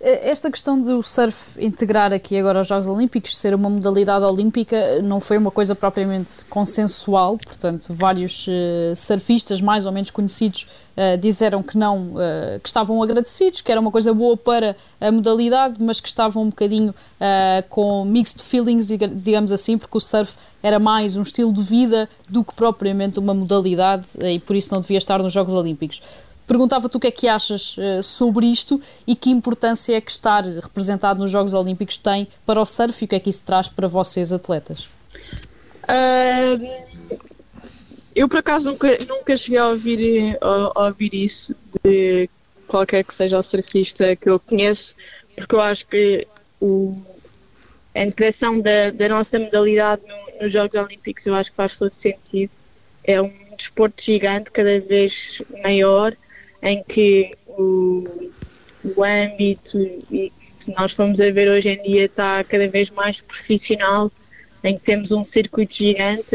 Eh, 0.00 0.30
esta 0.30 0.50
questão 0.50 0.80
do 0.80 1.02
surf 1.02 1.58
integrar 1.58 2.12
aqui 2.12 2.36
agora 2.36 2.60
os 2.60 2.66
Jogos 2.68 2.86
Olímpicos, 2.86 3.36
ser 3.38 3.54
uma 3.54 3.70
modalidade 3.70 4.24
olímpica, 4.24 5.00
não 5.02 5.20
foi 5.20 5.38
uma 5.38 5.50
coisa 5.50 5.74
propriamente 5.74 6.44
consensual, 6.46 7.38
portanto, 7.38 7.94
vários 7.94 8.46
uh, 8.46 8.94
surfistas 8.94 9.60
mais 9.60 9.86
ou 9.86 9.92
menos 9.92 10.10
conhecidos 10.10 10.66
uh, 10.96 11.16
disseram 11.18 11.62
que 11.62 11.78
não, 11.78 12.08
uh, 12.08 12.60
que 12.62 12.68
estavam 12.68 13.02
agradecidos, 13.02 13.62
que 13.62 13.72
era 13.72 13.80
uma 13.80 13.90
coisa 13.90 14.12
boa 14.12 14.36
para 14.36 14.76
a 15.00 15.10
modalidade, 15.10 15.82
mas 15.82 15.98
que 15.98 16.08
estavam 16.08 16.42
um 16.42 16.48
bocadinho 16.50 16.94
com 17.70 18.04
mixed 18.04 18.42
feelings, 18.42 18.86
digamos 18.86 19.50
assim, 19.50 19.78
porque 19.78 19.96
o 19.96 20.00
surf 20.00 20.34
era 20.62 20.78
mais 20.78 21.16
um 21.16 21.22
estilo 21.22 21.50
de 21.50 21.62
vida 21.62 22.08
do 22.28 22.44
que 22.44 22.54
propriamente 22.54 23.18
uma 23.18 23.32
modalidade 23.32 24.10
e 24.20 24.38
por 24.38 24.54
isso 24.54 24.72
não 24.74 24.82
devia 24.82 24.98
estar 24.98 25.22
nos 25.22 25.32
Jogos 25.32 25.54
Olímpicos. 25.54 26.02
Perguntava-te 26.46 26.96
o 26.96 27.00
que 27.00 27.08
é 27.08 27.10
que 27.10 27.26
achas 27.26 27.76
uh, 27.76 28.02
sobre 28.02 28.46
isto 28.46 28.80
e 29.06 29.16
que 29.16 29.30
importância 29.30 29.96
é 29.96 30.00
que 30.00 30.10
estar 30.10 30.44
representado 30.44 31.20
nos 31.20 31.30
Jogos 31.30 31.52
Olímpicos 31.54 31.96
tem 31.96 32.28
para 32.44 32.60
o 32.60 32.64
surf 32.64 33.02
e 33.02 33.04
o 33.04 33.08
que 33.08 33.16
é 33.16 33.20
que 33.20 33.30
isso 33.30 33.44
traz 33.44 33.68
para 33.68 33.88
vocês, 33.88 34.32
atletas? 34.32 34.88
Uh, 35.84 36.86
eu, 38.14 38.28
por 38.28 38.38
acaso, 38.38 38.70
nunca, 38.70 38.96
nunca 39.08 39.36
cheguei 39.36 39.58
a 39.58 39.68
ouvir, 39.68 40.38
a, 40.40 40.72
a 40.74 40.86
ouvir 40.86 41.12
isso 41.12 41.54
de 41.84 42.30
qualquer 42.66 43.04
que 43.04 43.14
seja 43.14 43.38
o 43.38 43.42
surfista 43.42 44.16
que 44.16 44.28
eu 44.28 44.40
conheço, 44.40 44.94
porque 45.36 45.54
eu 45.54 45.60
acho 45.60 45.86
que 45.86 46.26
o, 46.60 46.96
a 47.94 48.02
integração 48.02 48.60
da, 48.60 48.90
da 48.90 49.08
nossa 49.08 49.38
modalidade 49.38 50.02
no, 50.06 50.42
nos 50.42 50.52
Jogos 50.52 50.74
Olímpicos 50.74 51.26
eu 51.26 51.34
acho 51.34 51.50
que 51.50 51.56
faz 51.56 51.78
todo 51.78 51.92
sentido. 51.92 52.50
É 53.04 53.20
um 53.20 53.32
desporto 53.56 54.02
gigante, 54.02 54.50
cada 54.50 54.80
vez 54.80 55.42
maior, 55.62 56.14
em 56.66 56.82
que 56.82 57.30
o, 57.46 58.02
o 58.82 59.04
âmbito, 59.04 59.78
e 60.10 60.32
se 60.58 60.72
nós 60.72 60.92
formos 60.92 61.20
a 61.20 61.30
ver 61.30 61.48
hoje 61.48 61.68
em 61.68 61.82
dia, 61.82 62.06
está 62.06 62.42
cada 62.42 62.66
vez 62.66 62.90
mais 62.90 63.20
profissional, 63.20 64.10
em 64.64 64.76
que 64.76 64.82
temos 64.82 65.12
um 65.12 65.22
circuito 65.22 65.74
gigante 65.74 66.34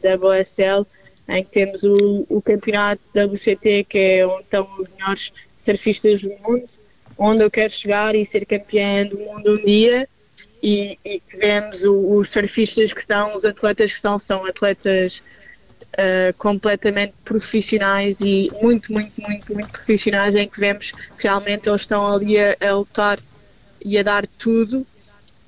da 0.00 0.14
WSL, 0.14 0.86
em 1.28 1.42
que 1.42 1.50
temos 1.50 1.82
o, 1.82 2.24
o 2.28 2.40
campeonato 2.40 3.02
WCT, 3.12 3.84
que 3.88 3.98
é 3.98 4.26
onde 4.26 4.42
estão 4.42 4.68
os 4.78 4.88
melhores 4.90 5.32
surfistas 5.64 6.22
do 6.22 6.30
mundo, 6.40 6.66
onde 7.18 7.42
eu 7.42 7.50
quero 7.50 7.72
chegar 7.72 8.14
e 8.14 8.24
ser 8.24 8.46
campeã 8.46 9.04
do 9.04 9.18
mundo 9.18 9.54
um 9.54 9.64
dia. 9.64 10.08
E, 10.62 10.96
e 11.04 11.20
vemos 11.36 11.82
o, 11.82 12.18
os 12.18 12.30
surfistas 12.30 12.92
que 12.92 13.00
estão, 13.00 13.34
os 13.34 13.44
atletas 13.44 13.90
que 13.90 13.96
estão, 13.96 14.16
são 14.16 14.46
atletas 14.46 15.20
uh, 15.92 16.32
completamente 16.38 17.14
profissionais 17.24 18.18
e 18.20 18.50
muito, 18.60 18.92
muito, 18.92 19.20
muito, 19.20 19.54
muito 19.54 19.68
profissionais 19.68 20.34
em 20.34 20.48
que 20.48 20.58
vemos 20.58 20.92
que 20.92 21.22
realmente 21.24 21.68
eles 21.68 21.82
estão 21.82 22.12
ali 22.12 22.38
a, 22.38 22.56
a 22.60 22.74
lutar 22.74 23.18
e 23.84 23.98
a 23.98 24.02
dar 24.02 24.26
tudo 24.38 24.86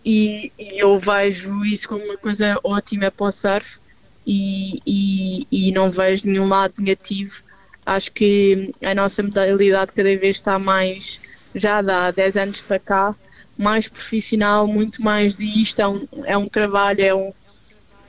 e, 0.05 0.53
e, 0.59 0.79
eu 0.79 0.99
vejo 0.99 1.65
isso 1.65 1.89
como 1.89 2.05
uma 2.05 2.17
coisa 2.17 2.59
ótima 2.63 3.11
para 3.11 3.27
o 3.27 3.33
surf 3.33 3.79
e, 4.27 4.81
e, 4.87 5.47
e 5.51 5.73
não 5.73 5.91
vejo 5.91 6.27
nenhum 6.27 6.49
lado 6.49 6.75
negativo. 6.79 7.43
Acho 7.87 8.13
que 8.13 8.73
a 8.83 8.95
nossa 8.95 9.23
modalidade 9.23 9.93
cada 9.93 10.17
vez 10.17 10.37
está 10.37 10.59
mais, 10.59 11.21
já 11.55 11.79
há 11.79 12.11
10 12.11 12.37
anos 12.37 12.63
para 12.63 12.79
cá, 12.79 13.15
mais 13.57 13.89
profissional, 13.89 14.67
muito 14.67 15.03
mais 15.03 15.37
disto, 15.37 15.81
é 15.81 15.89
um, 15.89 16.07
é 16.25 16.37
um 16.37 16.49
trabalho, 16.49 17.03
é 17.03 17.15
um, 17.15 17.33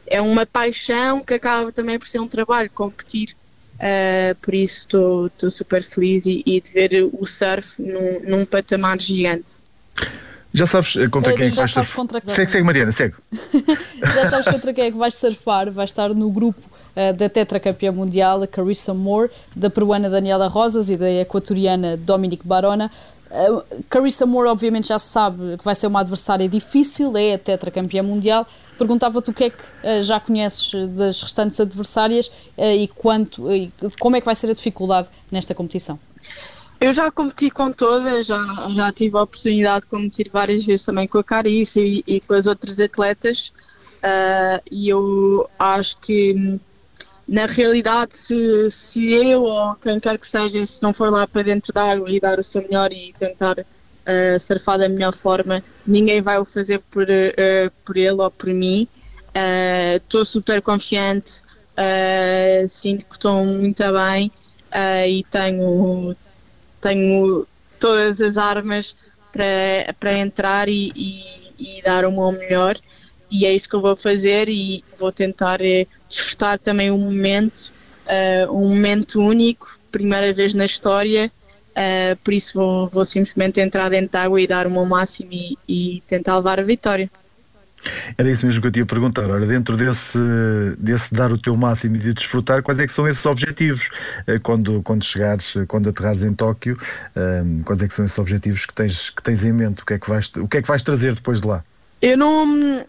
é 0.07 0.21
uma 0.21 0.45
paixão 0.45 1.23
que 1.23 1.33
acaba 1.33 1.71
também 1.71 1.97
por 1.97 2.07
ser 2.07 2.19
um 2.19 2.27
trabalho, 2.27 2.69
competir. 2.71 3.35
Uh, 3.75 4.33
por 4.41 4.53
isso 4.53 4.87
estou 5.27 5.51
super 5.51 5.83
feliz 5.83 6.25
e, 6.25 6.41
e, 6.45 6.61
de 6.61 6.71
ver 6.71 7.09
o 7.11 7.25
surf 7.25 7.75
num, 7.77 8.21
num 8.21 8.45
patamar 8.45 8.99
gigante. 9.01 9.45
Já 10.53 10.65
sabes 10.65 10.95
eh, 10.95 11.09
contra 11.09 11.35
quem 11.35 11.47
é 11.47 11.49
que 11.49 11.55
vais 11.55 11.71
surfar? 11.71 12.07
Segue, 12.23 12.49
segue, 12.49 12.63
Mariana, 12.63 12.93
segue. 12.93 13.15
já 14.15 14.29
sabes 14.29 14.45
contra 14.45 14.73
quem 14.73 14.85
é 14.85 14.91
que 14.91 14.97
vais 14.97 15.13
surfar. 15.13 15.69
Vais 15.69 15.89
estar 15.89 16.13
no 16.13 16.29
grupo 16.29 16.61
uh, 16.95 17.13
da 17.13 17.27
tetracampeã 17.27 17.91
mundial, 17.91 18.41
a 18.41 18.47
Carissa 18.47 18.93
Moore, 18.93 19.29
da 19.53 19.69
peruana 19.69 20.09
Daniela 20.09 20.47
Rosas 20.47 20.89
e 20.89 20.95
da 20.95 21.11
equatoriana 21.11 21.97
Dominique 21.97 22.47
Barona. 22.47 22.89
Uh, 23.29 23.83
Carissa 23.89 24.25
Moore, 24.25 24.47
obviamente, 24.47 24.87
já 24.87 24.97
se 24.97 25.09
sabe 25.09 25.57
que 25.57 25.65
vai 25.65 25.75
ser 25.75 25.87
uma 25.87 25.99
adversária 25.99 26.47
difícil, 26.47 27.17
é 27.17 27.33
a 27.33 27.37
tetracampeã 27.37 28.01
mundial. 28.01 28.47
Perguntava-te 28.77 29.29
o 29.29 29.33
que 29.33 29.45
é 29.45 29.49
que 29.49 29.63
uh, 29.63 30.03
já 30.03 30.19
conheces 30.19 30.71
das 30.89 31.21
restantes 31.21 31.59
adversárias 31.59 32.27
uh, 32.27 32.63
e 32.65 32.87
quanto, 32.87 33.47
como 33.99 34.15
é 34.15 34.19
que 34.19 34.25
vai 34.25 34.35
ser 34.35 34.49
a 34.49 34.53
dificuldade 34.53 35.07
nesta 35.31 35.55
competição? 35.55 35.99
Eu 36.79 36.93
já 36.93 37.09
competi 37.09 37.49
com 37.49 37.71
todas, 37.71 38.25
já, 38.25 38.69
já 38.69 38.91
tive 38.91 39.17
a 39.17 39.23
oportunidade 39.23 39.85
de 39.85 39.87
competir 39.87 40.29
várias 40.31 40.65
vezes 40.65 40.85
também 40.85 41.07
com 41.07 41.17
a 41.17 41.23
Carissa 41.23 41.79
e, 41.79 42.03
e 42.05 42.19
com 42.19 42.33
as 42.33 42.45
outras 42.47 42.79
atletas. 42.79 43.53
e 44.69 44.89
eu 44.89 45.49
acho 45.57 45.97
que 45.99 46.59
na 47.27 47.47
realidade, 47.47 48.15
se, 48.15 48.69
se 48.69 49.11
eu 49.11 49.43
ou 49.43 49.75
quem 49.75 49.99
quer 49.99 50.17
que 50.17 50.27
seja, 50.27 50.63
se 50.65 50.81
não 50.81 50.93
for 50.93 51.09
lá 51.09 51.27
para 51.27 51.41
dentro 51.41 51.73
da 51.73 51.91
água 51.91 52.09
e 52.11 52.19
dar 52.19 52.39
o 52.39 52.43
seu 52.43 52.61
melhor 52.61 52.91
e 52.91 53.13
tentar 53.17 53.65
uh, 54.05 54.39
surfar 54.39 54.77
da 54.77 54.87
melhor 54.87 55.15
forma, 55.15 55.63
ninguém 55.85 56.21
vai 56.21 56.37
o 56.39 56.45
fazer 56.45 56.79
por, 56.91 57.03
uh, 57.03 57.71
por 57.83 57.97
ele 57.97 58.21
ou 58.21 58.31
por 58.31 58.49
mim. 58.49 58.87
Estou 59.95 60.21
uh, 60.21 60.25
super 60.25 60.61
confiante, 60.61 61.41
uh, 61.77 62.67
sinto 62.69 63.05
que 63.05 63.15
estou 63.15 63.43
muito 63.45 63.83
bem 63.91 64.31
e 65.07 65.23
tenho, 65.31 66.15
tenho 66.81 67.47
todas 67.79 68.21
as 68.21 68.37
armas 68.37 68.95
para, 69.31 69.93
para 69.97 70.17
entrar 70.17 70.67
e, 70.67 70.91
e, 70.95 71.77
e 71.77 71.81
dar 71.81 72.03
o 72.03 72.11
meu 72.11 72.31
melhor 72.33 72.77
e 73.31 73.45
é 73.45 73.53
isso 73.53 73.69
que 73.69 73.75
eu 73.75 73.81
vou 73.81 73.95
fazer 73.95 74.49
e 74.49 74.83
vou 74.99 75.13
tentar 75.13 75.59
desfrutar 76.09 76.59
também 76.59 76.91
um 76.91 76.97
momento, 76.97 77.73
um 78.49 78.67
momento 78.67 79.21
único, 79.21 79.79
primeira 79.91 80.33
vez 80.33 80.53
na 80.53 80.65
história, 80.65 81.31
uh, 81.75 82.15
por 82.23 82.33
isso 82.33 82.57
vou, 82.57 82.87
vou, 82.87 83.05
simplesmente 83.05 83.59
entrar 83.59 83.89
dentro 83.89 84.11
da 84.11 84.23
água 84.23 84.41
e 84.41 84.47
dar 84.47 84.67
o 84.67 84.71
meu 84.71 84.85
máximo 84.85 85.29
e, 85.31 85.57
e, 85.67 86.03
tentar 86.07 86.37
levar 86.37 86.59
a 86.59 86.63
vitória. 86.63 87.09
Era 88.17 88.31
isso 88.31 88.45
mesmo 88.45 88.61
que 88.61 88.67
eu 88.67 88.71
te 88.71 88.79
ia 88.79 88.85
perguntar. 88.85 89.29
Ora, 89.29 89.45
dentro 89.45 89.77
desse, 89.77 90.17
desse 90.79 91.13
dar 91.13 91.31
o 91.31 91.37
teu 91.37 91.55
máximo 91.55 91.97
e 91.97 91.99
de 91.99 92.13
desfrutar, 92.15 92.63
quais 92.63 92.79
é 92.79 92.87
que 92.87 92.91
são 92.91 93.07
esses 93.07 93.23
objetivos 93.27 93.91
quando, 94.41 94.81
quando 94.81 95.05
chegares, 95.05 95.53
quando 95.67 95.89
aterrares 95.89 96.23
em 96.23 96.33
Tóquio? 96.33 96.79
Quais 97.63 97.83
é 97.83 97.87
que 97.87 97.93
são 97.93 98.03
esses 98.03 98.17
objetivos 98.17 98.65
que 98.65 98.73
tens, 98.73 99.11
que 99.11 99.21
tens 99.21 99.43
em 99.43 99.53
mente? 99.53 99.83
O 99.83 99.85
que, 99.85 99.93
é 99.93 99.99
que 99.99 100.09
vais, 100.09 100.31
o 100.35 100.47
que 100.47 100.57
é 100.57 100.61
que 100.63 100.67
vais 100.67 100.81
trazer 100.81 101.13
depois 101.13 101.41
de 101.41 101.47
lá? 101.47 101.63
Eu 102.01 102.17
não 102.17 102.83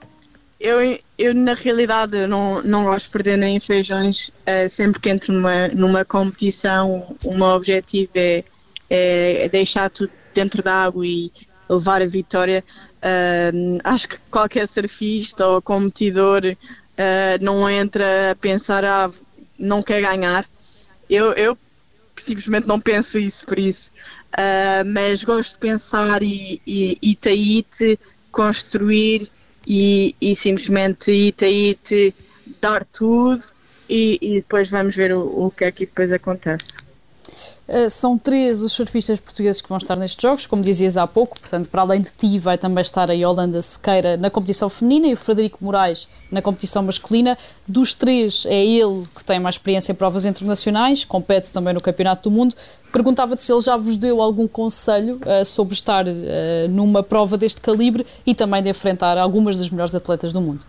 eu, 0.58 0.98
eu 1.18 1.34
na 1.34 1.54
realidade 1.54 2.26
não, 2.26 2.62
não 2.62 2.84
gosto 2.84 3.06
de 3.06 3.10
perder 3.12 3.36
nem 3.36 3.60
feijões. 3.60 4.28
Uh, 4.28 4.68
sempre 4.68 5.00
que 5.00 5.10
entro 5.10 5.32
numa, 5.32 5.68
numa 5.68 6.04
competição, 6.04 7.16
o 7.22 7.34
meu 7.34 7.48
objetivo 7.48 8.10
é, 8.14 8.42
é 8.88 9.48
deixar 9.48 9.90
tudo 9.90 10.12
dentro 10.34 10.62
da 10.62 10.84
água 10.84 11.06
e 11.06 11.32
levar 11.68 12.02
a 12.02 12.06
vitória. 12.06 12.64
Uh, 12.96 13.78
acho 13.84 14.08
que 14.08 14.16
qualquer 14.30 14.68
surfista 14.68 15.46
ou 15.46 15.62
competidor 15.62 16.42
uh, 16.44 17.44
não 17.44 17.68
entra 17.68 18.32
a 18.32 18.34
pensar, 18.34 18.84
ah, 18.84 19.10
não 19.58 19.82
quer 19.82 20.02
ganhar. 20.02 20.46
Eu, 21.08 21.32
eu 21.32 21.56
simplesmente 22.16 22.66
não 22.66 22.80
penso 22.80 23.18
isso 23.18 23.44
por 23.46 23.58
isso. 23.58 23.90
Uh, 24.32 24.84
mas 24.86 25.24
gosto 25.24 25.52
de 25.54 25.58
pensar 25.58 26.22
e, 26.22 26.60
e, 26.66 26.98
e 27.00 27.14
taíte, 27.14 27.98
construir 28.30 29.30
e, 29.66 30.14
e 30.20 30.36
simplesmente 30.36 31.10
ir 31.10 31.32
te 31.32 32.14
dar 32.60 32.84
tudo 32.84 33.42
e, 33.88 34.18
e, 34.20 34.34
depois 34.34 34.70
vamos 34.70 34.94
ver 34.94 35.12
o, 35.12 35.46
o 35.46 35.50
que 35.50 35.64
é 35.64 35.72
que 35.72 35.86
depois 35.86 36.12
acontece. 36.12 36.85
Uh, 37.68 37.90
são 37.90 38.16
três 38.16 38.62
os 38.62 38.72
surfistas 38.72 39.18
portugueses 39.18 39.60
que 39.60 39.68
vão 39.68 39.78
estar 39.78 39.96
nestes 39.96 40.22
jogos, 40.22 40.46
como 40.46 40.62
dizias 40.62 40.96
há 40.96 41.04
pouco, 41.06 41.38
portanto, 41.40 41.68
para 41.68 41.82
além 41.82 42.00
de 42.00 42.12
ti, 42.12 42.38
vai 42.38 42.56
também 42.56 42.80
estar 42.80 43.10
a 43.10 43.12
Yolanda 43.12 43.60
Sequeira 43.60 44.16
na 44.16 44.30
competição 44.30 44.68
feminina 44.68 45.08
e 45.08 45.14
o 45.14 45.16
Frederico 45.16 45.58
Moraes 45.60 46.06
na 46.30 46.40
competição 46.40 46.82
masculina. 46.84 47.36
Dos 47.66 47.92
três, 47.92 48.44
é 48.46 48.64
ele 48.64 49.04
que 49.14 49.24
tem 49.24 49.40
mais 49.40 49.56
experiência 49.56 49.90
em 49.90 49.94
provas 49.96 50.24
internacionais, 50.24 51.04
compete 51.04 51.52
também 51.52 51.74
no 51.74 51.80
Campeonato 51.80 52.30
do 52.30 52.34
Mundo. 52.34 52.54
Perguntava-te 52.92 53.42
se 53.42 53.52
ele 53.52 53.60
já 53.60 53.76
vos 53.76 53.96
deu 53.96 54.22
algum 54.22 54.46
conselho 54.46 55.20
uh, 55.26 55.44
sobre 55.44 55.74
estar 55.74 56.06
uh, 56.06 56.12
numa 56.70 57.02
prova 57.02 57.36
deste 57.36 57.60
calibre 57.60 58.06
e 58.24 58.32
também 58.32 58.62
de 58.62 58.70
enfrentar 58.70 59.18
algumas 59.18 59.58
das 59.58 59.70
melhores 59.70 59.94
atletas 59.94 60.32
do 60.32 60.40
mundo. 60.40 60.64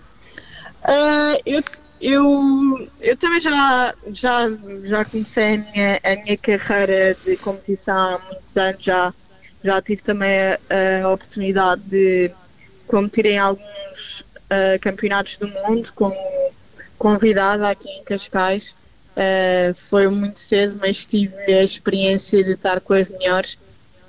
eu 1.45 1.61
eu, 1.99 2.89
eu 3.01 3.17
também 3.17 3.39
já, 3.39 3.93
já, 4.07 4.49
já 4.83 5.05
comecei 5.05 5.55
a 5.55 5.57
minha, 5.57 5.99
a 6.03 6.15
minha 6.23 6.37
carreira 6.37 7.17
de 7.25 7.35
competição 7.37 7.95
há 8.15 8.19
muitos 8.19 8.57
anos, 8.57 8.83
já, 8.83 9.13
já 9.63 9.81
tive 9.81 10.01
também 10.01 10.39
a, 10.39 10.59
a 11.03 11.11
oportunidade 11.11 11.81
de 11.85 12.31
competir 12.87 13.25
em 13.25 13.39
alguns 13.39 14.21
uh, 14.21 14.79
campeonatos 14.81 15.37
do 15.37 15.47
mundo 15.47 15.91
como 15.93 16.15
convidada 16.97 17.69
aqui 17.69 17.89
em 17.89 18.03
Cascais. 18.03 18.75
Uh, 19.15 19.73
foi 19.89 20.07
muito 20.07 20.39
cedo, 20.39 20.77
mas 20.79 21.05
tive 21.05 21.35
a 21.51 21.63
experiência 21.63 22.43
de 22.43 22.51
estar 22.51 22.79
com 22.79 22.93
as 22.93 23.09
melhores 23.09 23.57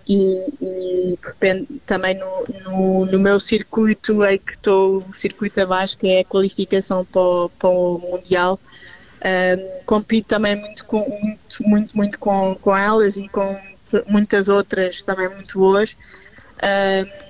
e, 0.09 0.43
e 0.63 1.19
também 1.87 2.17
no, 2.19 2.47
no, 2.65 3.07
no, 3.07 3.19
meu 3.19 3.39
circuito 3.39 4.25
é 4.25 4.39
que 4.39 4.53
estou 4.53 5.05
o 5.07 5.15
circuito 5.15 5.61
abaixo, 5.61 5.99
que 5.99 6.09
é 6.09 6.21
a 6.21 6.25
qualificação 6.25 7.05
para 7.05 7.21
o, 7.21 7.49
para 7.51 7.69
o 7.69 7.99
Mundial. 7.99 8.59
Um, 9.19 9.85
compito 9.85 10.27
também 10.27 10.57
muito, 10.57 10.85
com, 10.87 11.07
muito, 11.21 11.69
muito, 11.69 11.97
muito 11.97 12.19
com, 12.19 12.55
com 12.55 12.75
elas 12.75 13.17
e 13.19 13.29
com 13.29 13.59
muitas 14.07 14.49
outras 14.49 15.03
também 15.03 15.29
muito 15.29 15.59
boas. 15.59 15.95
Um, 16.63 17.29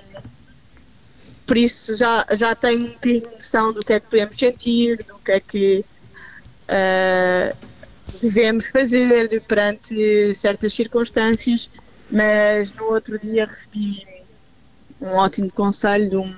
por 1.45 1.57
isso 1.57 1.97
já, 1.97 2.25
já 2.31 2.55
tenho 2.55 2.85
um 2.85 2.89
pouquinho 2.91 3.21
de 3.21 3.35
noção 3.35 3.73
do 3.73 3.81
que 3.81 3.91
é 3.91 3.99
que 3.99 4.05
podemos 4.07 4.37
sentir, 4.37 5.03
do 5.03 5.19
que 5.19 5.31
é 5.31 5.39
que 5.41 5.85
uh, 6.69 7.57
devemos 8.21 8.65
fazer 8.67 9.41
perante 9.41 10.33
certas 10.35 10.73
circunstâncias 10.73 11.69
mas 12.11 12.71
no 12.73 12.85
outro 12.85 13.19
dia 13.19 13.45
recebi 13.45 14.05
um 14.99 15.15
ótimo 15.15 15.51
conselho 15.51 16.09
de 16.09 16.17
um, 16.17 16.35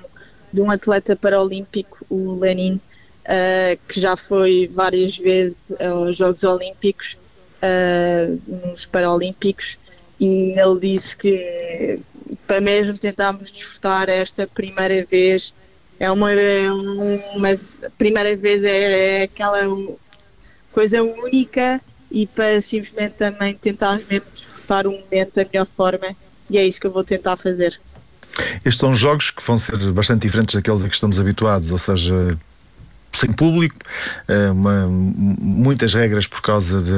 de 0.52 0.60
um 0.60 0.70
atleta 0.70 1.16
paralímpico, 1.16 2.04
o 2.08 2.34
Lenin, 2.38 2.80
uh, 3.24 3.78
que 3.88 4.00
já 4.00 4.16
foi 4.16 4.70
várias 4.72 5.16
vezes 5.16 5.56
aos 5.80 6.16
Jogos 6.16 6.44
Olímpicos, 6.44 7.16
uh, 7.62 8.68
nos 8.68 8.86
Paralímpicos, 8.86 9.78
e 10.20 10.54
ele 10.58 10.78
disse 10.80 11.16
que 11.16 12.00
para 12.46 12.60
mesmo 12.60 12.96
tentarmos 12.96 13.50
desfrutar 13.50 14.08
esta 14.08 14.46
primeira 14.46 15.04
vez, 15.04 15.54
é 15.98 16.10
uma, 16.10 16.32
é 16.32 16.70
uma 16.70 17.58
primeira 17.98 18.36
vez 18.36 18.64
é, 18.64 19.20
é 19.20 19.22
aquela 19.24 19.60
coisa 20.72 21.02
única 21.02 21.80
e 22.12 22.26
para 22.26 22.60
simplesmente 22.60 23.14
também 23.14 23.54
tentar 23.54 24.00
mesmo 24.08 24.26
desfrutar 24.34 24.86
o 24.86 24.92
momento 24.92 25.34
da 25.34 25.44
melhor 25.44 25.66
forma 25.74 26.14
e 26.50 26.58
é 26.58 26.66
isso 26.66 26.80
que 26.80 26.86
eu 26.86 26.92
vou 26.92 27.02
tentar 27.02 27.36
fazer. 27.36 27.80
Estes 28.64 28.78
são 28.78 28.94
jogos 28.94 29.30
que 29.30 29.42
vão 29.42 29.58
ser 29.58 29.76
bastante 29.92 30.22
diferentes 30.22 30.54
daqueles 30.54 30.84
a 30.84 30.88
que 30.88 30.94
estamos 30.94 31.18
habituados, 31.18 31.70
ou 31.70 31.78
seja, 31.78 32.38
sem 33.12 33.32
público, 33.32 33.76
eh, 34.28 34.50
uma, 34.50 34.86
muitas 34.86 35.94
regras 35.94 36.26
por 36.26 36.40
causa 36.40 36.80
de, 36.80 36.92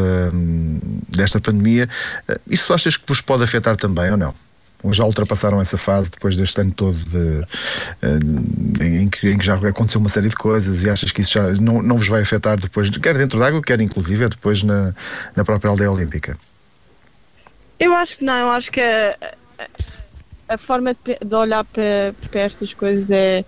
desta 1.09 1.41
pandemia. 1.41 1.89
Eh, 2.29 2.41
isso 2.49 2.73
achas 2.73 2.97
que 2.97 3.05
vos 3.07 3.21
pode 3.21 3.43
afetar 3.43 3.77
também 3.77 4.11
ou 4.11 4.17
não? 4.17 4.35
Já 4.93 5.05
ultrapassaram 5.05 5.61
essa 5.61 5.79
fase 5.79 6.11
depois 6.11 6.37
deste 6.37 6.61
ano 6.61 6.73
todo 6.73 6.97
de, 6.97 7.47
eh, 8.03 8.85
em, 8.85 9.09
que, 9.09 9.29
em, 9.31 9.39
que, 9.39 9.45
já 9.45 9.55
aconteceu 9.55 10.01
uma 10.01 10.09
série 10.09 10.29
de 10.29 10.37
coisas 10.37 10.83
e 10.83 10.91
achas 10.91 11.11
que 11.11 11.23
isso 11.23 11.33
já 11.33 11.51
não, 11.53 11.83
não 11.83 11.97
vos 11.97 12.09
vai 12.09 12.23
afetar 12.23 12.59
depois, 12.59 12.91
quer 12.91 13.17
dentro 13.17 13.39
d'água, 13.39 13.63
quer 13.63 13.81
inclusive 13.81 14.29
depois 14.29 14.63
na, 14.63 14.95
na 15.35 15.45
própria 15.45 15.71
aldeia 15.71 15.91
olímpica? 15.91 16.37
Eu 17.79 17.95
acho 17.95 18.19
que 18.19 18.25
não, 18.25 18.37
eu 18.37 18.51
acho 18.51 18.71
que 18.71 18.81
a, 18.81 19.17
a 20.49 20.59
forma 20.59 20.95
de 20.95 21.35
olhar 21.35 21.65
para, 21.65 22.15
para 22.31 22.41
estas 22.41 22.73
coisas 22.75 23.11
é 23.11 23.45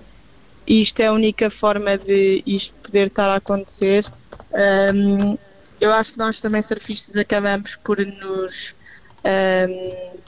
isto 0.67 1.01
é 1.01 1.07
a 1.07 1.13
única 1.13 1.49
forma 1.49 1.97
de 1.97 2.43
isto 2.45 2.75
poder 2.83 3.07
estar 3.07 3.29
a 3.31 3.37
acontecer. 3.37 4.05
Um, 4.53 5.39
eu 5.81 5.93
acho 5.93 6.15
que 6.15 6.19
nós 6.19 6.41
também 6.41 6.61
surfistas 6.63 7.17
acabamos 7.17 7.77
por 7.77 7.99
nos 7.99 8.75
um, 9.25 10.19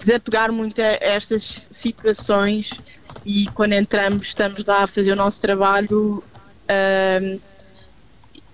desapegar 0.00 0.52
muito 0.52 0.80
a 0.80 0.98
estas 1.00 1.68
situações 1.70 2.70
e 3.24 3.46
quando 3.54 3.74
entramos 3.74 4.22
estamos 4.22 4.64
lá 4.64 4.84
a 4.84 4.86
fazer 4.86 5.12
o 5.12 5.16
nosso 5.16 5.40
trabalho 5.40 6.22
um, 7.22 7.38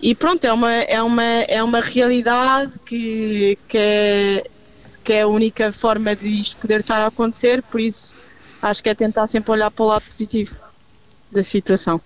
e 0.01 0.15
pronto, 0.15 0.45
é 0.45 0.53
uma, 0.53 0.73
é 0.73 1.03
uma, 1.03 1.25
é 1.25 1.63
uma 1.63 1.81
realidade 1.81 2.79
que, 2.85 3.59
que, 3.67 3.79
é, 3.79 4.45
que 5.03 5.13
é 5.13 5.23
a 5.23 5.27
única 5.27 5.73
forma 5.73 6.15
de 6.15 6.29
isto 6.29 6.57
poder 6.59 6.81
estar 6.81 6.99
a 6.99 7.07
acontecer, 7.07 7.63
por 7.63 7.81
isso 7.81 8.17
acho 8.61 8.83
que 8.83 8.89
é 8.89 8.95
tentar 8.95 9.27
sempre 9.27 9.51
olhar 9.53 9.71
para 9.71 9.85
o 9.85 9.89
lado 9.89 10.03
positivo 10.03 10.55
da 11.33 11.43
situação. 11.43 12.01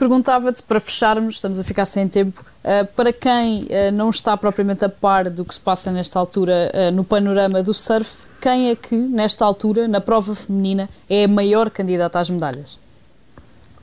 Perguntava-te, 0.00 0.62
para 0.62 0.80
fecharmos, 0.80 1.34
estamos 1.34 1.60
a 1.60 1.64
ficar 1.64 1.84
sem 1.84 2.08
tempo, 2.08 2.42
uh, 2.64 2.86
para 2.96 3.12
quem 3.12 3.64
uh, 3.64 3.92
não 3.92 4.08
está 4.08 4.34
propriamente 4.34 4.82
a 4.82 4.88
par 4.88 5.28
do 5.28 5.44
que 5.44 5.54
se 5.54 5.60
passa 5.60 5.92
nesta 5.92 6.18
altura 6.18 6.72
uh, 6.72 6.90
no 6.90 7.04
panorama 7.04 7.62
do 7.62 7.74
surf, 7.74 8.26
quem 8.40 8.70
é 8.70 8.74
que, 8.74 8.94
nesta 8.94 9.44
altura, 9.44 9.86
na 9.86 10.00
prova 10.00 10.34
feminina, 10.34 10.88
é 11.06 11.24
a 11.24 11.28
maior 11.28 11.68
candidata 11.68 12.18
às 12.18 12.30
medalhas? 12.30 12.78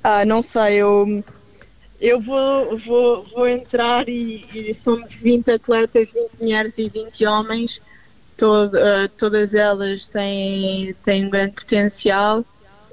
Ah, 0.03 0.25
não 0.25 0.41
sei, 0.41 0.77
eu, 0.77 1.23
eu 2.01 2.19
vou, 2.19 2.75
vou, 2.75 3.23
vou 3.23 3.47
entrar 3.47 4.09
e, 4.09 4.43
e 4.55 4.73
somos 4.73 5.13
20 5.13 5.51
atletas, 5.51 6.09
20 6.11 6.29
mulheres 6.41 6.77
e 6.79 6.89
20 6.89 7.25
homens, 7.27 7.81
Todo, 8.35 8.77
todas 9.17 9.55
elas 9.55 10.07
têm, 10.07 10.93
têm 11.03 11.25
um 11.25 11.29
grande 11.31 11.53
potencial 11.53 12.45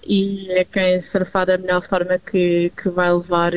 e 0.07 0.51
é 0.51 0.65
quem 0.65 1.01
surfar 1.01 1.47
da 1.47 1.59
melhor 1.59 1.83
forma 1.87 2.19
que, 2.19 2.73
que 2.77 2.89
vai 2.89 3.13
levar 3.13 3.53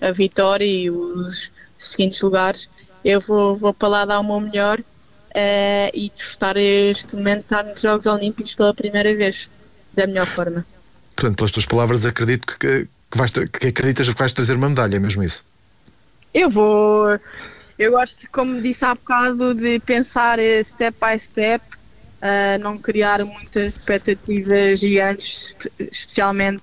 a 0.00 0.10
vitória 0.10 0.64
e 0.64 0.90
os 0.90 1.50
seguintes 1.78 2.20
lugares. 2.20 2.68
Eu 3.04 3.20
vou, 3.20 3.56
vou 3.56 3.72
para 3.72 3.88
lá 3.88 4.04
dar 4.04 4.20
o 4.20 4.24
meu 4.24 4.40
melhor 4.40 4.80
uh, 4.80 5.90
e 5.92 6.10
testar 6.10 6.56
este 6.56 7.14
momento 7.14 7.42
estar 7.42 7.64
nos 7.64 7.80
Jogos 7.80 8.06
Olímpicos 8.06 8.54
pela 8.54 8.74
primeira 8.74 9.14
vez, 9.14 9.50
da 9.92 10.06
melhor 10.06 10.26
forma. 10.26 10.66
Portanto, 11.14 11.36
pelas 11.36 11.50
tuas 11.50 11.66
palavras, 11.66 12.06
acredito 12.06 12.46
que, 12.58 12.88
que, 13.10 13.18
vais, 13.18 13.30
que 13.30 13.68
acreditas 13.68 14.08
que 14.08 14.18
vais 14.18 14.32
trazer 14.32 14.54
uma 14.54 14.68
medalha, 14.68 14.96
é 14.96 14.98
mesmo 14.98 15.22
isso? 15.22 15.44
Eu 16.32 16.50
vou. 16.50 17.18
Eu 17.78 17.92
gosto, 17.92 18.28
como 18.30 18.60
disse 18.60 18.84
há 18.84 18.94
bocado, 18.94 19.54
de 19.54 19.78
pensar 19.80 20.38
step 20.64 20.96
by 21.00 21.18
step 21.18 21.64
uh, 22.24 22.58
não 22.58 22.78
criar 22.78 23.22
muitas 23.24 23.74
expectativas 23.74 24.80
gigantes, 24.80 25.54
especialmente 25.78 26.62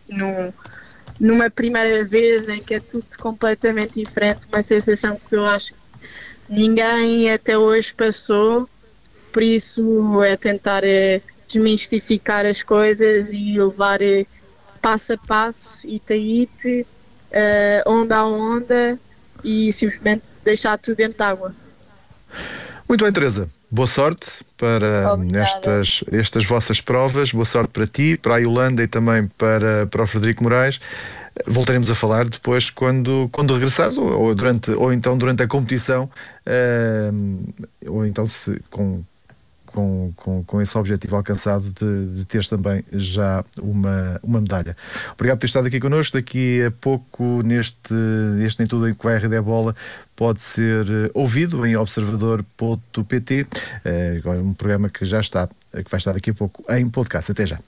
numa 1.20 1.50
primeira 1.52 2.04
vez 2.04 2.50
em 2.50 2.60
que 2.60 2.76
é 2.76 2.80
tudo 2.80 3.06
completamente 3.20 3.94
diferente, 3.94 4.42
uma 4.52 4.64
sensação 4.64 5.20
que 5.30 5.36
eu 5.36 5.46
acho 5.46 5.74
que 5.74 5.80
ninguém 6.50 7.32
até 7.32 7.56
hoje 7.58 7.94
passou, 7.94 8.68
por 9.32 9.44
isso 9.44 10.24
é 10.24 10.36
tentar 10.36 10.84
é, 10.84 11.22
desmistificar 11.48 12.46
as 12.46 12.64
coisas 12.64 13.30
e 13.32 13.58
levar 13.58 14.02
é, 14.02 14.26
passo 14.82 15.14
a 15.14 15.18
passo, 15.18 15.88
itaíte, 15.88 16.88
uh, 17.32 17.90
onda 17.90 18.18
a 18.18 18.26
onda 18.26 19.00
e 19.44 19.72
simplesmente 19.72 20.24
deixar 20.44 20.78
tudo 20.80 20.98
dentro 20.98 21.18
de 21.18 21.24
água. 21.24 21.56
Muito 22.90 23.04
bem, 23.04 23.14
Teresa. 23.14 23.48
Boa 23.74 23.88
sorte 23.88 24.44
para 24.58 25.18
estas, 25.34 26.04
estas 26.12 26.44
vossas 26.44 26.82
provas, 26.82 27.32
boa 27.32 27.46
sorte 27.46 27.70
para 27.72 27.88
ti, 27.88 28.18
para 28.18 28.36
a 28.36 28.38
Yolanda 28.38 28.84
e 28.84 28.88
também 28.88 29.28
para, 29.38 29.88
para 29.88 30.04
o 30.04 30.06
Frederico 30.08 30.44
Moraes. 30.44 30.82
Voltaremos 31.48 31.90
a 31.90 31.96
falar 31.96 32.28
depois 32.28 32.70
quando, 32.70 33.30
quando 33.32 33.54
regressares, 33.54 33.98
ou, 33.98 34.12
ou 34.12 34.36
durante, 34.36 34.72
ou 34.72 34.92
então 34.92 35.18
durante 35.18 35.44
a 35.44 35.48
competição, 35.48 36.10
uh, 36.46 37.54
ou 37.88 38.06
então 38.06 38.28
se, 38.28 38.62
com, 38.70 39.02
com, 39.74 40.12
com, 40.16 40.44
com 40.44 40.62
esse 40.62 40.78
objetivo 40.78 41.16
alcançado 41.16 41.72
de, 41.72 42.16
de 42.16 42.26
teres 42.26 42.48
também 42.48 42.84
já 42.92 43.44
uma, 43.60 44.20
uma 44.24 44.42
medalha. 44.42 44.76
Obrigado 45.14 45.38
por 45.38 45.42
ter 45.42 45.48
estado 45.48 45.68
aqui 45.68 45.80
connosco. 45.80 46.18
Daqui 46.18 46.64
a 46.64 46.72
pouco, 46.72 47.42
neste, 47.44 47.94
neste 47.94 48.60
Nem 48.60 48.68
Tudo 48.68 48.88
em 48.90 48.94
que 48.94 49.04
vai 49.04 49.16
a 49.16 49.42
Bola, 49.42 49.76
pode 50.16 50.42
ser 50.42 50.86
eh, 50.88 51.12
ouvido 51.14 51.66
em 51.66 51.76
observador.pt, 51.76 53.48
é 53.86 54.22
um 54.44 54.54
programa 54.54 54.90
que 54.90 55.06
já 55.06 55.20
está, 55.20 55.48
que 55.48 55.90
vai 55.90 55.98
estar 55.98 56.14
daqui 56.14 56.32
a 56.32 56.34
pouco 56.34 56.64
em 56.72 56.90
podcast. 56.90 57.32
Até 57.32 57.46
já. 57.46 57.60